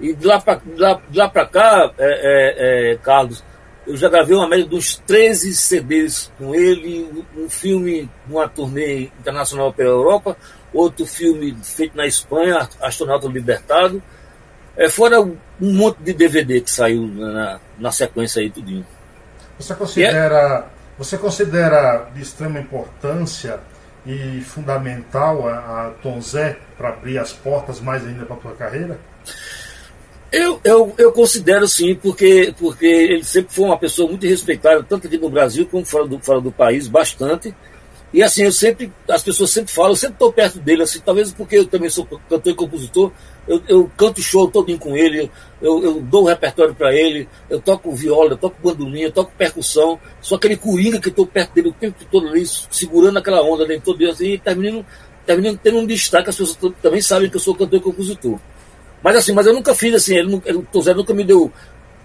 E 0.00 0.12
de 0.12 0.26
lá 0.26 0.40
para 0.40 0.60
lá, 0.76 1.00
lá 1.12 1.28
pra 1.28 1.46
cá, 1.46 1.92
é, 1.98 2.06
é, 2.06 2.92
é, 2.92 2.96
Carlos, 2.96 3.44
eu 3.88 3.96
já 3.96 4.08
gravei 4.08 4.36
uma 4.36 4.46
média 4.46 4.66
de 4.66 4.74
uns 4.74 4.96
13 5.06 5.54
CDs 5.54 6.30
com 6.36 6.54
ele, 6.54 7.24
um 7.36 7.48
filme, 7.48 8.08
uma 8.28 8.46
turnê 8.46 9.04
internacional 9.18 9.72
pela 9.72 9.88
Europa, 9.88 10.36
outro 10.72 11.06
filme 11.06 11.56
feito 11.62 11.96
na 11.96 12.06
Espanha, 12.06 12.68
Astronauta 12.80 13.26
Libertado, 13.26 14.02
é, 14.76 14.88
fora 14.90 15.20
um 15.20 15.36
monte 15.58 15.98
de 16.02 16.12
DVD 16.12 16.60
que 16.60 16.70
saiu 16.70 17.08
na, 17.08 17.58
na 17.78 17.90
sequência 17.90 18.42
aí 18.42 18.50
tudinho. 18.50 18.86
Você 19.58 19.74
considera 19.74 20.66
você 20.98 21.16
considera 21.16 22.10
de 22.12 22.20
extrema 22.20 22.58
importância 22.58 23.60
e 24.04 24.40
fundamental 24.40 25.48
a, 25.48 25.86
a 25.86 25.90
Tom 26.02 26.20
Zé 26.20 26.58
para 26.76 26.88
abrir 26.88 27.18
as 27.18 27.32
portas 27.32 27.80
mais 27.80 28.04
ainda 28.04 28.26
para 28.26 28.36
a 28.36 28.38
tua 28.40 28.54
carreira? 28.54 28.98
Eu, 30.30 30.60
eu, 30.62 30.94
eu 30.98 31.12
considero 31.12 31.66
sim, 31.66 31.94
porque, 31.94 32.54
porque 32.58 32.84
ele 32.84 33.24
sempre 33.24 33.54
foi 33.54 33.64
uma 33.64 33.78
pessoa 33.78 34.08
muito 34.08 34.26
respeitada, 34.26 34.82
tanto 34.82 35.06
aqui 35.06 35.16
no 35.16 35.30
Brasil 35.30 35.66
como 35.66 35.84
fora 35.86 36.06
do, 36.06 36.18
fora 36.18 36.40
do 36.40 36.52
país, 36.52 36.86
bastante. 36.86 37.54
E 38.12 38.22
assim, 38.22 38.42
eu 38.44 38.52
sempre, 38.52 38.92
as 39.08 39.22
pessoas 39.22 39.50
sempre 39.50 39.72
falam, 39.72 39.92
eu 39.92 39.96
sempre 39.96 40.14
estou 40.14 40.32
perto 40.32 40.58
dele, 40.58 40.82
assim, 40.82 41.00
talvez 41.00 41.32
porque 41.32 41.56
eu 41.56 41.66
também 41.66 41.88
sou 41.88 42.06
cantor 42.06 42.52
e 42.52 42.54
compositor, 42.54 43.12
eu, 43.46 43.62
eu 43.68 43.90
canto 43.96 44.22
show 44.22 44.50
todinho 44.50 44.78
com 44.78 44.96
ele, 44.96 45.30
eu, 45.60 45.82
eu 45.82 46.00
dou 46.00 46.22
um 46.24 46.26
repertório 46.26 46.74
para 46.74 46.94
ele, 46.94 47.28
eu 47.48 47.60
toco 47.60 47.94
viola, 47.94 48.32
eu 48.32 48.38
toco 48.38 48.56
bandolim, 48.62 49.00
eu 49.00 49.12
toco 49.12 49.32
percussão, 49.36 49.98
sou 50.20 50.36
aquele 50.36 50.56
coringa 50.56 51.00
que 51.00 51.08
estou 51.08 51.26
perto 51.26 51.54
dele 51.54 51.68
o 51.68 51.72
tempo 51.72 52.02
todo 52.10 52.28
ali, 52.28 52.44
segurando 52.46 53.18
aquela 53.18 53.42
onda 53.42 53.66
dele 53.66 53.80
todo 53.82 53.98
dia, 53.98 54.10
assim, 54.10 54.32
e 54.32 54.38
terminando, 54.38 54.84
terminando 55.26 55.58
tendo 55.62 55.78
um 55.78 55.86
destaque, 55.86 56.30
as 56.30 56.36
pessoas 56.36 56.74
também 56.82 57.00
sabem 57.00 57.30
que 57.30 57.36
eu 57.36 57.40
sou 57.40 57.54
cantor 57.54 57.78
e 57.78 57.82
compositor. 57.82 58.38
Mas 59.02 59.16
assim, 59.16 59.32
mas 59.32 59.46
eu 59.46 59.52
nunca 59.52 59.74
fiz 59.74 59.94
assim, 59.94 60.16
ele, 60.16 60.42
ele, 60.44 60.66
o 60.72 60.82
Zé 60.82 60.94
nunca 60.94 61.14
me 61.14 61.24
deu 61.24 61.52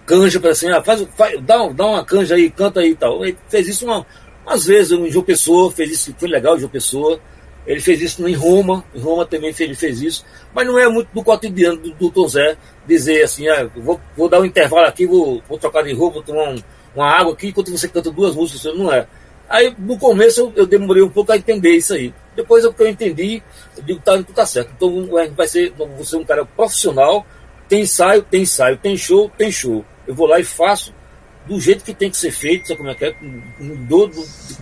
canja 0.06 0.38
para 0.38 0.50
assim, 0.50 0.70
ah, 0.70 0.82
faz, 0.82 1.06
faz, 1.16 1.40
dá, 1.42 1.66
dá 1.68 1.86
uma 1.86 2.04
canja 2.04 2.34
aí, 2.34 2.50
canta 2.50 2.80
aí 2.80 2.90
e 2.90 2.94
tal. 2.94 3.24
Ele 3.24 3.36
fez 3.48 3.68
isso 3.68 3.84
uma 3.86 4.06
às 4.46 4.66
vezes, 4.66 4.92
o 4.92 5.08
João 5.10 5.24
Pessoa 5.24 5.72
fez 5.72 5.90
isso, 5.90 6.14
foi 6.18 6.28
legal, 6.28 6.58
João 6.58 6.70
Pessoa. 6.70 7.18
Ele 7.66 7.80
fez 7.80 8.02
isso 8.02 8.28
em 8.28 8.34
Roma, 8.34 8.84
em 8.94 9.00
Roma 9.00 9.24
também 9.24 9.54
ele 9.58 9.74
fez 9.74 10.02
isso, 10.02 10.22
mas 10.54 10.66
não 10.66 10.78
é 10.78 10.86
muito 10.86 11.08
do 11.14 11.22
cotidiano 11.22 11.78
do, 11.78 11.94
do 11.94 12.10
Tom 12.10 12.28
Zé 12.28 12.58
dizer 12.86 13.22
assim, 13.22 13.48
ah, 13.48 13.70
vou, 13.74 13.98
vou 14.14 14.28
dar 14.28 14.40
um 14.40 14.44
intervalo 14.44 14.86
aqui, 14.86 15.06
vou, 15.06 15.42
vou 15.48 15.58
trocar 15.58 15.82
de 15.82 15.94
roupa, 15.94 16.16
vou 16.16 16.22
tomar 16.22 16.50
um, 16.50 16.62
uma 16.94 17.06
água 17.06 17.32
aqui, 17.32 17.48
enquanto 17.48 17.70
você 17.70 17.88
canta 17.88 18.10
duas 18.10 18.34
músicas, 18.34 18.76
não 18.76 18.92
é. 18.92 19.06
Aí, 19.48 19.74
no 19.78 19.98
começo, 19.98 20.40
eu, 20.40 20.52
eu, 20.56 20.66
demorei 20.66 21.02
um 21.02 21.08
pouco 21.08 21.32
a 21.32 21.38
entender 21.38 21.70
isso 21.70 21.94
aí. 21.94 22.12
Depois 22.36 22.66
que 22.66 22.82
eu 22.82 22.88
entendi, 22.88 23.42
eu 23.76 23.82
digo, 23.82 24.00
tá, 24.00 24.16
tudo 24.16 24.32
tá 24.32 24.46
certo. 24.46 24.72
Então, 24.76 25.08
vai 25.34 25.46
ser, 25.46 25.72
você 25.96 26.16
é 26.16 26.18
um 26.18 26.24
cara 26.24 26.44
profissional, 26.44 27.24
tem 27.68 27.82
ensaio, 27.82 28.22
tem 28.22 28.42
ensaio, 28.42 28.76
tem 28.76 28.96
show, 28.96 29.30
tem 29.36 29.50
show. 29.50 29.84
Eu 30.06 30.14
vou 30.14 30.26
lá 30.26 30.38
e 30.40 30.44
faço, 30.44 30.92
do 31.46 31.60
jeito 31.60 31.84
que 31.84 31.94
tem 31.94 32.10
que 32.10 32.16
ser 32.16 32.30
feito, 32.30 32.66
sabe 32.66 32.78
como 32.78 32.90
é 32.90 32.94
que 32.94 33.04
é? 33.04 33.14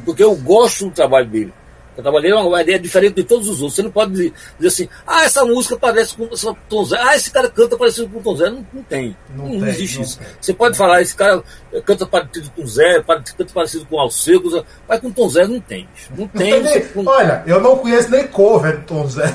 Porque 0.05 0.23
eu 0.23 0.35
gosto 0.37 0.87
do 0.87 0.91
trabalho 0.91 1.29
dele. 1.29 1.55
Eu 1.97 2.03
trabalhei 2.03 2.33
uma 2.33 2.63
ideia 2.63 2.79
diferente 2.79 3.17
de 3.17 3.25
todos 3.25 3.49
os 3.49 3.61
outros. 3.61 3.75
Você 3.75 3.83
não 3.83 3.91
pode 3.91 4.13
dizer, 4.13 4.33
dizer 4.59 4.69
assim, 4.69 4.89
ah, 5.07 5.25
essa 5.25 5.45
música 5.45 5.77
parece 5.77 6.17
com 6.17 6.25
o 6.25 6.57
Tom 6.69 6.85
Zé, 6.85 6.97
ah, 6.99 7.15
esse 7.15 7.31
cara 7.31 7.51
canta 7.51 7.77
parecido 7.77 8.09
com 8.09 8.19
o 8.19 8.23
Tom 8.23 8.37
Zé. 8.37 8.51
Não, 8.51 8.67
não 8.73 8.83
tem. 8.83 9.17
Não, 9.37 9.49
não 9.49 9.61
tem, 9.61 9.69
existe 9.69 9.97
não 9.97 10.05
isso. 10.05 10.19
Tem. 10.19 10.27
Você 10.41 10.55
pode 10.55 10.77
falar, 10.77 11.03
esse 11.03 11.15
cara 11.15 11.43
canta 11.85 12.07
parecido 12.07 12.51
com 12.57 12.63
o 12.63 12.67
Zé, 12.67 13.03
canta 13.03 13.53
parecido 13.53 13.85
com 13.87 13.97
o 13.97 14.01
Alceu, 14.01 14.65
mas 14.89 15.01
com 15.01 15.09
o 15.09 15.13
Tom 15.13 15.29
Zé 15.29 15.47
não 15.47 15.61
tem. 15.61 15.87
Não 16.17 16.27
tem. 16.29 16.63
Você, 16.63 16.81
com... 16.81 17.07
Olha, 17.07 17.43
eu 17.47 17.61
não 17.61 17.77
conheço 17.77 18.11
nem 18.11 18.27
cover 18.27 18.79
do 18.79 18.87
Tom 18.87 19.07
Zé. 19.07 19.33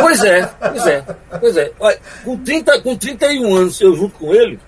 Pois 0.00 0.24
é, 0.24 0.46
pois 0.46 0.86
é, 0.86 1.04
pois 1.40 1.56
é. 1.56 1.72
Olha, 1.78 1.98
com, 2.24 2.36
30, 2.36 2.80
com 2.82 2.96
31 2.96 3.54
anos 3.54 3.80
eu 3.80 3.94
junto 3.94 4.18
com 4.18 4.34
ele, 4.34 4.58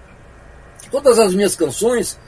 todas 0.91 1.19
as 1.19 1.35
minhas 1.35 1.57
canções 1.57 2.19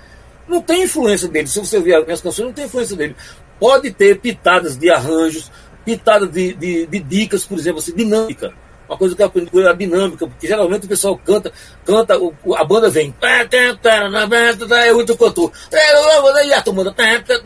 não 0.46 0.60
tem 0.60 0.82
influência 0.84 1.28
dele. 1.28 1.46
Se 1.46 1.58
você 1.58 1.80
ver 1.80 1.96
as 1.96 2.04
minhas 2.04 2.20
canções, 2.20 2.46
não 2.46 2.52
tem 2.52 2.64
influência 2.66 2.96
dele. 2.96 3.16
Pode 3.58 3.90
ter 3.92 4.20
pitadas 4.20 4.76
de 4.76 4.90
arranjos, 4.90 5.50
pitadas 5.84 6.30
de, 6.30 6.54
de, 6.54 6.86
de 6.86 7.00
dicas, 7.00 7.44
por 7.44 7.58
exemplo, 7.58 7.78
assim, 7.78 7.94
dinâmica. 7.94 8.52
Uma 8.88 8.98
coisa 8.98 9.16
que 9.16 9.22
eu 9.22 9.26
aprendi 9.26 9.50
com 9.50 9.58
ele 9.58 9.68
é 9.68 9.70
a 9.70 9.74
dinâmica, 9.74 10.26
porque 10.26 10.46
geralmente 10.46 10.84
o 10.84 10.88
pessoal 10.88 11.18
canta, 11.18 11.52
canta, 11.84 12.14
a 12.14 12.64
banda 12.64 12.90
vem, 12.90 13.14
é 13.22 14.92
muito 14.92 15.16
cantor, 15.16 15.50
e 15.72 16.52
a 16.52 16.62
tomada, 16.62 16.94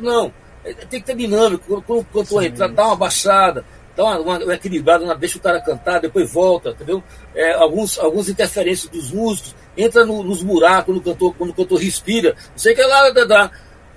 não, 0.00 0.32
tem 0.90 1.00
que 1.00 1.06
ter 1.06 1.16
dinâmica, 1.16 1.62
quando, 1.86 2.04
quando 2.12 2.42
entra, 2.42 2.68
dá 2.68 2.86
uma 2.86 2.96
baixada, 2.96 3.64
dá 3.96 4.04
uma, 4.04 4.18
uma, 4.18 4.38
uma 4.44 4.54
equilibrada, 4.54 5.14
deixa 5.14 5.38
o 5.38 5.40
cara 5.40 5.60
cantar, 5.60 6.00
depois 6.00 6.30
volta, 6.32 6.70
entendeu? 6.70 7.02
É, 7.34 7.52
alguns, 7.54 7.98
algumas 7.98 8.28
interferências 8.28 8.90
dos 8.90 9.12
músicos, 9.12 9.54
entra 9.76 10.04
no, 10.04 10.24
nos 10.24 10.42
buracos 10.42 10.86
quando 10.86 10.98
o 10.98 11.02
cantor, 11.02 11.34
quando 11.36 11.50
o 11.50 11.54
cantor 11.54 11.80
respira. 11.80 12.34
Não 12.50 12.58
sei 12.58 12.74
que 12.74 12.80
é 12.80 12.86
lá 12.86 13.10
da, 13.10 13.50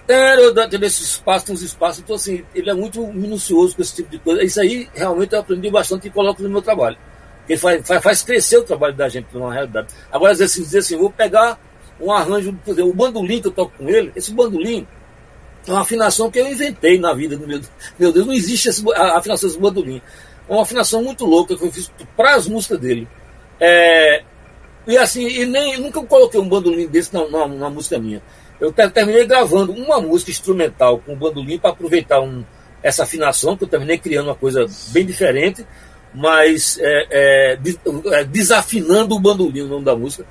da, 0.07 0.67
nesse 0.77 1.03
espaço, 1.03 1.51
uns 1.51 1.61
espaços. 1.61 1.99
Então, 1.99 2.15
assim, 2.15 2.43
ele 2.53 2.69
é 2.69 2.73
muito 2.73 3.05
minucioso 3.07 3.75
com 3.75 3.81
esse 3.81 3.95
tipo 3.95 4.09
de 4.09 4.19
coisa. 4.19 4.43
Isso 4.43 4.59
aí, 4.59 4.89
realmente, 4.93 5.33
eu 5.33 5.39
aprendi 5.39 5.69
bastante 5.69 6.07
e 6.07 6.11
coloco 6.11 6.41
no 6.41 6.49
meu 6.49 6.61
trabalho. 6.61 6.97
Ele 7.47 7.59
faz, 7.59 7.87
faz, 7.87 8.03
faz 8.03 8.21
crescer 8.21 8.57
o 8.57 8.63
trabalho 8.63 8.93
da 8.93 9.09
gente, 9.09 9.27
numa 9.33 9.53
realidade. 9.53 9.87
Agora, 10.11 10.31
às 10.31 10.39
vezes, 10.39 10.55
dizer 10.55 10.79
assim, 10.79 10.97
vou 10.97 11.11
pegar 11.11 11.59
um 11.99 12.11
arranjo, 12.11 12.53
por 12.65 12.71
exemplo, 12.71 12.91
o 12.91 12.93
bandolim 12.93 13.41
que 13.41 13.47
eu 13.47 13.51
toco 13.51 13.77
com 13.77 13.87
ele, 13.87 14.11
esse 14.15 14.33
bandolim 14.33 14.87
é 15.67 15.71
uma 15.71 15.81
afinação 15.81 16.31
que 16.31 16.39
eu 16.39 16.47
inventei 16.47 16.97
na 16.97 17.13
vida 17.13 17.37
meu, 17.37 17.61
meu 17.99 18.11
Deus, 18.11 18.25
não 18.25 18.33
existe 18.33 18.69
esse, 18.69 18.83
a 18.93 19.17
afinação 19.17 19.47
desse 19.47 19.61
bandolim. 19.61 20.01
É 20.49 20.53
uma 20.53 20.63
afinação 20.63 21.03
muito 21.03 21.25
louca 21.25 21.55
que 21.55 21.63
eu 21.63 21.71
fiz 21.71 21.91
para 22.17 22.35
as 22.35 22.47
músicas 22.47 22.79
dele. 22.79 23.07
É, 23.59 24.23
e 24.87 24.97
assim, 24.97 25.27
e 25.27 25.45
nem, 25.45 25.79
nunca 25.79 26.01
coloquei 26.03 26.39
um 26.39 26.49
bandolim 26.49 26.87
desse 26.87 27.13
na, 27.13 27.27
na, 27.29 27.47
na 27.47 27.69
música 27.69 27.99
minha. 27.99 28.21
Eu 28.61 28.71
terminei 28.71 29.25
gravando 29.25 29.73
uma 29.73 29.99
música 29.99 30.29
instrumental 30.29 30.99
com 30.99 31.13
o 31.13 31.15
bandolim 31.15 31.57
para 31.57 31.71
aproveitar 31.71 32.21
um, 32.21 32.45
essa 32.83 33.01
afinação, 33.01 33.57
que 33.57 33.63
eu 33.63 33.67
terminei 33.67 33.97
criando 33.97 34.27
uma 34.27 34.35
coisa 34.35 34.67
bem 34.89 35.03
diferente, 35.03 35.65
mas 36.13 36.77
é, 36.79 37.07
é, 37.09 37.59
é 38.11 38.23
desafinando 38.23 39.15
o 39.15 39.19
bandolim, 39.19 39.61
o 39.61 39.67
nome 39.67 39.83
da 39.83 39.95
música. 39.95 40.27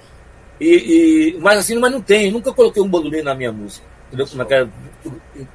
E, 0.61 1.35
e, 1.35 1.39
mas 1.41 1.59
assim, 1.59 1.77
mas 1.77 1.91
não 1.91 2.01
tem, 2.01 2.31
nunca 2.31 2.53
coloquei 2.53 2.81
um 2.81 2.89
bandolim 2.89 3.23
na 3.23 3.35
minha 3.35 3.51
música. 3.51 3.85
Entendeu? 4.07 4.29
Como 4.29 4.43
é 4.43 4.45
que 4.45 4.55
é, 4.55 4.69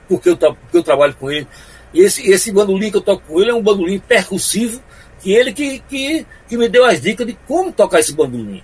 porque, 0.09 0.29
eu, 0.29 0.37
porque 0.37 0.77
eu 0.77 0.83
trabalho 0.83 1.15
com 1.15 1.31
ele. 1.31 1.47
E 1.93 2.01
esse, 2.01 2.29
esse 2.29 2.51
bandolim 2.51 2.91
que 2.91 2.97
eu 2.97 3.01
toco 3.01 3.23
com 3.25 3.39
ele 3.39 3.51
é 3.51 3.53
um 3.53 3.63
bandolim 3.63 3.99
percussivo, 3.99 4.81
que 5.21 5.31
ele 5.31 5.53
que, 5.53 5.79
que, 5.79 6.25
que 6.49 6.57
me 6.57 6.67
deu 6.67 6.83
as 6.83 6.99
dicas 6.99 7.25
de 7.25 7.37
como 7.47 7.71
tocar 7.71 8.01
esse 8.01 8.13
bandolim. 8.13 8.61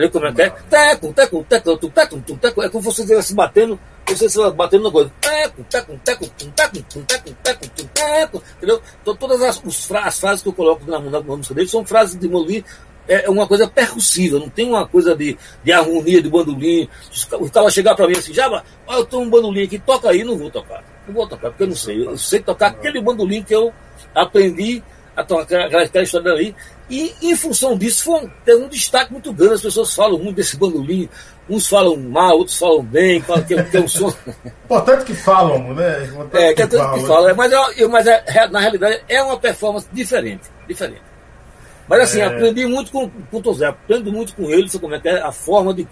Entendeu 0.00 0.10
como 0.10 0.26
é 0.26 0.32
que 0.32 0.42
é? 0.42 0.50
Teco, 0.50 1.12
teco, 1.12 1.46
teco, 1.46 1.76
teco, 1.76 1.90
teco, 1.90 2.36
teco. 2.38 2.62
É 2.62 2.68
como 2.70 2.82
se 2.82 2.96
você 2.96 3.02
estivesse 3.02 3.34
batendo, 3.34 3.78
você 4.06 4.26
estivesse 4.26 4.54
batendo 4.54 4.84
na 4.84 4.90
coisa. 4.90 5.12
Teco, 5.20 5.64
teco, 5.68 6.00
teco, 6.02 6.26
teco, 6.26 7.02
teco, 7.06 7.36
teco, 7.42 7.66
teco. 7.92 8.42
Entendeu? 8.56 8.82
Então, 9.02 9.16
todas 9.16 9.42
as, 9.42 9.62
os, 9.62 9.92
as 9.92 10.18
frases 10.18 10.42
que 10.42 10.48
eu 10.48 10.52
coloco 10.54 10.90
na, 10.90 10.98
na, 10.98 11.10
na 11.10 11.20
música 11.20 11.54
dele 11.54 11.68
são 11.68 11.84
frases 11.84 12.18
de 12.18 12.26
bandolim 12.26 12.64
é 13.08 13.28
uma 13.28 13.44
coisa 13.44 13.66
percussiva, 13.66 14.38
não 14.38 14.48
tem 14.48 14.68
uma 14.68 14.86
coisa 14.86 15.16
de, 15.16 15.36
de 15.64 15.72
harmonia, 15.72 16.22
de 16.22 16.30
bandolim. 16.30 16.88
O 17.32 17.50
cara 17.50 17.68
chegar 17.68 17.96
para 17.96 18.06
mim 18.06 18.16
assim, 18.16 18.32
ah, 18.40 18.62
eu 18.90 19.04
tenho 19.04 19.22
um 19.22 19.28
bandolim 19.28 19.64
aqui, 19.64 19.80
toca 19.80 20.10
aí, 20.10 20.22
não 20.22 20.38
vou 20.38 20.48
tocar. 20.48 20.84
Não 21.08 21.14
vou 21.14 21.26
tocar, 21.26 21.48
porque 21.48 21.64
eu 21.64 21.68
não 21.68 21.74
sei. 21.74 22.06
Eu 22.06 22.16
sei 22.16 22.38
tocar 22.38 22.68
aquele 22.68 23.00
bandolim 23.02 23.42
que 23.42 23.54
eu 23.54 23.72
aprendi 24.14 24.80
a 25.16 25.24
tocar 25.24 25.66
aquela 25.66 26.02
história 26.02 26.30
dali. 26.30 26.54
E 26.88 27.14
em 27.22 27.36
função 27.36 27.76
disso 27.76 28.04
foi 28.04 28.20
um, 28.20 28.30
teve 28.44 28.62
um 28.64 28.68
destaque 28.68 29.12
muito 29.12 29.32
grande. 29.32 29.54
As 29.54 29.62
pessoas 29.62 29.94
falam 29.94 30.18
muito 30.18 30.36
desse 30.36 30.56
bandolim. 30.56 31.08
Uns 31.48 31.68
falam 31.68 31.96
mal, 31.96 32.38
outros 32.38 32.58
falam 32.58 32.82
bem, 32.82 33.20
falam 33.22 33.42
que, 33.42 33.54
é 33.54 33.80
um 33.80 33.88
som. 33.88 34.12
Importante 34.64 35.04
que 35.04 35.14
falam, 35.14 35.74
né? 35.74 36.04
Importante 36.04 36.42
é, 36.42 36.54
que 36.54 36.62
é 36.62 36.66
tanto 36.66 36.94
que, 36.94 37.00
que 37.00 37.06
falam. 37.06 37.34
Mas, 37.34 37.52
é, 37.52 37.88
mas 37.88 38.06
é, 38.06 38.48
na 38.48 38.60
realidade 38.60 39.02
é 39.08 39.22
uma 39.22 39.38
performance 39.38 39.88
diferente. 39.92 40.42
diferente. 40.68 41.02
Mas 41.88 42.02
assim, 42.02 42.20
é... 42.20 42.24
aprendi 42.24 42.66
muito 42.66 42.92
com, 42.92 43.10
com 43.10 43.36
o 43.38 43.42
Tosé, 43.42 43.66
aprendo 43.66 44.12
muito 44.12 44.34
com 44.36 44.48
ele, 44.48 44.70
como 44.78 44.94
é 44.94 45.00
que 45.00 45.08
é 45.08 45.20
a 45.20 45.32
forma 45.32 45.74
de, 45.74 45.84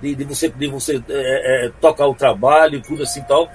de, 0.00 0.14
de 0.14 0.24
você, 0.24 0.48
de 0.48 0.66
você 0.66 0.96
é, 1.10 1.66
é, 1.66 1.72
tocar 1.78 2.06
o 2.06 2.14
trabalho 2.14 2.76
e 2.76 2.82
tudo 2.82 3.02
assim 3.02 3.20
e 3.20 3.24
tal. 3.24 3.50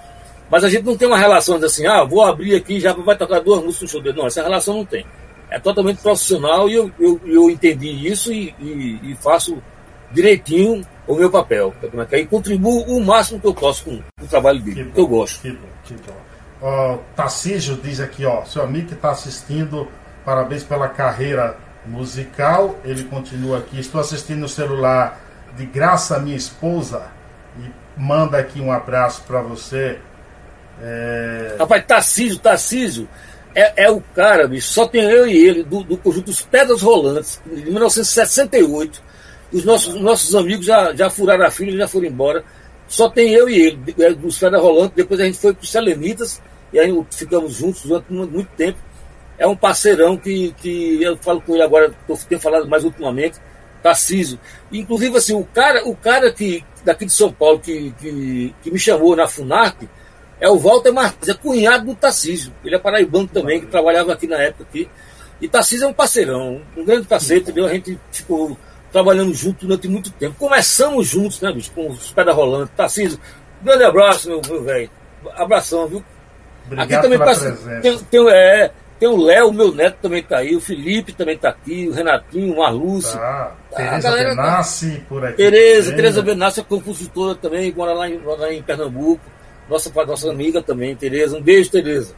Mas 0.51 0.65
a 0.65 0.69
gente 0.69 0.83
não 0.83 0.97
tem 0.97 1.07
uma 1.07 1.17
relação 1.17 1.57
de 1.57 1.65
assim, 1.65 1.87
ah, 1.87 2.03
vou 2.03 2.21
abrir 2.21 2.55
aqui 2.55 2.77
já 2.77 2.91
vai 2.91 3.17
tocar 3.17 3.39
duas 3.39 3.63
músicas 3.63 3.83
no 3.83 3.87
show 3.87 4.01
dele. 4.01 4.17
Não, 4.17 4.27
essa 4.27 4.43
relação 4.43 4.75
não 4.75 4.85
tem. 4.85 5.05
É 5.49 5.57
totalmente 5.57 6.01
profissional 6.01 6.69
e 6.69 6.73
eu, 6.73 6.91
eu, 6.99 7.21
eu 7.25 7.49
entendi 7.49 7.87
isso 8.05 8.33
e, 8.33 8.53
e, 8.59 8.99
e, 9.11 9.15
faço 9.15 9.63
direitinho 10.11 10.85
o 11.07 11.15
meu 11.15 11.31
papel. 11.31 11.73
É 12.11 12.19
e 12.19 12.25
contribuo 12.25 12.83
o 12.83 13.03
máximo 13.03 13.39
que 13.39 13.47
eu 13.47 13.53
posso 13.53 13.85
com, 13.85 14.03
o 14.21 14.27
trabalho 14.27 14.61
dele, 14.61 14.85
que, 14.85 14.91
que 14.91 14.99
eu 14.99 15.07
gosto. 15.07 15.41
Que 15.41 15.51
bom, 15.51 15.67
que 15.85 15.93
bom. 15.93 16.15
Uh, 16.61 16.99
Tarcísio 17.15 17.79
diz 17.81 18.01
aqui, 18.01 18.25
ó, 18.25 18.43
seu 18.43 18.61
amigo 18.61 18.89
que 18.89 18.93
está 18.93 19.11
assistindo, 19.11 19.87
parabéns 20.25 20.63
pela 20.63 20.89
carreira 20.89 21.57
musical. 21.85 22.77
Ele 22.83 23.05
continua 23.05 23.59
aqui. 23.59 23.79
Estou 23.79 24.01
assistindo 24.01 24.41
no 24.41 24.49
celular 24.49 25.19
de 25.55 25.65
graça 25.65 26.19
minha 26.19 26.35
esposa 26.35 27.07
e 27.57 27.99
manda 27.99 28.37
aqui 28.37 28.59
um 28.59 28.71
abraço 28.71 29.23
para 29.23 29.41
você. 29.41 29.99
É... 30.81 31.55
Rapaz, 31.57 31.85
Tarcísio, 31.85 32.39
Tarcísio 32.39 33.09
é, 33.53 33.85
é, 33.85 33.91
o 33.91 34.01
cara, 34.15 34.47
bicho, 34.47 34.71
só 34.71 34.87
tem 34.87 35.01
eu 35.03 35.27
e 35.27 35.35
ele, 35.35 35.63
do, 35.63 35.83
do 35.83 35.97
conjunto 35.97 36.27
dos 36.27 36.41
Pedras 36.41 36.81
Rolantes, 36.81 37.41
de 37.45 37.69
1968. 37.69 39.01
Os 39.51 39.65
nossos, 39.65 39.95
nossos 39.95 40.33
amigos 40.35 40.65
já, 40.65 40.93
já 40.93 41.09
furaram 41.09 41.45
a 41.45 41.51
filha, 41.51 41.77
já 41.77 41.87
foram 41.87 42.05
embora. 42.05 42.45
Só 42.87 43.09
tem 43.09 43.31
eu 43.33 43.49
e 43.49 43.61
ele, 43.61 43.95
é, 43.99 44.13
dos 44.13 44.37
Pedras 44.37 44.61
Rolantes. 44.61 44.95
Depois 44.95 45.19
a 45.19 45.25
gente 45.25 45.37
foi 45.37 45.53
para 45.53 45.63
os 45.63 45.71
Selenitas, 45.71 46.41
e 46.71 46.79
aí 46.79 47.05
ficamos 47.11 47.53
juntos 47.55 47.83
durante 47.83 48.11
muito 48.13 48.49
tempo 48.55 48.77
é 49.41 49.47
um 49.47 49.55
parceirão 49.55 50.15
que, 50.15 50.53
que 50.61 51.01
eu 51.01 51.17
falo 51.17 51.41
com 51.41 51.55
ele 51.55 51.63
agora, 51.63 51.91
eu 52.07 52.19
tenho 52.29 52.39
falado 52.39 52.69
mais 52.69 52.83
ultimamente, 52.83 53.39
Tarcísio. 53.81 54.39
Inclusive, 54.71 55.17
assim, 55.17 55.33
o 55.33 55.43
cara, 55.43 55.83
o 55.83 55.95
cara 55.95 56.31
que, 56.31 56.63
daqui 56.85 57.05
de 57.05 57.11
São 57.11 57.33
Paulo 57.33 57.59
que, 57.59 57.91
que, 57.99 58.53
que 58.61 58.69
me 58.69 58.77
chamou 58.77 59.15
na 59.15 59.27
FUNARC 59.27 59.89
é 60.41 60.49
o 60.49 60.57
Walter 60.57 60.91
Martins, 60.91 61.29
é 61.29 61.35
cunhado 61.35 61.85
do 61.85 61.95
Tarcísio. 61.95 62.51
Ele 62.65 62.75
é 62.75 62.79
paraibano 62.79 63.27
também, 63.27 63.61
que 63.61 63.67
trabalhava 63.67 64.11
aqui 64.11 64.25
na 64.25 64.37
época 64.37 64.63
aqui. 64.63 64.89
E 65.39 65.47
Tarcísio 65.47 65.85
é 65.85 65.87
um 65.87 65.93
parceirão, 65.93 66.61
um 66.75 66.83
grande 66.83 67.05
parceiro, 67.05 67.43
entendeu? 67.43 67.67
A 67.67 67.73
gente 67.73 67.97
ficou 68.11 68.57
trabalhando 68.91 69.33
junto 69.35 69.67
durante 69.67 69.87
muito 69.87 70.11
tempo. 70.11 70.35
Começamos 70.39 71.07
juntos, 71.07 71.39
né, 71.41 71.51
bicho, 71.53 71.71
com 71.71 71.87
os 71.91 72.11
pedras 72.11 72.35
rolando. 72.35 72.67
Tarcísio, 72.75 73.19
grande 73.61 73.83
abraço, 73.83 74.29
meu 74.29 74.63
velho. 74.63 74.89
Abração, 75.35 75.87
viu? 75.87 76.03
Obrigado 76.65 76.91
aqui 76.91 77.01
também 77.01 77.19
pela 77.19 77.81
tem, 77.81 77.97
tem, 77.97 78.29
é, 78.29 78.71
tem 78.99 79.09
o 79.09 79.23
Léo, 79.23 79.53
meu 79.53 79.71
neto 79.71 79.97
também 80.01 80.21
está 80.21 80.37
aí, 80.37 80.55
o 80.55 80.61
Felipe 80.61 81.13
também 81.13 81.35
está 81.35 81.49
aqui, 81.49 81.87
o 81.87 81.91
Renatinho, 81.91 82.53
o 82.53 82.57
Marlúcio. 82.57 83.19
Ah, 83.19 83.51
Tereza 83.75 84.11
Benassi 84.11 84.91
tá... 84.91 85.05
por 85.07 85.23
aqui. 85.23 85.37
Tereza, 85.37 85.95
Tereza 85.95 86.21
Benassi 86.23 86.59
é 86.61 86.63
compositora 86.63 87.35
também, 87.35 87.71
mora 87.71 87.93
lá 87.93 88.09
em, 88.09 88.19
lá 88.23 88.51
em 88.51 88.63
Pernambuco. 88.63 89.21
Nossa, 89.71 89.89
nossa 90.05 90.29
amiga 90.29 90.61
também, 90.61 90.93
Tereza. 90.97 91.37
Um 91.37 91.41
beijo, 91.41 91.71
Tereza. 91.71 92.13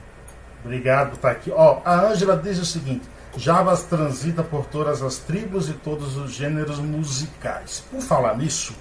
Obrigado 0.66 1.14
estar 1.14 1.30
aqui. 1.30 1.52
Ó, 1.52 1.82
a 1.86 2.08
Ângela 2.08 2.36
diz 2.36 2.58
o 2.58 2.66
seguinte: 2.66 3.08
Javas 3.38 3.84
transita 3.84 4.42
por 4.42 4.66
todas 4.66 5.04
as 5.04 5.20
tribos 5.20 5.70
e 5.70 5.74
todos 5.74 6.18
os 6.18 6.32
gêneros 6.32 6.80
musicais. 6.80 7.84
Por 7.92 8.02
falar 8.02 8.36
nisso, 8.40 8.74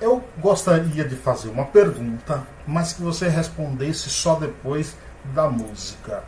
eu 0.00 0.20
gostaria 0.38 1.04
de 1.04 1.14
fazer 1.14 1.48
uma 1.48 1.66
pergunta, 1.66 2.44
mas 2.66 2.92
que 2.92 3.02
você 3.02 3.28
respondesse 3.28 4.10
só 4.10 4.34
depois 4.34 4.96
da 5.32 5.48
música. 5.48 6.24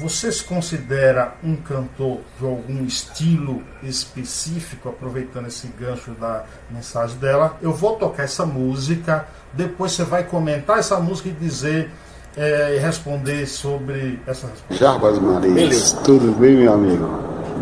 Você 0.00 0.30
se 0.30 0.44
considera 0.44 1.34
um 1.42 1.56
cantor 1.56 2.18
de 2.38 2.46
algum 2.46 2.84
estilo 2.84 3.64
específico, 3.82 4.88
aproveitando 4.88 5.48
esse 5.48 5.66
gancho 5.66 6.12
da 6.12 6.44
mensagem 6.70 7.16
dela? 7.16 7.56
Eu 7.60 7.72
vou 7.72 7.96
tocar 7.96 8.22
essa 8.22 8.46
música, 8.46 9.26
depois 9.52 9.92
você 9.92 10.04
vai 10.04 10.22
comentar 10.22 10.78
essa 10.78 11.00
música 11.00 11.30
e 11.30 11.32
dizer 11.32 11.90
é, 12.36 12.76
e 12.76 12.78
responder 12.78 13.44
sobre 13.46 14.20
essa 14.24 14.46
resposta. 14.46 14.74
Jarbas 14.76 15.18
Marias, 15.18 15.92
tudo 16.04 16.30
bem, 16.38 16.54
meu 16.54 16.74
amigo? 16.74 17.08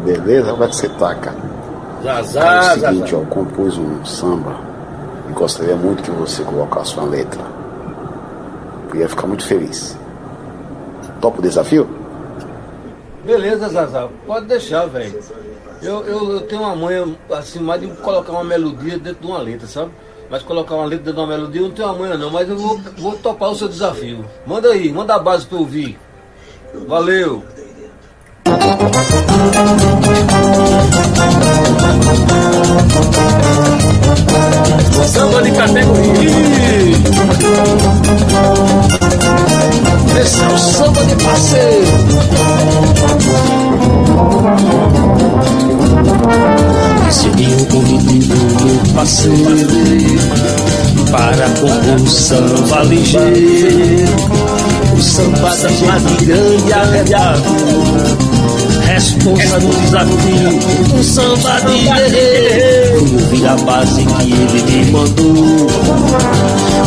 Beleza? 0.04 0.50
Como 0.50 0.64
é 0.64 0.68
que 0.68 0.76
você 0.76 0.88
tá, 0.90 1.14
cara? 1.14 1.38
Já, 2.04 2.22
já, 2.22 2.52
é 2.52 2.58
o 2.58 2.80
seguinte, 2.80 2.98
já, 3.00 3.06
já. 3.06 3.16
eu 3.16 3.26
compus 3.26 3.78
um 3.78 4.04
samba 4.04 4.60
e 5.30 5.32
gostaria 5.32 5.74
muito 5.74 6.02
que 6.02 6.10
você 6.10 6.42
colocasse 6.42 6.98
uma 6.98 7.08
letra. 7.08 7.40
Eu 8.90 9.00
ia 9.00 9.08
ficar 9.08 9.26
muito 9.26 9.46
feliz. 9.46 9.96
Topa 11.18 11.38
o 11.38 11.42
desafio? 11.42 12.05
Beleza, 13.26 13.68
Zazá, 13.68 14.08
pode 14.24 14.46
deixar, 14.46 14.86
velho. 14.86 15.18
Eu, 15.82 16.06
eu, 16.06 16.32
eu, 16.32 16.40
tenho 16.42 16.62
uma 16.62 16.76
manha, 16.76 17.04
assim, 17.32 17.58
mais 17.58 17.80
de 17.80 17.88
colocar 17.88 18.30
uma 18.30 18.44
melodia 18.44 18.96
dentro 18.98 19.20
de 19.20 19.26
uma 19.26 19.38
letra, 19.38 19.66
sabe? 19.66 19.90
Mas 20.30 20.44
colocar 20.44 20.76
uma 20.76 20.84
letra 20.84 21.06
dentro 21.06 21.14
de 21.14 21.20
uma 21.20 21.36
melodia 21.36 21.60
eu 21.60 21.66
não 21.66 21.74
tenho 21.74 21.88
uma 21.88 21.98
manha 21.98 22.16
não, 22.16 22.30
mas 22.30 22.48
eu 22.48 22.56
vou, 22.56 22.78
vou 22.96 23.16
topar 23.16 23.50
o 23.50 23.54
seu 23.56 23.68
desafio. 23.68 24.24
Manda 24.46 24.68
aí, 24.68 24.92
manda 24.92 25.16
a 25.16 25.18
base 25.18 25.44
pra 25.44 25.56
eu 25.56 25.62
ouvir. 25.62 25.98
Valeu! 26.86 27.42
Samba 35.04 35.42
de 35.42 35.50
categoria! 35.50 36.36
Esse 40.20 40.42
é 40.42 40.48
o 40.48 40.58
samba 40.58 41.04
de 41.04 41.16
parceiro! 41.24 41.86
Recebi 47.04 47.46
um 47.46 47.64
convite 47.66 48.18
do 48.26 48.64
meu 48.64 48.94
parceiro 48.94 49.66
para 51.10 51.48
compor 51.50 52.02
o 52.02 52.08
samba 52.08 52.82
ligeiro, 52.84 54.14
o 54.96 55.02
samba 55.02 55.50
da 55.50 55.68
gente 55.68 56.24
grande 56.24 56.72
arrebato 56.72 58.36
responsa 58.96 59.58
no 59.60 59.74
desafio, 59.74 60.98
um 60.98 61.02
samba 61.02 61.60
de 61.60 61.78
guerreiro. 61.84 63.04
Vi 63.30 63.46
a 63.46 63.56
base 63.56 64.06
que 64.06 64.32
ele 64.32 64.62
me 64.62 64.90
mandou. 64.90 65.66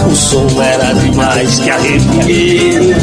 O 0.09 0.15
som 0.15 0.61
era 0.61 0.91
demais 0.93 1.59
que 1.59 1.69
arrepiei. 1.69 2.95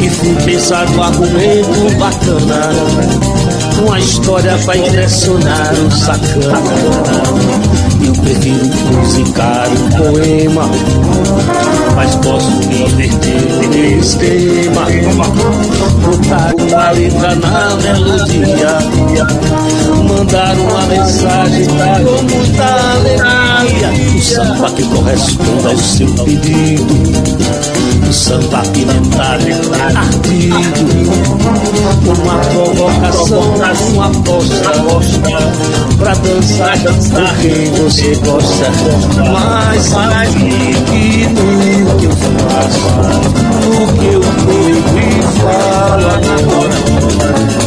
E 0.00 0.10
fui 0.10 0.34
pensar 0.46 0.88
no 0.90 1.02
argumento 1.02 1.98
bacana. 1.98 3.39
Uma 3.80 3.98
história 3.98 4.58
pra 4.64 4.76
impressionar 4.76 5.72
o 5.72 5.90
sacana. 5.90 6.60
Eu 8.04 8.12
prefiro 8.12 8.66
musicar 8.92 9.68
um 9.68 9.88
poema, 9.90 10.70
mas 11.96 12.14
posso 12.16 12.50
me 12.68 12.82
inverter 12.82 13.68
nesse 13.70 14.18
tema. 14.18 14.86
Botar 16.04 16.54
uma 16.58 16.90
letra 16.90 17.34
na 17.36 17.76
melodia, 17.76 18.78
mandar 20.08 20.56
uma 20.58 20.86
mensagem 20.86 21.66
com 21.66 22.22
muita 22.22 22.64
alegria. 22.96 23.90
O 24.16 24.22
samba 24.22 24.70
que 24.72 24.82
corresponde 24.84 25.66
ao 25.66 25.78
seu 25.78 26.08
pedido, 26.24 26.94
o 28.10 28.12
samba 28.12 28.60
pimentado, 28.72 29.44
ardido, 29.96 30.56
uma 32.10 32.38
provocação, 32.38 33.54
uma 33.94 34.06
aposta, 34.06 34.72
pra 35.96 36.14
dançar, 36.14 36.76
dançar 36.78 37.36
quem 37.40 37.70
você 37.70 38.16
gosta? 38.16 38.66
Mas 39.32 39.84
sabe 39.84 40.26
que 40.86 41.26
no 41.28 41.96
que 41.98 42.06
eu 42.06 42.16
faço 42.16 42.80
O 43.70 43.86
que 43.96 44.06
eu 44.06 44.22
e 44.98 45.22
falo 45.38 46.06
agora 46.08 47.59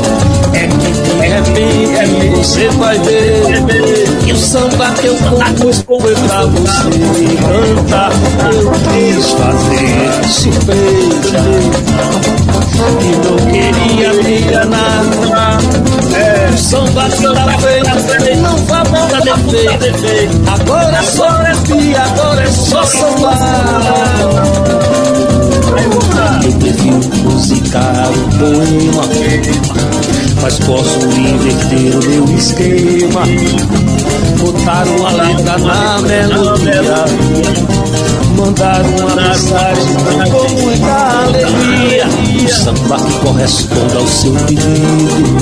repente 1.43 2.37
você 2.37 2.69
vai 2.69 2.97
ver 2.99 3.43
Que 4.25 4.33
o 4.33 4.37
samba 4.37 4.91
que 4.91 5.07
eu 5.07 5.15
compus 5.15 5.81
pra 5.81 5.97
você 5.97 6.13
cantar 7.37 8.11
Eu 8.53 8.71
quis 8.91 9.31
fazer 9.31 10.27
surpresa 10.27 11.41
E 13.01 13.03
não 13.27 13.37
queria 13.51 14.13
me 14.13 14.41
enganar 14.41 15.03
é, 16.15 16.49
o 16.53 16.57
samba 16.57 17.09
que 17.09 17.23
tá 17.23 17.57
feito 17.59 18.41
Não 18.41 18.57
vai 18.57 18.83
botar 18.83 19.21
defeito 19.21 20.41
Agora 20.47 20.97
é 20.97 21.03
só 21.03 21.29
refri, 21.29 21.95
agora 21.95 22.43
é 22.43 22.51
só 22.51 22.83
samba 22.83 23.33
eu 26.43 26.53
prefiro 26.53 26.99
musicar 27.23 28.09
o 28.09 28.37
poema 28.37 29.03
mas 30.43 30.59
posso 30.59 30.99
inverter 31.05 31.95
o 31.95 32.25
meu 32.25 32.37
esquema. 32.37 33.23
Botar 34.37 34.85
uma 34.87 35.11
letra 35.11 35.57
na 35.57 35.99
melodia, 36.01 37.05
mandar 38.35 38.81
uma 38.81 39.15
mensagem 39.15 39.95
com 40.31 40.47
muita 40.61 41.23
alegria. 41.23 42.07
O 42.43 42.49
samba 42.49 42.97
que 42.97 43.13
corresponde 43.19 43.95
ao 43.95 44.07
seu 44.07 44.33
pedido, 44.33 45.37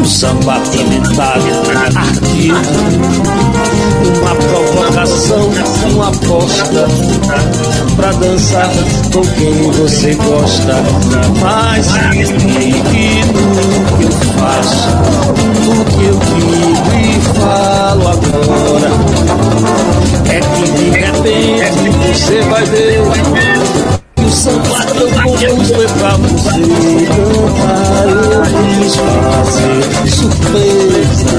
o 0.00 0.04
samba 0.04 0.60
pimentado, 0.70 1.46
ardido 1.96 3.28
uma 4.16 4.34
provocação, 4.34 5.50
uma 5.92 6.08
aposta. 6.08 6.86
Pra 7.96 8.12
dançar 8.12 8.70
com 9.12 9.22
quem 9.22 9.70
você 9.72 10.14
gosta. 10.14 10.74
Mas 11.40 11.86
que 12.10 12.24
no 14.02 14.07
faço, 14.38 14.88
o 15.68 15.84
que 15.84 16.04
eu 16.04 16.16
digo 16.18 16.90
e 16.94 17.02
falo 17.38 18.08
agora 18.08 18.90
é 20.28 20.40
que 20.40 20.64
de 20.72 20.86
repente 20.90 21.70
você 22.14 22.40
vai 22.42 22.64
ver 22.64 23.02
que 24.16 24.22
o 24.22 24.30
samba 24.30 24.84
que 24.84 24.98
eu 24.98 25.08
compus 25.08 25.70
foi 25.70 25.88
pra 25.88 26.10
você 26.16 26.60
cantar. 27.08 28.06
Eu 28.08 28.42
quis 28.80 28.94
fazer 28.96 29.82
surpresa 30.10 31.36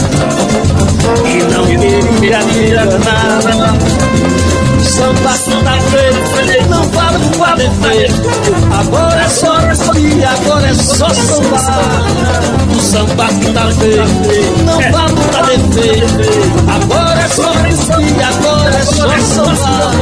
e 1.26 1.28
não 1.54 1.64
queria 1.66 2.40
me 2.46 2.54
enganar. 2.68 3.78
Samba 4.82 5.34
feito, 5.34 6.70
não 6.70 6.84
vale 6.90 7.18
com 7.20 7.56
defeito. 7.56 8.30
Agora 8.80 9.22
é 9.22 9.30
só 9.30 9.59
respirar, 10.00 10.34
agora 10.34 10.68
é 10.68 10.74
só 10.74 11.10
sambar. 11.10 12.06
O 12.70 12.80
samba 12.82 13.28
que 13.28 13.52
tá 13.54 13.72
feito, 13.72 14.64
não 14.64 14.80
vale 14.92 15.16
com 15.16 15.42
defeito. 15.46 16.70
Agora 16.70 17.20
é 17.20 17.28
só 17.28 17.52
respirar, 17.52 18.34
agora 18.34 18.78
é 18.78 18.84
só 18.84 19.16
sambar. 19.22 19.96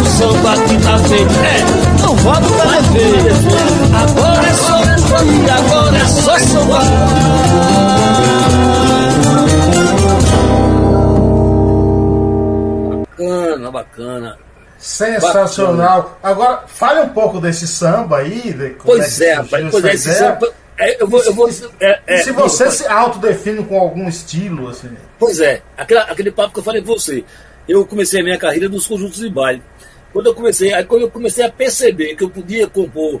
O 0.00 0.04
samba 0.04 0.54
que 0.68 0.76
tá 0.78 0.98
feito, 0.98 1.34
é, 1.40 1.64
não 2.02 2.16
com 2.16 2.32
defeito. 2.70 3.56
Agora 3.94 4.46
é 4.46 4.54
só 4.54 4.76
respirar, 4.82 5.58
agora 5.58 5.96
é 5.96 6.06
só 6.06 6.38
sambar. 6.38 6.86
bacana, 13.16 13.70
bacana. 13.70 14.38
Sensacional. 14.78 16.02
Bacana. 16.02 16.16
Agora, 16.22 16.64
fale 16.66 17.00
um 17.00 17.08
pouco 17.08 17.40
desse 17.40 17.66
samba 17.66 18.18
aí. 18.18 18.52
De, 18.52 18.70
pois 18.84 19.20
é, 19.20 19.34
rapaz. 19.34 19.66
Pois 19.70 19.84
é, 19.84 19.94
esse 19.94 20.14
samba. 20.14 20.52
É, 20.78 21.02
eu 21.02 21.08
vou, 21.08 21.22
eu 21.24 21.32
vou, 21.32 21.48
é, 21.80 22.00
é, 22.06 22.18
se 22.18 22.32
você 22.32 22.66
eu, 22.66 22.70
se 22.70 22.86
autodefine 22.86 23.64
com 23.64 23.80
algum 23.80 24.06
estilo, 24.08 24.68
assim. 24.68 24.94
Pois 25.18 25.40
é, 25.40 25.62
aquele, 25.76 26.00
aquele 26.00 26.30
papo 26.30 26.52
que 26.52 26.58
eu 26.58 26.64
falei 26.64 26.82
com 26.82 26.88
você. 26.88 27.24
Eu 27.66 27.84
comecei 27.86 28.20
a 28.20 28.22
minha 28.22 28.38
carreira 28.38 28.68
nos 28.68 28.86
conjuntos 28.86 29.18
de 29.18 29.30
baile. 29.30 29.62
Quando 30.12 30.26
eu 30.26 30.34
comecei, 30.34 30.72
aí 30.72 30.84
quando 30.84 31.02
eu 31.02 31.10
comecei 31.10 31.44
a 31.44 31.50
perceber 31.50 32.14
que 32.14 32.22
eu 32.22 32.30
podia 32.30 32.66
compor 32.66 33.20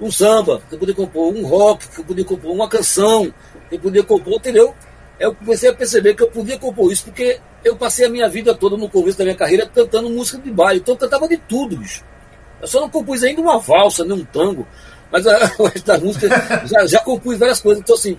um 0.00 0.10
samba, 0.10 0.62
que 0.68 0.74
eu 0.74 0.78
podia 0.78 0.94
compor 0.94 1.32
um 1.32 1.46
rock, 1.46 1.88
que 1.88 2.00
eu 2.00 2.04
podia 2.04 2.24
compor 2.24 2.52
uma 2.52 2.68
canção, 2.68 3.32
que 3.68 3.76
eu 3.76 3.78
podia 3.78 4.02
compor, 4.02 4.34
entendeu? 4.34 4.74
Eu 5.20 5.34
comecei 5.34 5.70
a 5.70 5.74
perceber 5.74 6.14
que 6.14 6.22
eu 6.22 6.30
podia 6.30 6.58
compor 6.58 6.90
isso 6.92 7.04
porque 7.04 7.38
eu 7.64 7.74
passei 7.74 8.06
a 8.06 8.08
minha 8.10 8.28
vida 8.28 8.54
toda 8.54 8.76
no 8.76 8.88
começo 8.88 9.16
da 9.16 9.24
minha 9.24 9.36
carreira 9.36 9.66
cantando 9.66 10.10
música 10.10 10.38
de 10.38 10.50
baile. 10.50 10.80
Então 10.80 10.94
eu 10.94 10.98
cantava 10.98 11.26
de 11.26 11.36
tudo, 11.36 11.76
bicho. 11.76 12.04
Eu 12.60 12.68
só 12.68 12.80
não 12.80 12.90
compus 12.90 13.22
ainda 13.22 13.40
uma 13.40 13.58
valsa, 13.58 14.04
nem 14.04 14.12
um 14.12 14.24
tango. 14.24 14.66
Mas 15.10 15.26
a, 15.26 15.38
da 15.84 15.98
música 15.98 16.28
já, 16.66 16.86
já 16.86 17.00
compus 17.00 17.38
várias 17.38 17.60
coisas. 17.60 17.82
Então, 17.82 17.94
assim, 17.94 18.18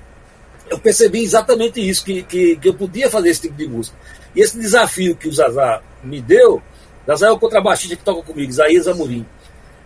eu 0.69 0.79
percebi 0.79 1.23
exatamente 1.23 1.87
isso, 1.87 2.03
que, 2.03 2.23
que, 2.23 2.55
que, 2.57 2.69
eu 2.69 2.73
podia 2.73 3.09
fazer 3.09 3.29
esse 3.29 3.41
tipo 3.41 3.55
de 3.55 3.67
música. 3.67 3.95
E 4.35 4.41
esse 4.41 4.57
desafio 4.57 5.15
que 5.15 5.27
o 5.27 5.33
Zazá 5.33 5.81
me 6.03 6.21
deu, 6.21 6.61
Zazá 7.07 7.27
é 7.27 7.31
o 7.31 7.39
contrabaixista 7.39 7.95
que 7.95 8.03
toca 8.03 8.23
comigo, 8.23 8.49
Isaías 8.49 8.87
Amorim. 8.87 9.25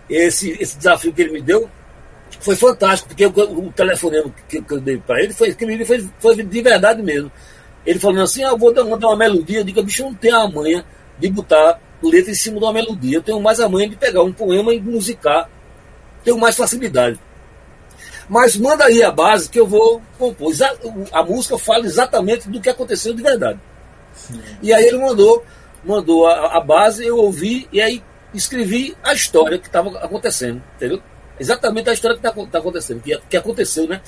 Esse, 0.09 0.51
esse 0.59 0.77
desafio 0.77 1.13
que 1.13 1.21
ele 1.21 1.33
me 1.33 1.41
deu 1.41 1.69
foi 2.39 2.55
fantástico, 2.55 3.09
porque 3.09 3.25
o, 3.25 3.67
o 3.67 3.71
telefonema 3.73 4.33
que, 4.47 4.61
que 4.61 4.73
eu 4.73 4.79
dei 4.79 4.97
para 4.97 5.21
ele 5.21 5.33
foi, 5.33 5.55
foi, 5.85 6.09
foi 6.19 6.43
de 6.43 6.61
verdade 6.61 7.03
mesmo. 7.03 7.31
Ele 7.85 7.99
falando 7.99 8.21
assim, 8.21 8.43
ah, 8.43 8.49
eu 8.49 8.57
vou 8.57 8.73
dar 8.73 8.83
uma, 8.83 9.15
melodia, 9.15 9.59
eu 9.59 9.63
digo, 9.63 9.81
bicho, 9.81 10.03
eu 10.03 10.07
não 10.07 10.15
tenho 10.15 10.35
a 10.35 10.49
manha 10.49 10.85
de 11.17 11.29
botar 11.29 11.79
letra 12.01 12.31
em 12.31 12.35
cima 12.35 12.57
de 12.59 12.63
uma 12.63 12.73
melodia, 12.73 13.17
eu 13.17 13.21
tenho 13.21 13.41
mais 13.41 13.59
a 13.59 13.67
manha 13.67 13.89
de 13.89 13.95
pegar 13.95 14.23
um 14.23 14.31
poema 14.31 14.73
e 14.73 14.79
musicar, 14.79 15.49
tenho 16.23 16.37
mais 16.37 16.55
facilidade. 16.55 17.19
Mas 18.29 18.55
manda 18.55 18.85
aí 18.85 19.01
a 19.01 19.11
base 19.11 19.49
que 19.49 19.59
eu 19.59 19.65
vou 19.65 20.01
compor. 20.17 20.53
A, 20.61 21.19
a 21.19 21.23
música 21.23 21.57
fala 21.57 21.85
exatamente 21.85 22.47
do 22.47 22.61
que 22.61 22.69
aconteceu 22.69 23.13
de 23.13 23.23
verdade. 23.23 23.59
Sim. 24.13 24.39
E 24.61 24.71
aí 24.71 24.85
ele 24.85 24.99
mandou, 24.99 25.43
mandou 25.83 26.27
a, 26.27 26.57
a, 26.57 26.61
base, 26.61 27.05
eu 27.05 27.17
ouvi 27.17 27.67
e 27.71 27.81
aí 27.81 28.03
escrevi 28.33 28.95
a 29.03 29.13
história 29.13 29.57
que 29.57 29.65
estava 29.65 29.97
acontecendo, 29.97 30.61
entendeu? 30.75 31.01
Exatamente 31.39 31.89
a 31.89 31.93
história 31.93 32.17
que 32.17 32.27
está 32.27 32.45
tá 32.45 32.59
acontecendo, 32.59 33.01
que, 33.01 33.17
que 33.29 33.37
aconteceu, 33.37 33.87
né? 33.87 34.01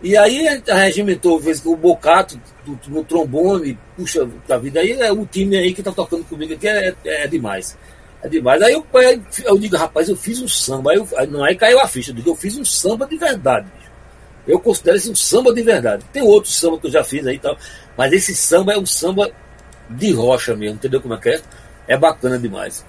E 0.00 0.16
aí 0.16 0.62
regimentou 0.66 1.40
o 1.64 1.76
Bocato 1.76 2.40
no 2.86 3.04
trombone, 3.04 3.78
puxa 3.96 4.28
a 4.48 4.56
vida. 4.58 4.80
Aí 4.80 4.92
é 4.92 5.12
o 5.12 5.26
time 5.26 5.56
aí 5.56 5.74
que 5.74 5.82
tá 5.82 5.90
tocando 5.90 6.24
comigo 6.24 6.54
aqui 6.54 6.68
é, 6.68 6.94
é, 7.04 7.24
é 7.24 7.26
demais. 7.26 7.76
É 8.22 8.28
demais. 8.28 8.62
Aí 8.62 8.72
eu, 8.72 8.86
eu, 9.44 9.58
digo, 9.58 9.76
rapaz, 9.76 10.08
eu 10.08 10.16
fiz 10.16 10.40
um 10.40 10.46
samba. 10.46 10.92
Aí, 10.92 10.98
eu, 10.98 11.08
não, 11.28 11.44
aí 11.44 11.56
caiu 11.56 11.80
a 11.80 11.88
ficha. 11.88 12.12
Eu 12.12 12.14
digo, 12.14 12.30
eu 12.30 12.36
fiz 12.36 12.56
um 12.56 12.64
samba 12.64 13.06
de 13.06 13.16
verdade. 13.16 13.66
Eu 14.46 14.60
considero 14.60 14.96
esse 14.96 15.10
um 15.10 15.14
samba 15.14 15.52
de 15.52 15.62
verdade. 15.62 16.04
Tem 16.12 16.22
outros 16.22 16.56
samba 16.56 16.78
que 16.78 16.86
eu 16.86 16.90
já 16.90 17.02
fiz 17.02 17.26
aí 17.26 17.36
e 17.36 17.38
tal. 17.38 17.56
Mas 17.96 18.12
esse 18.12 18.34
samba 18.34 18.72
é 18.72 18.78
um 18.78 18.86
samba 18.86 19.30
de 19.90 20.12
rocha 20.12 20.54
mesmo, 20.54 20.76
entendeu 20.76 21.00
como 21.00 21.14
é 21.14 21.18
que 21.18 21.28
é? 21.30 21.40
É 21.86 21.96
bacana 21.96 22.38
demais. 22.38 22.84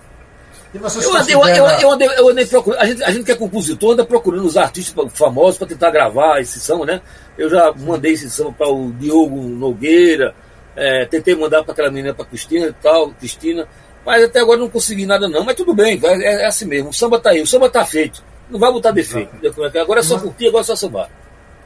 Eu 0.73 1.15
andei, 1.15 1.35
eu, 1.35 1.41
eu, 1.41 1.65
eu, 1.65 1.91
andei, 1.91 2.07
eu 2.07 2.29
andei 2.29 2.45
procurando. 2.45 2.81
A 2.81 2.85
gente, 2.85 3.03
a 3.03 3.11
gente 3.11 3.23
que 3.25 3.31
é 3.31 3.35
compositor 3.35 3.93
anda 3.93 4.05
procurando 4.05 4.45
os 4.45 4.55
artistas 4.55 5.11
famosos 5.13 5.57
para 5.57 5.67
tentar 5.67 5.89
gravar 5.89 6.39
esse 6.41 6.59
samba, 6.59 6.85
né? 6.85 7.01
Eu 7.37 7.49
já 7.49 7.73
mandei 7.73 8.13
esse 8.13 8.29
samba 8.29 8.51
para 8.51 8.69
o 8.69 8.91
Diogo 8.91 9.41
Nogueira, 9.41 10.35
é, 10.75 11.05
tentei 11.05 11.35
mandar 11.35 11.63
para 11.63 11.73
aquela 11.73 11.89
menina, 11.89 12.13
para 12.13 12.25
Cristina 12.25 12.67
e 12.67 12.73
tal, 12.73 13.09
Cristina. 13.11 13.67
Mas 14.05 14.23
até 14.23 14.39
agora 14.39 14.59
não 14.59 14.69
consegui 14.69 15.05
nada 15.05 15.27
não, 15.27 15.43
mas 15.43 15.55
tudo 15.55 15.73
bem, 15.73 15.99
é, 16.03 16.43
é 16.43 16.45
assim 16.45 16.65
mesmo. 16.65 16.89
O 16.89 16.93
samba 16.93 17.19
tá 17.19 17.31
aí, 17.31 17.41
o 17.41 17.47
samba 17.47 17.69
tá 17.69 17.83
feito. 17.83 18.23
Não 18.49 18.59
vai 18.59 18.71
botar 18.71 18.91
defeito. 18.91 19.31
É 19.43 19.79
agora 19.79 19.99
é 19.99 20.03
só 20.03 20.19
curtir, 20.19 20.47
agora 20.47 20.63
é 20.63 20.65
só 20.65 20.75
sambar. 20.75 21.09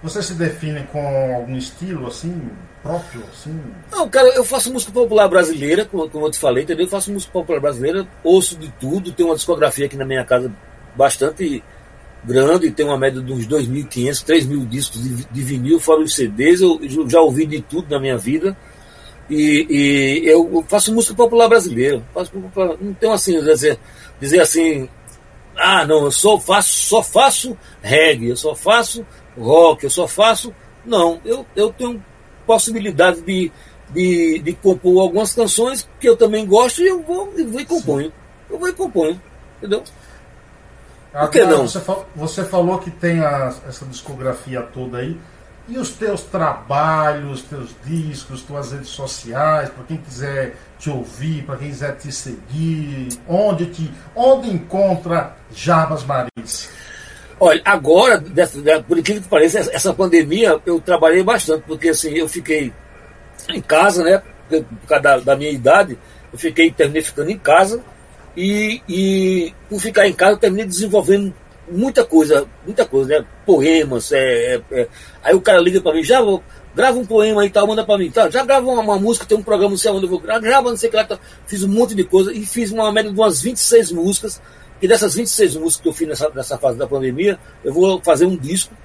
Você 0.04 0.22
se 0.22 0.34
define 0.34 0.84
com 0.92 1.00
algum 1.34 1.56
estilo 1.56 2.08
assim, 2.08 2.50
próprio? 2.82 3.24
Assim? 3.32 3.58
Não, 3.90 4.10
cara, 4.10 4.28
eu 4.36 4.44
faço 4.44 4.72
música 4.72 4.92
popular 4.92 5.30
brasileira, 5.30 5.86
como, 5.86 6.10
como 6.10 6.28
eu 6.28 6.32
te 6.32 6.38
falei, 6.38 6.64
entendeu? 6.64 6.86
Eu 6.86 6.90
faço 6.90 7.10
música 7.10 7.32
popular 7.32 7.62
brasileira, 7.62 8.06
ouço 8.22 8.58
de 8.58 8.70
tudo, 8.80 9.14
tenho 9.14 9.30
uma 9.30 9.36
discografia 9.36 9.86
aqui 9.86 9.96
na 9.96 10.04
minha 10.04 10.26
casa 10.26 10.52
bastante 10.94 11.64
grande, 12.22 12.70
tem 12.70 12.86
uma 12.86 12.98
média 12.98 13.22
de 13.22 13.32
uns 13.32 13.48
2.500, 13.48 14.26
3.000 14.26 14.68
discos 14.68 15.02
de, 15.02 15.26
de, 15.26 15.42
vinil, 15.42 15.80
fora 15.80 16.02
os 16.02 16.14
CDs, 16.14 16.60
eu, 16.60 16.80
já 17.08 17.22
ouvi 17.22 17.46
de 17.46 17.62
tudo 17.62 17.90
na 17.90 18.00
minha 18.00 18.18
vida. 18.18 18.58
E, 19.30 19.66
e 19.70 20.28
eu 20.28 20.66
faço 20.68 20.94
música 20.94 21.16
popular 21.16 21.48
brasileira. 21.48 22.04
Faço 22.14 22.30
popular, 22.30 22.76
não 22.80 22.94
tenho 22.94 23.14
assim, 23.14 23.42
dizer, 23.42 23.80
dizer 24.20 24.42
assim, 24.42 24.90
ah, 25.56 25.86
não, 25.86 26.04
eu 26.04 26.12
só 26.12 26.38
faço, 26.38 26.70
só 26.70 27.02
faço 27.02 27.58
reggae, 27.82 28.30
eu 28.30 28.38
só 28.38 28.54
faço 28.54 29.06
rock, 29.38 29.84
eu 29.84 29.90
só 29.90 30.08
faço. 30.08 30.54
Não, 30.86 31.20
eu, 31.24 31.46
eu 31.56 31.72
tenho 31.72 32.04
possibilidade 32.46 33.22
de, 33.22 33.52
de, 33.90 34.40
de 34.40 34.54
compor 34.54 35.02
algumas 35.02 35.34
canções 35.34 35.88
que 36.00 36.08
eu 36.08 36.18
também 36.18 36.46
gosto 36.46 36.82
e 36.82 36.88
eu 36.88 37.02
vou, 37.02 37.34
eu 37.38 37.50
vou 37.50 37.62
e 37.62 37.66
componho. 37.66 38.14
Eu 38.50 38.60
vou 38.60 38.70
e 38.70 38.74
componho, 38.74 39.22
entendeu? 39.58 39.84
Por 41.12 41.30
que 41.30 41.44
não? 41.46 41.68
Você, 41.68 41.80
você 42.16 42.44
falou 42.44 42.80
que 42.80 42.90
tem 42.90 43.20
a, 43.20 43.54
essa 43.68 43.86
discografia 43.86 44.62
toda 44.62 44.98
aí. 44.98 45.18
E 45.66 45.78
os 45.78 45.92
teus 45.92 46.24
trabalhos, 46.24 47.42
teus 47.44 47.70
discos, 47.86 48.42
tuas 48.42 48.74
redes 48.74 48.90
sociais, 48.90 49.70
para 49.70 49.86
quem 49.86 49.96
quiser 49.98 50.58
te 50.78 50.90
ouvir, 50.90 51.46
para 51.46 51.56
quem 51.56 51.70
quiser 51.70 51.96
te 51.96 52.12
seguir, 52.12 53.08
onde 53.30 53.68
te, 53.68 53.90
onde 54.14 54.50
encontra 54.50 55.38
Jarbas 55.52 56.04
Marins? 56.04 56.70
Olha, 57.40 57.62
agora, 57.66 58.18
dessa, 58.18 58.60
por 58.82 58.98
incrível 58.98 59.22
que 59.24 59.30
pareça, 59.30 59.60
essa 59.72 59.94
pandemia 59.94 60.60
eu 60.66 60.80
trabalhei 60.80 61.24
bastante, 61.24 61.64
porque 61.68 61.90
assim, 61.90 62.14
eu 62.14 62.28
fiquei 62.28 62.72
em 63.50 63.62
casa, 63.62 64.04
né? 64.04 64.22
Por 64.50 64.88
causa 64.88 65.04
da, 65.04 65.18
da 65.20 65.36
minha 65.36 65.50
idade, 65.50 65.98
eu 66.32 66.38
fiquei, 66.38 66.72
terminei 66.72 67.02
ficando 67.02 67.32
em 67.32 67.38
casa, 67.38 67.84
e, 68.36 68.82
e 68.88 69.54
por 69.70 69.80
ficar 69.80 70.08
em 70.08 70.14
casa 70.14 70.34
eu 70.34 70.38
terminei 70.38 70.66
desenvolvendo 70.66 71.34
muita 71.70 72.04
coisa, 72.04 72.46
muita 72.66 72.86
coisa, 72.86 73.20
né? 73.20 73.26
Poemas, 73.46 74.12
é, 74.12 74.56
é, 74.56 74.62
é. 74.72 74.88
aí 75.24 75.36
o 75.36 75.42
cara 75.42 75.60
liga 75.60 75.82
para 75.82 75.94
mim, 75.94 76.04
já 76.04 76.22
vou, 76.22 76.44
grava 76.76 76.98
um 76.98 77.06
poema 77.06 77.46
e 77.46 77.50
tal, 77.50 77.68
manda 77.68 77.86
para 77.86 77.98
mim, 77.98 78.10
tá? 78.10 78.30
já 78.30 78.44
grava 78.44 78.68
uma, 78.68 78.82
uma, 78.82 79.00
música, 79.00 79.26
tem 79.26 79.38
um 79.38 79.44
programa, 79.44 79.72
não 79.72 79.78
sei 79.78 79.92
onde 79.92 80.06
eu 80.06 80.10
vou 80.10 80.20
gravar, 80.20 80.40
grava 80.40 80.70
não 80.70 80.78
sei 80.78 80.90
o 80.90 80.92
que 80.92 80.98
lá, 80.98 81.06
tá? 81.06 81.20
fiz 81.46 81.64
um 81.64 81.68
monte 81.70 81.96
de 81.96 82.04
coisa 82.04 82.34
e 82.34 82.46
fiz 82.46 82.72
uma 82.72 82.92
média 82.92 83.12
de 83.12 83.20
umas 83.20 83.42
26 83.42 83.92
músicas, 83.92 84.42
e 84.84 84.88
dessas 84.88 85.16
26 85.16 85.56
músicas 85.56 85.82
que 85.82 85.88
eu 85.88 85.94
fiz 85.94 86.06
nessa, 86.10 86.30
nessa 86.32 86.58
fase 86.58 86.78
da 86.78 86.86
pandemia, 86.86 87.40
eu 87.64 87.74
vou 87.74 88.02
fazer 88.02 88.26
um 88.26 88.36
disco 88.36 88.76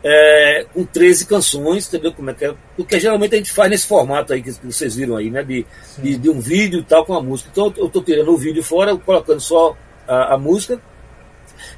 é, 0.00 0.64
com 0.72 0.84
13 0.84 1.26
canções, 1.26 1.88
entendeu 1.88 2.12
como 2.12 2.30
é 2.30 2.34
que 2.34 2.44
é? 2.44 2.54
Porque 2.76 3.00
geralmente 3.00 3.34
a 3.34 3.38
gente 3.38 3.50
faz 3.50 3.68
nesse 3.68 3.88
formato 3.88 4.32
aí 4.32 4.40
que, 4.40 4.52
que 4.52 4.66
vocês 4.66 4.94
viram 4.94 5.16
aí, 5.16 5.32
né? 5.32 5.42
De, 5.42 5.66
de, 5.98 6.16
de, 6.16 6.30
um 6.30 6.38
vídeo 6.38 6.78
e 6.78 6.84
tal 6.84 7.04
com 7.04 7.14
a 7.14 7.20
música. 7.20 7.50
Então 7.50 7.74
eu 7.76 7.88
estou 7.88 8.00
tirando 8.04 8.28
o 8.28 8.36
vídeo 8.36 8.62
fora, 8.62 8.96
colocando 8.96 9.40
só 9.40 9.76
a, 10.06 10.34
a, 10.34 10.38
música, 10.38 10.80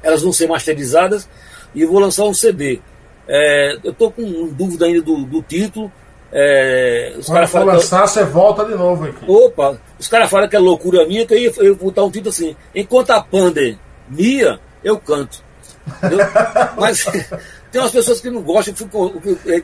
elas 0.03 0.21
vão 0.21 0.31
ser 0.31 0.47
masterizadas 0.47 1.27
e 1.73 1.83
vou 1.85 1.97
lançar 1.97 2.25
um 2.25 2.35
CD. 2.35 2.79
É, 3.27 3.79
eu 3.83 3.93
estou 3.93 4.11
com 4.11 4.47
dúvida 4.49 4.85
ainda 4.85 5.01
do, 5.01 5.25
do 5.25 5.41
título. 5.41 5.91
É, 6.31 7.13
os 7.17 7.27
Quando 7.27 7.47
for 7.47 7.65
lançar, 7.65 8.01
que, 8.03 8.09
você 8.09 8.23
volta 8.25 8.65
de 8.65 8.75
novo 8.75 9.05
aqui. 9.05 9.25
Opa, 9.27 9.77
os 9.97 10.07
caras 10.07 10.29
falam 10.29 10.49
que 10.49 10.55
é 10.55 10.59
loucura 10.59 11.05
minha, 11.05 11.25
que 11.25 11.33
eu 11.33 11.37
ia, 11.37 11.53
eu 11.57 11.65
ia 11.65 11.73
botar 11.75 12.03
um 12.03 12.11
título 12.11 12.29
assim, 12.29 12.55
enquanto 12.73 13.11
a 13.11 13.21
pandemia, 13.21 14.59
eu 14.83 14.97
canto. 14.97 15.43
Mas 16.77 17.05
tem 17.71 17.81
umas 17.81 17.91
pessoas 17.91 18.19
que 18.19 18.29
não 18.29 18.41
gostam, 18.41 18.73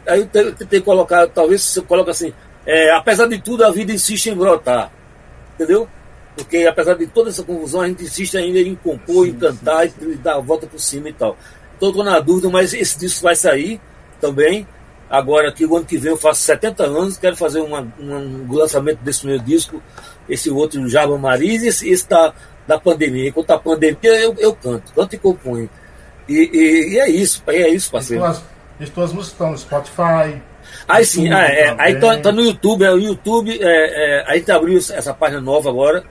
aí 0.07 0.29
eu 0.33 0.55
tentei 0.55 0.81
colocar, 0.81 1.27
talvez 1.27 1.61
você 1.61 1.81
coloca 1.81 2.11
assim, 2.11 2.33
é, 2.65 2.91
apesar 2.95 3.27
de 3.27 3.39
tudo, 3.39 3.65
a 3.65 3.71
vida 3.71 3.91
insiste 3.91 4.27
em 4.27 4.35
brotar. 4.35 4.91
Entendeu? 5.55 5.87
Porque 6.35 6.65
apesar 6.65 6.95
de 6.95 7.07
toda 7.07 7.29
essa 7.29 7.43
confusão, 7.43 7.81
a 7.81 7.87
gente 7.87 8.03
insiste 8.03 8.37
ainda 8.37 8.59
em 8.59 8.75
compor, 8.75 9.25
sim, 9.25 9.31
em 9.31 9.35
cantar 9.35 9.87
sim, 9.89 9.93
sim. 9.99 10.11
e 10.11 10.15
dar 10.15 10.35
a 10.35 10.39
volta 10.39 10.65
por 10.67 10.79
cima 10.79 11.09
e 11.09 11.13
tal. 11.13 11.37
Então 11.75 11.89
estou 11.89 12.03
na 12.03 12.19
dúvida, 12.19 12.49
mas 12.49 12.73
esse 12.73 12.97
disco 12.97 13.23
vai 13.23 13.35
sair 13.35 13.81
também. 14.19 14.67
Agora 15.11 15.51
que 15.51 15.65
o 15.65 15.75
ano 15.75 15.85
que 15.85 15.97
vem 15.97 16.11
eu 16.11 16.17
faço 16.17 16.41
70 16.43 16.85
anos, 16.85 17.17
quero 17.17 17.35
fazer 17.35 17.59
uma, 17.59 17.85
uma, 17.99 18.17
um 18.17 18.47
lançamento 18.49 18.99
desse 18.99 19.27
meu 19.27 19.37
disco, 19.37 19.83
esse 20.29 20.49
outro 20.49 20.87
Java 20.87 21.17
Mariz, 21.17 21.63
esse, 21.63 21.89
esse 21.89 22.07
da, 22.07 22.33
da 22.65 22.79
pandemia. 22.79 23.27
Enquanto 23.27 23.51
a 23.51 23.59
pandemia 23.59 23.97
eu, 24.03 24.33
eu 24.39 24.55
canto, 24.55 24.93
canto 24.93 25.13
e 25.13 25.17
componho. 25.17 25.69
E, 26.29 26.33
e, 26.33 26.93
e, 26.93 26.99
é 26.99 27.09
isso, 27.09 27.43
é 27.45 27.67
isso, 27.67 27.91
parceiro. 27.91 28.23
As 28.23 28.41
tuas, 28.93 29.11
músicas 29.11 29.33
estão 29.33 29.51
no 29.51 29.57
Spotify. 29.57 30.41
Aí 30.87 31.03
sim, 31.03 31.29
ah, 31.29 31.43
é, 31.43 31.75
aí 31.77 31.99
tá, 31.99 32.17
tá, 32.17 32.31
no 32.31 32.41
YouTube, 32.41 32.85
é 32.85 32.91
o 32.91 32.97
YouTube, 32.97 33.59
é, 33.61 33.65
é, 33.65 34.23
a 34.25 34.37
gente 34.37 34.49
abriu 34.49 34.77
essa 34.77 35.13
página 35.13 35.41
nova 35.41 35.69
agora, 35.69 36.05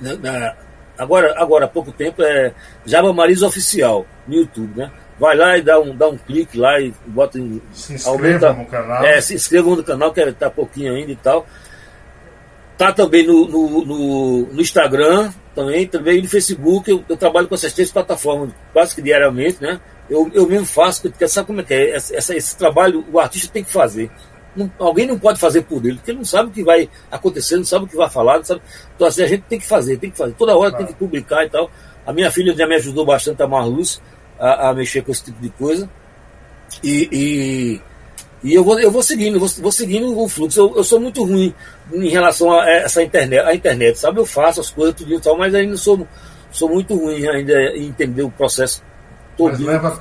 na, 0.00 0.16
na, 0.16 0.56
agora, 0.96 1.34
agora 1.36 1.66
há 1.66 1.68
pouco 1.68 1.92
tempo, 1.92 2.22
é 2.22 2.54
Java 2.86 3.12
Marisa 3.12 3.46
Oficial, 3.46 4.06
no 4.26 4.34
YouTube, 4.34 4.78
né? 4.78 4.90
Vai 5.18 5.36
lá 5.36 5.56
e 5.56 5.62
dá 5.62 5.78
um, 5.78 5.94
dá 5.94 6.08
um 6.08 6.16
clique 6.16 6.58
lá 6.58 6.80
e 6.80 6.92
bota 7.06 7.38
em. 7.38 7.62
Se 7.72 7.94
inscreva 7.94 8.52
no 8.52 8.66
canal. 8.66 9.04
É, 9.04 9.20
se 9.20 9.34
inscrevam 9.34 9.76
no 9.76 9.84
canal, 9.84 10.12
que 10.12 10.32
tá 10.32 10.50
pouquinho 10.50 10.94
ainda 10.94 11.12
e 11.12 11.16
tal. 11.16 11.46
Tá 12.76 12.92
também 12.92 13.24
no, 13.24 13.46
no, 13.46 13.84
no, 13.84 14.46
no 14.46 14.60
Instagram, 14.60 15.32
também, 15.54 15.86
também 15.86 16.20
no 16.20 16.28
Facebook. 16.28 16.90
Eu, 16.90 17.04
eu, 17.08 17.16
trabalho 17.16 17.46
com 17.46 17.54
essas 17.54 17.72
três 17.72 17.92
plataformas 17.92 18.50
quase 18.72 18.94
que 18.96 19.02
diariamente, 19.02 19.62
né? 19.62 19.80
Eu, 20.10 20.28
eu 20.34 20.48
mesmo 20.48 20.66
faço, 20.66 21.02
porque 21.02 21.28
sabe 21.28 21.46
como 21.46 21.60
é 21.60 21.64
que 21.64 21.72
é? 21.72 21.90
Essa, 21.90 22.36
esse 22.36 22.56
trabalho 22.56 23.04
o 23.12 23.20
artista 23.20 23.52
tem 23.52 23.62
que 23.62 23.70
fazer. 23.70 24.10
Não, 24.56 24.70
alguém 24.78 25.06
não 25.06 25.18
pode 25.18 25.38
fazer 25.38 25.62
por 25.62 25.84
ele, 25.84 25.94
porque 25.94 26.10
ele 26.10 26.18
não 26.18 26.24
sabe 26.24 26.48
o 26.48 26.52
que 26.52 26.64
vai 26.64 26.88
acontecer, 27.10 27.56
não 27.56 27.64
sabe 27.64 27.84
o 27.84 27.88
que 27.88 27.96
vai 27.96 28.10
falar, 28.10 28.38
não 28.38 28.44
sabe. 28.44 28.60
Então 28.96 29.06
assim, 29.06 29.22
a 29.22 29.28
gente 29.28 29.42
tem 29.42 29.60
que 29.60 29.66
fazer, 29.66 29.96
tem 29.96 30.10
que 30.10 30.18
fazer. 30.18 30.34
Toda 30.34 30.56
hora 30.56 30.70
claro. 30.70 30.84
tem 30.84 30.92
que 30.92 30.98
publicar 30.98 31.44
e 31.44 31.50
tal. 31.50 31.70
A 32.04 32.12
minha 32.12 32.30
filha 32.30 32.54
já 32.54 32.66
me 32.66 32.74
ajudou 32.74 33.06
bastante 33.06 33.40
a 33.42 33.46
mais 33.46 33.66
luz 33.66 34.02
a, 34.38 34.70
a 34.70 34.74
mexer 34.74 35.02
com 35.02 35.12
esse 35.12 35.24
tipo 35.24 35.40
de 35.40 35.50
coisa. 35.50 35.88
E, 36.82 37.08
e 37.12 37.80
e 38.44 38.52
eu 38.52 38.62
vou, 38.62 38.78
eu 38.78 38.90
vou 38.90 39.02
seguindo, 39.02 39.40
vou, 39.40 39.48
vou 39.48 39.72
seguindo 39.72 40.20
o 40.20 40.28
fluxo. 40.28 40.60
Eu, 40.60 40.76
eu, 40.76 40.84
sou 40.84 41.00
muito 41.00 41.24
ruim 41.24 41.54
em 41.90 42.10
relação 42.10 42.52
a 42.52 42.68
essa 42.68 43.02
internet, 43.02 43.42
a 43.42 43.54
internet, 43.54 43.98
sabe? 43.98 44.20
Eu 44.20 44.26
faço 44.26 44.60
as 44.60 44.68
coisas 44.68 44.94
tudo 44.94 45.14
e 45.14 45.18
tal, 45.20 45.38
mas 45.38 45.54
ainda 45.54 45.78
sou, 45.78 46.06
sou 46.52 46.68
muito 46.68 46.94
ruim 46.94 47.26
ainda 47.26 47.54
em 47.74 47.86
entender 47.86 48.22
o 48.22 48.30
processo 48.30 48.82
todo 49.34 49.64
leva, 49.64 49.98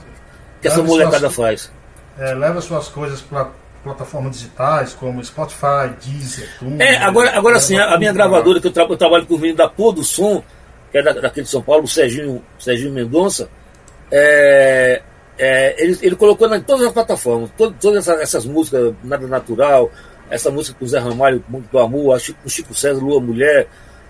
que 0.62 0.68
essa 0.68 0.84
molecada 0.84 1.30
suas, 1.30 1.36
faz. 1.36 1.72
É, 2.20 2.34
leva 2.34 2.60
suas 2.60 2.90
coisas 2.90 3.22
para 3.22 3.50
plataformas 3.82 4.34
digitais 4.34 4.94
como 4.94 5.24
Spotify, 5.24 5.96
Deezer, 6.04 6.50
tudo. 6.60 6.82
É, 6.82 6.98
agora, 6.98 7.38
agora 7.38 7.60
sim, 7.60 7.78
a, 7.78 7.94
a 7.94 7.98
minha 7.98 8.12
gravadora 8.12 8.60
que 8.60 8.68
eu, 8.68 8.74
tra 8.74 8.84
eu 8.84 8.98
trabalho 8.98 9.26
com 9.26 9.36
o 9.36 9.40
menino 9.40 9.58
da 9.58 9.70
Pôr 9.70 9.94
do 9.94 10.04
Som, 10.04 10.44
que 10.92 10.98
é 10.98 11.02
da, 11.02 11.14
daqui 11.14 11.42
de 11.42 11.48
São 11.48 11.62
Paulo, 11.62 11.86
o 11.86 11.88
Serginho, 11.88 12.44
Serginho 12.60 12.92
Mendonça, 12.92 13.50
é, 14.16 15.02
é, 15.40 15.84
ele, 15.84 15.98
ele 16.04 16.16
colocou 16.16 16.54
em 16.54 16.62
todas 16.62 16.86
as 16.86 16.94
plataformas, 16.94 17.50
todo, 17.58 17.76
todas 17.82 18.08
essas, 18.08 18.22
essas, 18.22 18.46
músicas, 18.46 18.94
Nada 19.04 19.26
Natural, 19.26 19.92
essa 20.30 20.52
música 20.52 20.78
com 20.78 20.86
o 20.86 20.88
Zé 20.88 21.00
Ramalho, 21.00 21.44
Muito 21.50 21.68
do 21.72 21.80
Amor, 21.80 22.22
com 22.22 22.48
o 22.48 22.50
Chico 22.50 22.76
César, 22.76 23.04
Lua 23.04 23.20
Mulher. 23.20 23.68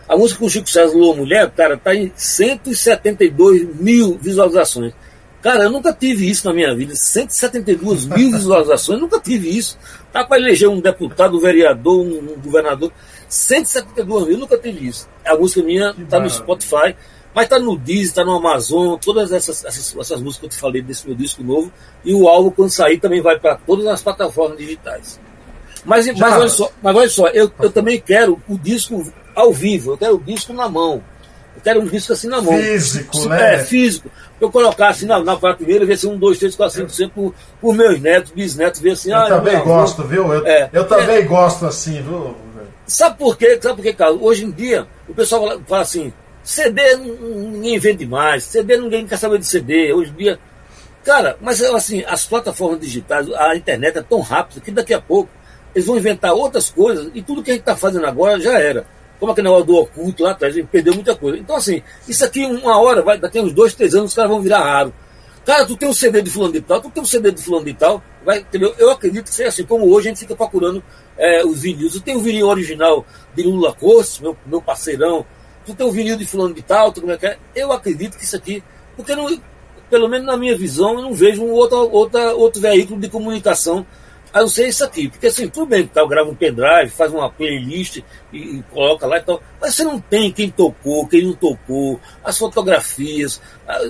A 0.07 0.17
música 0.17 0.39
com 0.39 0.45
o 0.45 0.49
Chico 0.49 0.69
César, 0.69 0.93
Lua 0.93 1.15
Mulher, 1.15 1.49
cara, 1.51 1.77
tá 1.77 1.95
em 1.95 2.11
172 2.13 3.63
mil 3.75 4.17
visualizações. 4.21 4.93
Cara, 5.41 5.63
eu 5.63 5.71
nunca 5.71 5.93
tive 5.93 6.29
isso 6.29 6.45
na 6.47 6.53
minha 6.53 6.75
vida. 6.75 6.93
172 6.95 8.03
mil 8.07 8.31
visualizações, 8.31 8.99
nunca 8.99 9.21
tive 9.21 9.57
isso. 9.57 9.77
Tá 10.11 10.25
para 10.25 10.37
eleger 10.37 10.67
um 10.67 10.81
deputado, 10.81 11.37
um 11.37 11.39
vereador, 11.39 12.01
um, 12.01 12.33
um 12.33 12.41
governador. 12.41 12.91
172 13.29 14.27
mil, 14.27 14.37
nunca 14.37 14.57
tive 14.57 14.87
isso. 14.87 15.07
A 15.25 15.35
música 15.35 15.63
minha 15.63 15.93
que 15.93 16.03
tá 16.03 16.19
no 16.19 16.29
Spotify. 16.29 16.93
Mas 17.33 17.47
tá 17.47 17.57
no 17.57 17.77
Disney, 17.77 18.13
tá 18.13 18.23
no 18.23 18.35
Amazon, 18.35 18.95
todas 18.97 19.31
essas, 19.31 19.65
essas, 19.65 19.95
essas, 19.97 20.21
músicas 20.21 20.39
que 20.39 20.45
eu 20.45 20.49
te 20.49 20.57
falei 20.57 20.81
desse 20.81 21.07
meu 21.07 21.15
disco 21.15 21.43
novo. 21.43 21.71
E 22.05 22.13
o 22.13 22.27
álbum, 22.27 22.51
quando 22.51 22.69
sair, 22.69 22.99
também 22.99 23.21
vai 23.21 23.39
para 23.39 23.55
todas 23.55 23.87
as 23.87 24.01
plataformas 24.03 24.57
digitais. 24.57 25.19
Mas, 25.85 26.05
mas 26.17 26.33
olha 26.33 26.49
só, 26.49 26.69
mas 26.81 26.95
olha 26.95 27.09
só 27.09 27.27
eu, 27.27 27.51
eu 27.59 27.71
também 27.71 27.99
quero 27.99 28.41
o 28.47 28.57
disco 28.57 29.05
ao 29.35 29.51
vivo, 29.51 29.91
eu 29.91 29.97
quero 29.97 30.15
o 30.15 30.19
disco 30.19 30.53
na 30.53 30.69
mão. 30.69 31.03
Eu 31.55 31.61
quero 31.61 31.81
um 31.81 31.85
disco 31.85 32.13
assim 32.13 32.27
na 32.27 32.41
mão. 32.41 32.57
Físico, 32.57 33.27
né? 33.27 33.55
É, 33.55 33.59
físico. 33.59 34.09
Eu 34.39 34.51
colocar 34.51 34.89
assim 34.89 35.05
na, 35.05 35.23
na 35.23 35.35
prateleira, 35.35 35.85
ver 35.85 35.97
se 35.97 36.07
um, 36.07 36.17
dois, 36.17 36.39
três, 36.39 36.55
quatro, 36.55 36.75
cinco, 36.75 36.89
seis 36.89 37.09
por, 37.09 37.33
por 37.61 37.75
meus 37.75 37.99
netos, 37.99 38.31
bisnetos, 38.31 38.79
ver 38.79 38.91
assim. 38.91 39.11
Eu 39.11 39.17
ah, 39.17 39.27
também 39.27 39.59
gosto, 39.63 40.03
viu? 40.03 40.33
Eu, 40.33 40.47
é, 40.47 40.69
eu 40.73 40.87
também 40.87 41.17
é, 41.17 41.21
gosto 41.21 41.65
assim, 41.65 42.01
viu? 42.01 42.35
Sabe 42.85 43.17
por 43.17 43.37
quê? 43.37 43.59
Sabe 43.61 43.75
por 43.75 43.83
quê, 43.83 43.93
Carlos? 43.93 44.21
Hoje 44.21 44.45
em 44.45 44.51
dia, 44.51 44.87
o 45.07 45.13
pessoal 45.13 45.41
fala, 45.41 45.61
fala 45.67 45.81
assim, 45.81 46.13
CD 46.43 46.95
ninguém 46.97 47.79
vende 47.79 48.05
mais, 48.05 48.43
CD 48.43 48.77
ninguém 48.77 49.07
quer 49.07 49.17
saber 49.17 49.39
de 49.39 49.45
CD. 49.45 49.93
Hoje 49.93 50.11
em 50.11 50.15
dia. 50.15 50.39
Cara, 51.03 51.37
mas 51.41 51.61
assim, 51.61 52.03
as 52.07 52.25
plataformas 52.25 52.79
digitais, 52.79 53.29
a 53.33 53.55
internet 53.55 53.97
é 53.97 54.01
tão 54.01 54.21
rápida 54.21 54.61
que 54.61 54.71
daqui 54.71 54.93
a 54.93 55.01
pouco 55.01 55.29
eles 55.75 55.85
vão 55.85 55.97
inventar 55.97 56.33
outras 56.33 56.69
coisas 56.69 57.09
e 57.13 57.21
tudo 57.21 57.43
que 57.43 57.51
a 57.51 57.53
gente 57.53 57.61
está 57.61 57.75
fazendo 57.75 58.05
agora 58.05 58.39
já 58.39 58.59
era. 58.59 58.85
como 59.19 59.31
aquele 59.31 59.47
negócio 59.47 59.65
do 59.65 59.77
oculto 59.77 60.23
lá 60.23 60.31
atrás, 60.31 60.53
a 60.53 60.57
gente 60.57 60.67
perdeu 60.67 60.93
muita 60.93 61.15
coisa. 61.15 61.37
Então, 61.37 61.55
assim, 61.55 61.81
isso 62.07 62.23
aqui, 62.25 62.45
uma 62.45 62.79
hora, 62.81 63.01
vai, 63.01 63.17
daqui 63.17 63.39
a 63.39 63.41
uns 63.41 63.53
dois, 63.53 63.73
três 63.73 63.95
anos, 63.95 64.11
os 64.11 64.15
caras 64.15 64.29
vão 64.29 64.41
virar 64.41 64.59
raro. 64.59 64.93
Cara, 65.45 65.65
tu 65.65 65.75
tem 65.75 65.89
um 65.89 65.93
CD 65.93 66.21
de 66.21 66.29
fulano 66.29 66.53
de 66.53 66.61
tal, 66.61 66.81
tu 66.81 66.89
tem 66.89 67.03
um 67.03 67.05
CD 67.05 67.31
de 67.31 67.41
fulano 67.41 67.65
de 67.65 67.73
tal, 67.73 68.01
vai, 68.25 68.39
entendeu? 68.39 68.73
Eu 68.77 68.91
acredito 68.91 69.25
que 69.25 69.35
seja 69.35 69.49
assim, 69.49 69.65
como 69.65 69.89
hoje 69.89 70.07
a 70.07 70.11
gente 70.11 70.19
fica 70.19 70.35
procurando 70.35 70.81
é, 71.17 71.43
os 71.45 71.61
vinil. 71.61 71.89
Eu 71.93 72.01
tenho 72.01 72.19
um 72.19 72.21
vinil 72.21 72.47
original 72.47 73.05
de 73.35 73.43
Lula 73.43 73.73
Corso, 73.73 74.21
meu, 74.21 74.37
meu 74.45 74.61
parceirão, 74.61 75.25
tu 75.65 75.73
tem 75.73 75.85
um 75.85 75.91
vinil 75.91 76.17
de 76.17 76.25
fulano 76.25 76.53
de 76.53 76.61
tal, 76.61 76.91
tu 76.91 77.01
como 77.01 77.13
é 77.13 77.17
que 77.17 77.25
é? 77.25 77.37
Eu 77.55 77.71
acredito 77.71 78.17
que 78.17 78.23
isso 78.23 78.35
aqui, 78.35 78.63
porque 78.95 79.15
não, 79.15 79.27
pelo 79.89 80.07
menos 80.07 80.25
na 80.25 80.37
minha 80.37 80.57
visão, 80.57 80.95
eu 80.95 81.01
não 81.01 81.13
vejo 81.13 81.43
um 81.43 81.51
outro, 81.51 81.77
outro 82.37 82.61
veículo 82.61 82.99
de 82.99 83.09
comunicação 83.09 83.85
a 84.33 84.41
não 84.41 84.47
ser 84.47 84.67
isso 84.67 84.83
aqui. 84.83 85.09
Porque 85.09 85.27
assim, 85.27 85.47
tudo 85.47 85.67
bem 85.67 85.85
que 85.85 85.93
tá, 85.93 86.03
grava 86.05 86.29
um 86.29 86.35
pendrive, 86.35 86.89
faz 86.89 87.13
uma 87.13 87.29
playlist 87.29 87.97
e, 88.31 88.37
e, 88.37 88.63
coloca 88.71 89.05
lá 89.05 89.19
e 89.19 89.21
tal, 89.21 89.41
mas 89.61 89.75
você 89.75 89.83
não 89.83 89.99
tem 89.99 90.31
quem 90.31 90.49
tocou, 90.49 91.07
quem 91.07 91.23
não 91.23 91.33
tocou, 91.33 92.01
as 92.23 92.37
fotografias, 92.37 93.39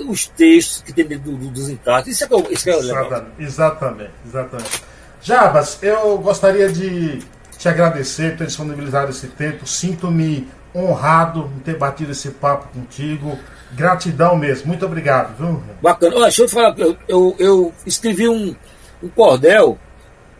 os 0.07 0.27
textos 0.27 0.81
que 0.81 0.91
tem 0.91 1.05
dentro 1.05 1.31
do, 1.31 1.49
dos 1.49 1.69
encartes. 1.69 2.13
Isso 2.13 2.25
é, 2.25 2.27
que 2.27 2.53
isso 2.53 2.69
é 2.69 2.75
legal. 2.75 3.25
Exatamente, 3.39 4.11
exatamente. 4.25 4.83
Jabas, 5.21 5.79
eu 5.81 6.17
gostaria 6.17 6.69
de 6.69 7.19
te 7.57 7.69
agradecer 7.69 8.31
por 8.31 8.39
ter 8.39 8.47
disponibilizado 8.47 9.11
esse 9.11 9.27
tempo. 9.27 9.65
Sinto-me 9.65 10.49
honrado 10.75 11.51
em 11.55 11.59
ter 11.59 11.77
batido 11.77 12.11
esse 12.11 12.31
papo 12.31 12.67
contigo. 12.73 13.37
Gratidão 13.71 14.35
mesmo. 14.35 14.67
Muito 14.67 14.85
obrigado, 14.85 15.35
viu? 15.37 15.63
Bacana. 15.81 16.15
Olha, 16.15 16.23
deixa 16.23 16.43
eu 16.43 16.47
te 16.47 16.53
falar, 16.53 16.77
eu, 16.77 16.97
eu, 17.07 17.35
eu 17.39 17.73
escrevi 17.85 18.27
um, 18.27 18.55
um 19.01 19.09
cordel 19.09 19.77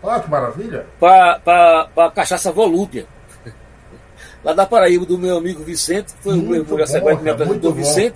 Olha 0.04 0.20
que 0.20 0.30
maravilha. 0.30 0.86
Para 1.00 2.12
cachaça 2.14 2.52
volúpia. 2.52 3.08
Lá 4.44 4.52
da 4.52 4.66
Paraíba, 4.66 5.06
do 5.06 5.18
meu 5.18 5.38
amigo 5.38 5.64
Vicente, 5.64 6.14
que 6.14 6.24
foi 6.24 6.36
muito 6.36 6.74
o 6.74 6.76
meu 6.76 6.86
secretário 6.86 7.18
que 7.20 7.24
me 7.24 7.30
apresentou, 7.30 7.72
Vicente. 7.72 8.16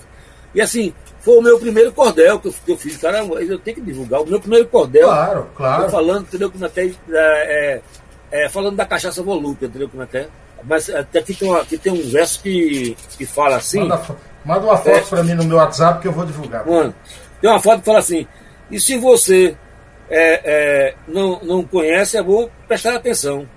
E 0.54 0.60
assim, 0.60 0.94
foi 1.22 1.38
o 1.38 1.42
meu 1.42 1.58
primeiro 1.58 1.94
cordel 1.94 2.40
que 2.40 2.50
eu, 2.50 2.56
que 2.66 2.72
eu 2.74 2.78
fiz. 2.78 2.98
Cara, 2.98 3.20
eu 3.20 3.58
tenho 3.60 3.76
que 3.78 3.82
divulgar. 3.82 4.22
O 4.22 4.28
meu 4.28 4.40
primeiro 4.40 4.68
cordel. 4.68 5.08
Claro, 5.08 5.48
claro. 5.56 5.90
falando, 5.90 6.24
entendeu? 6.24 6.52
Como 6.52 6.66
até, 6.66 6.88
é, 6.88 6.92
é, 7.10 7.82
é, 8.32 8.50
falando 8.50 8.76
da 8.76 8.86
cachaça 8.86 9.24
volúpia, 9.24 9.68
entendeu? 9.68 9.88
Como 9.88 10.04
até. 10.04 10.28
Mas 10.68 10.90
até 10.90 11.20
aqui 11.20 11.34
tem, 11.34 11.50
uma, 11.50 11.64
tem 11.64 11.94
um 11.94 12.10
verso 12.10 12.42
que, 12.42 12.98
que 13.18 13.26
fala 13.26 13.56
assim. 13.56 13.80
Manda, 13.80 14.02
manda 14.44 14.66
uma 14.66 14.78
foto 14.78 14.90
é, 14.90 15.02
para 15.02 15.24
mim 15.24 15.34
no 15.34 15.46
meu 15.46 15.58
WhatsApp 15.58 16.02
que 16.02 16.08
eu 16.08 16.12
vou 16.12 16.26
divulgar. 16.26 16.66
Mano, 16.68 16.94
tem 17.40 17.50
uma 17.50 17.60
foto 17.60 17.80
que 17.80 17.86
fala 17.86 18.00
assim. 18.00 18.28
E 18.70 18.80
se 18.80 18.98
você 18.98 19.56
é, 20.10 20.42
é, 20.44 20.96
não, 21.08 21.40
não 21.42 21.64
conhece, 21.64 22.18
é 22.18 22.24
bom 22.24 22.50
prestar 22.68 22.96
atenção. 22.96 23.48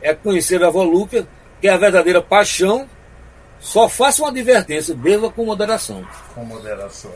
É 0.00 0.14
conhecer 0.14 0.62
a 0.64 0.70
volúpia, 0.70 1.26
que 1.60 1.68
é 1.68 1.72
a 1.72 1.76
verdadeira 1.76 2.22
paixão. 2.22 2.88
Só 3.58 3.88
faça 3.88 4.22
uma 4.22 4.30
advertência, 4.30 4.94
beba 4.94 5.30
com 5.30 5.44
moderação. 5.44 6.06
Com 6.34 6.44
moderação. 6.44 7.10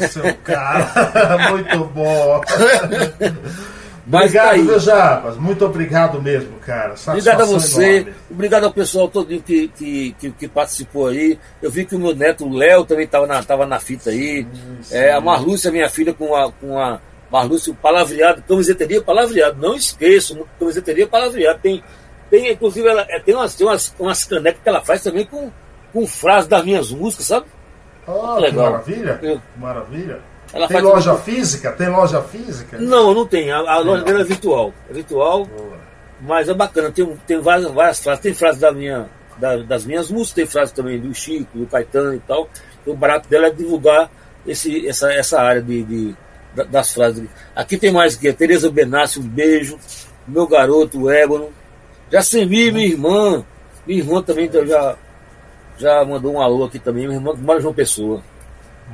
O 0.00 0.08
seu 0.08 0.34
cara, 0.38 1.50
muito 1.50 1.84
bom. 1.86 2.40
Mas 4.06 4.26
obrigado, 4.26 4.56
tá 4.56 4.62
meu 4.62 4.78
Japas. 4.78 5.36
Muito 5.36 5.64
obrigado 5.64 6.22
mesmo, 6.22 6.56
cara. 6.60 6.96
Satisfação 6.96 7.12
obrigado 7.12 7.42
a 7.42 7.44
você. 7.44 7.96
Enorme. 7.96 8.14
Obrigado 8.30 8.64
ao 8.64 8.72
pessoal 8.72 9.08
todo 9.08 9.26
que, 9.26 9.68
que, 9.68 10.12
que, 10.12 10.30
que, 10.30 10.48
participou 10.48 11.08
aí. 11.08 11.36
Eu 11.60 11.70
vi 11.72 11.84
que 11.84 11.96
o 11.96 11.98
meu 11.98 12.14
neto, 12.14 12.46
o 12.46 12.56
Léo, 12.56 12.84
também 12.84 13.04
estava 13.04 13.26
na, 13.26 13.42
tava 13.42 13.66
na 13.66 13.80
fita 13.80 14.10
aí. 14.10 14.46
É, 14.92 15.12
a 15.12 15.20
Marlúcia, 15.20 15.72
minha 15.72 15.90
filha, 15.90 16.14
com 16.14 16.36
a, 16.36 16.52
com 16.52 16.78
a 16.78 17.00
Marlúcio, 17.30 17.74
palavreado, 17.74 18.42
camiseteria 18.42 19.02
palavreado. 19.02 19.60
Não 19.60 19.74
esqueçam, 19.74 20.46
camiseteria 20.58 21.08
palavreado. 21.08 21.58
Tem, 21.60 21.82
tem 22.30 22.52
inclusive, 22.52 22.88
ela, 22.88 23.04
é, 23.08 23.18
tem, 23.18 23.34
umas, 23.34 23.56
tem 23.56 23.66
umas, 23.66 23.92
umas 23.98 24.24
canecas 24.24 24.62
que 24.62 24.68
ela 24.68 24.82
faz 24.82 25.02
também 25.02 25.26
com, 25.26 25.50
com 25.92 26.06
frases 26.06 26.48
das 26.48 26.64
minhas 26.64 26.92
músicas, 26.92 27.26
sabe? 27.26 27.46
Oh, 28.06 28.36
que 28.36 28.52
maravilha! 28.52 29.18
Que 29.18 29.40
maravilha! 29.56 30.20
Ela 30.52 30.68
tem 30.68 30.80
loja 30.80 31.16
física? 31.16 31.72
Tem 31.72 31.88
loja 31.88 32.22
física? 32.22 32.78
Não, 32.78 33.12
não 33.12 33.26
tem. 33.26 33.50
A, 33.50 33.58
a 33.58 33.78
loja 33.78 34.04
dela 34.04 34.20
é 34.20 34.24
virtual. 34.24 34.72
É 34.88 34.92
virtual, 34.92 35.44
Boa. 35.44 35.78
mas 36.20 36.48
é 36.48 36.54
bacana. 36.54 36.90
Tem, 36.90 37.06
tem 37.26 37.40
várias, 37.40 37.70
várias 37.70 38.00
frases. 38.00 38.22
Tem 38.22 38.34
frases 38.34 38.60
da 38.60 38.72
minha, 38.72 39.08
da, 39.38 39.56
das 39.58 39.84
minhas 39.84 40.10
músicas, 40.10 40.34
tem 40.34 40.46
frases 40.46 40.72
também 40.72 40.98
do 40.98 41.12
Chico, 41.14 41.58
do 41.58 41.66
Caetano 41.66 42.14
e 42.14 42.20
tal. 42.20 42.48
o 42.86 42.94
barato 42.94 43.28
dela 43.28 43.48
é 43.48 43.50
divulgar 43.50 44.10
esse, 44.46 44.86
essa, 44.86 45.12
essa 45.12 45.40
área 45.40 45.60
de, 45.60 45.82
de 45.82 46.16
das 46.64 46.94
frases. 46.94 47.28
Aqui 47.54 47.76
tem 47.76 47.92
mais 47.92 48.16
que 48.16 48.32
Tereza 48.32 48.70
Benassi, 48.70 49.18
um 49.20 49.22
beijo. 49.22 49.78
Meu 50.26 50.46
garoto, 50.46 51.02
o 51.02 51.10
Ébono. 51.10 51.50
Jacemi, 52.10 52.70
minha 52.70 52.86
irmã. 52.86 53.44
Minha 53.86 54.00
irmã 54.00 54.22
também 54.22 54.46
então, 54.46 54.66
já, 54.66 54.96
já 55.76 56.04
mandou 56.04 56.34
um 56.34 56.40
alô 56.40 56.64
aqui 56.64 56.78
também. 56.78 57.06
Minha 57.06 57.18
irmã 57.18 57.34
mora 57.34 57.60
João 57.60 57.74
Pessoa. 57.74 58.22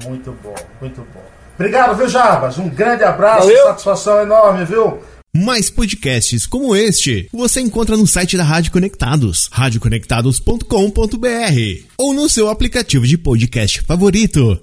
Muito 0.04 0.32
bom, 0.42 0.54
muito 0.80 1.00
bom. 1.14 1.31
Obrigado, 1.54 1.96
viu, 1.96 2.08
Jarbas? 2.08 2.58
Um 2.58 2.68
grande 2.68 3.04
abraço, 3.04 3.46
Valeu. 3.46 3.66
satisfação 3.66 4.20
enorme, 4.20 4.64
viu? 4.64 4.98
Mais 5.34 5.70
podcasts 5.70 6.46
como 6.46 6.76
este 6.76 7.28
você 7.32 7.60
encontra 7.60 7.96
no 7.96 8.06
site 8.06 8.36
da 8.36 8.44
Rádio 8.44 8.70
Conectados, 8.70 9.48
radioconectados.com.br 9.50 11.86
ou 11.96 12.12
no 12.12 12.28
seu 12.28 12.50
aplicativo 12.50 13.06
de 13.06 13.16
podcast 13.16 13.80
favorito. 13.82 14.60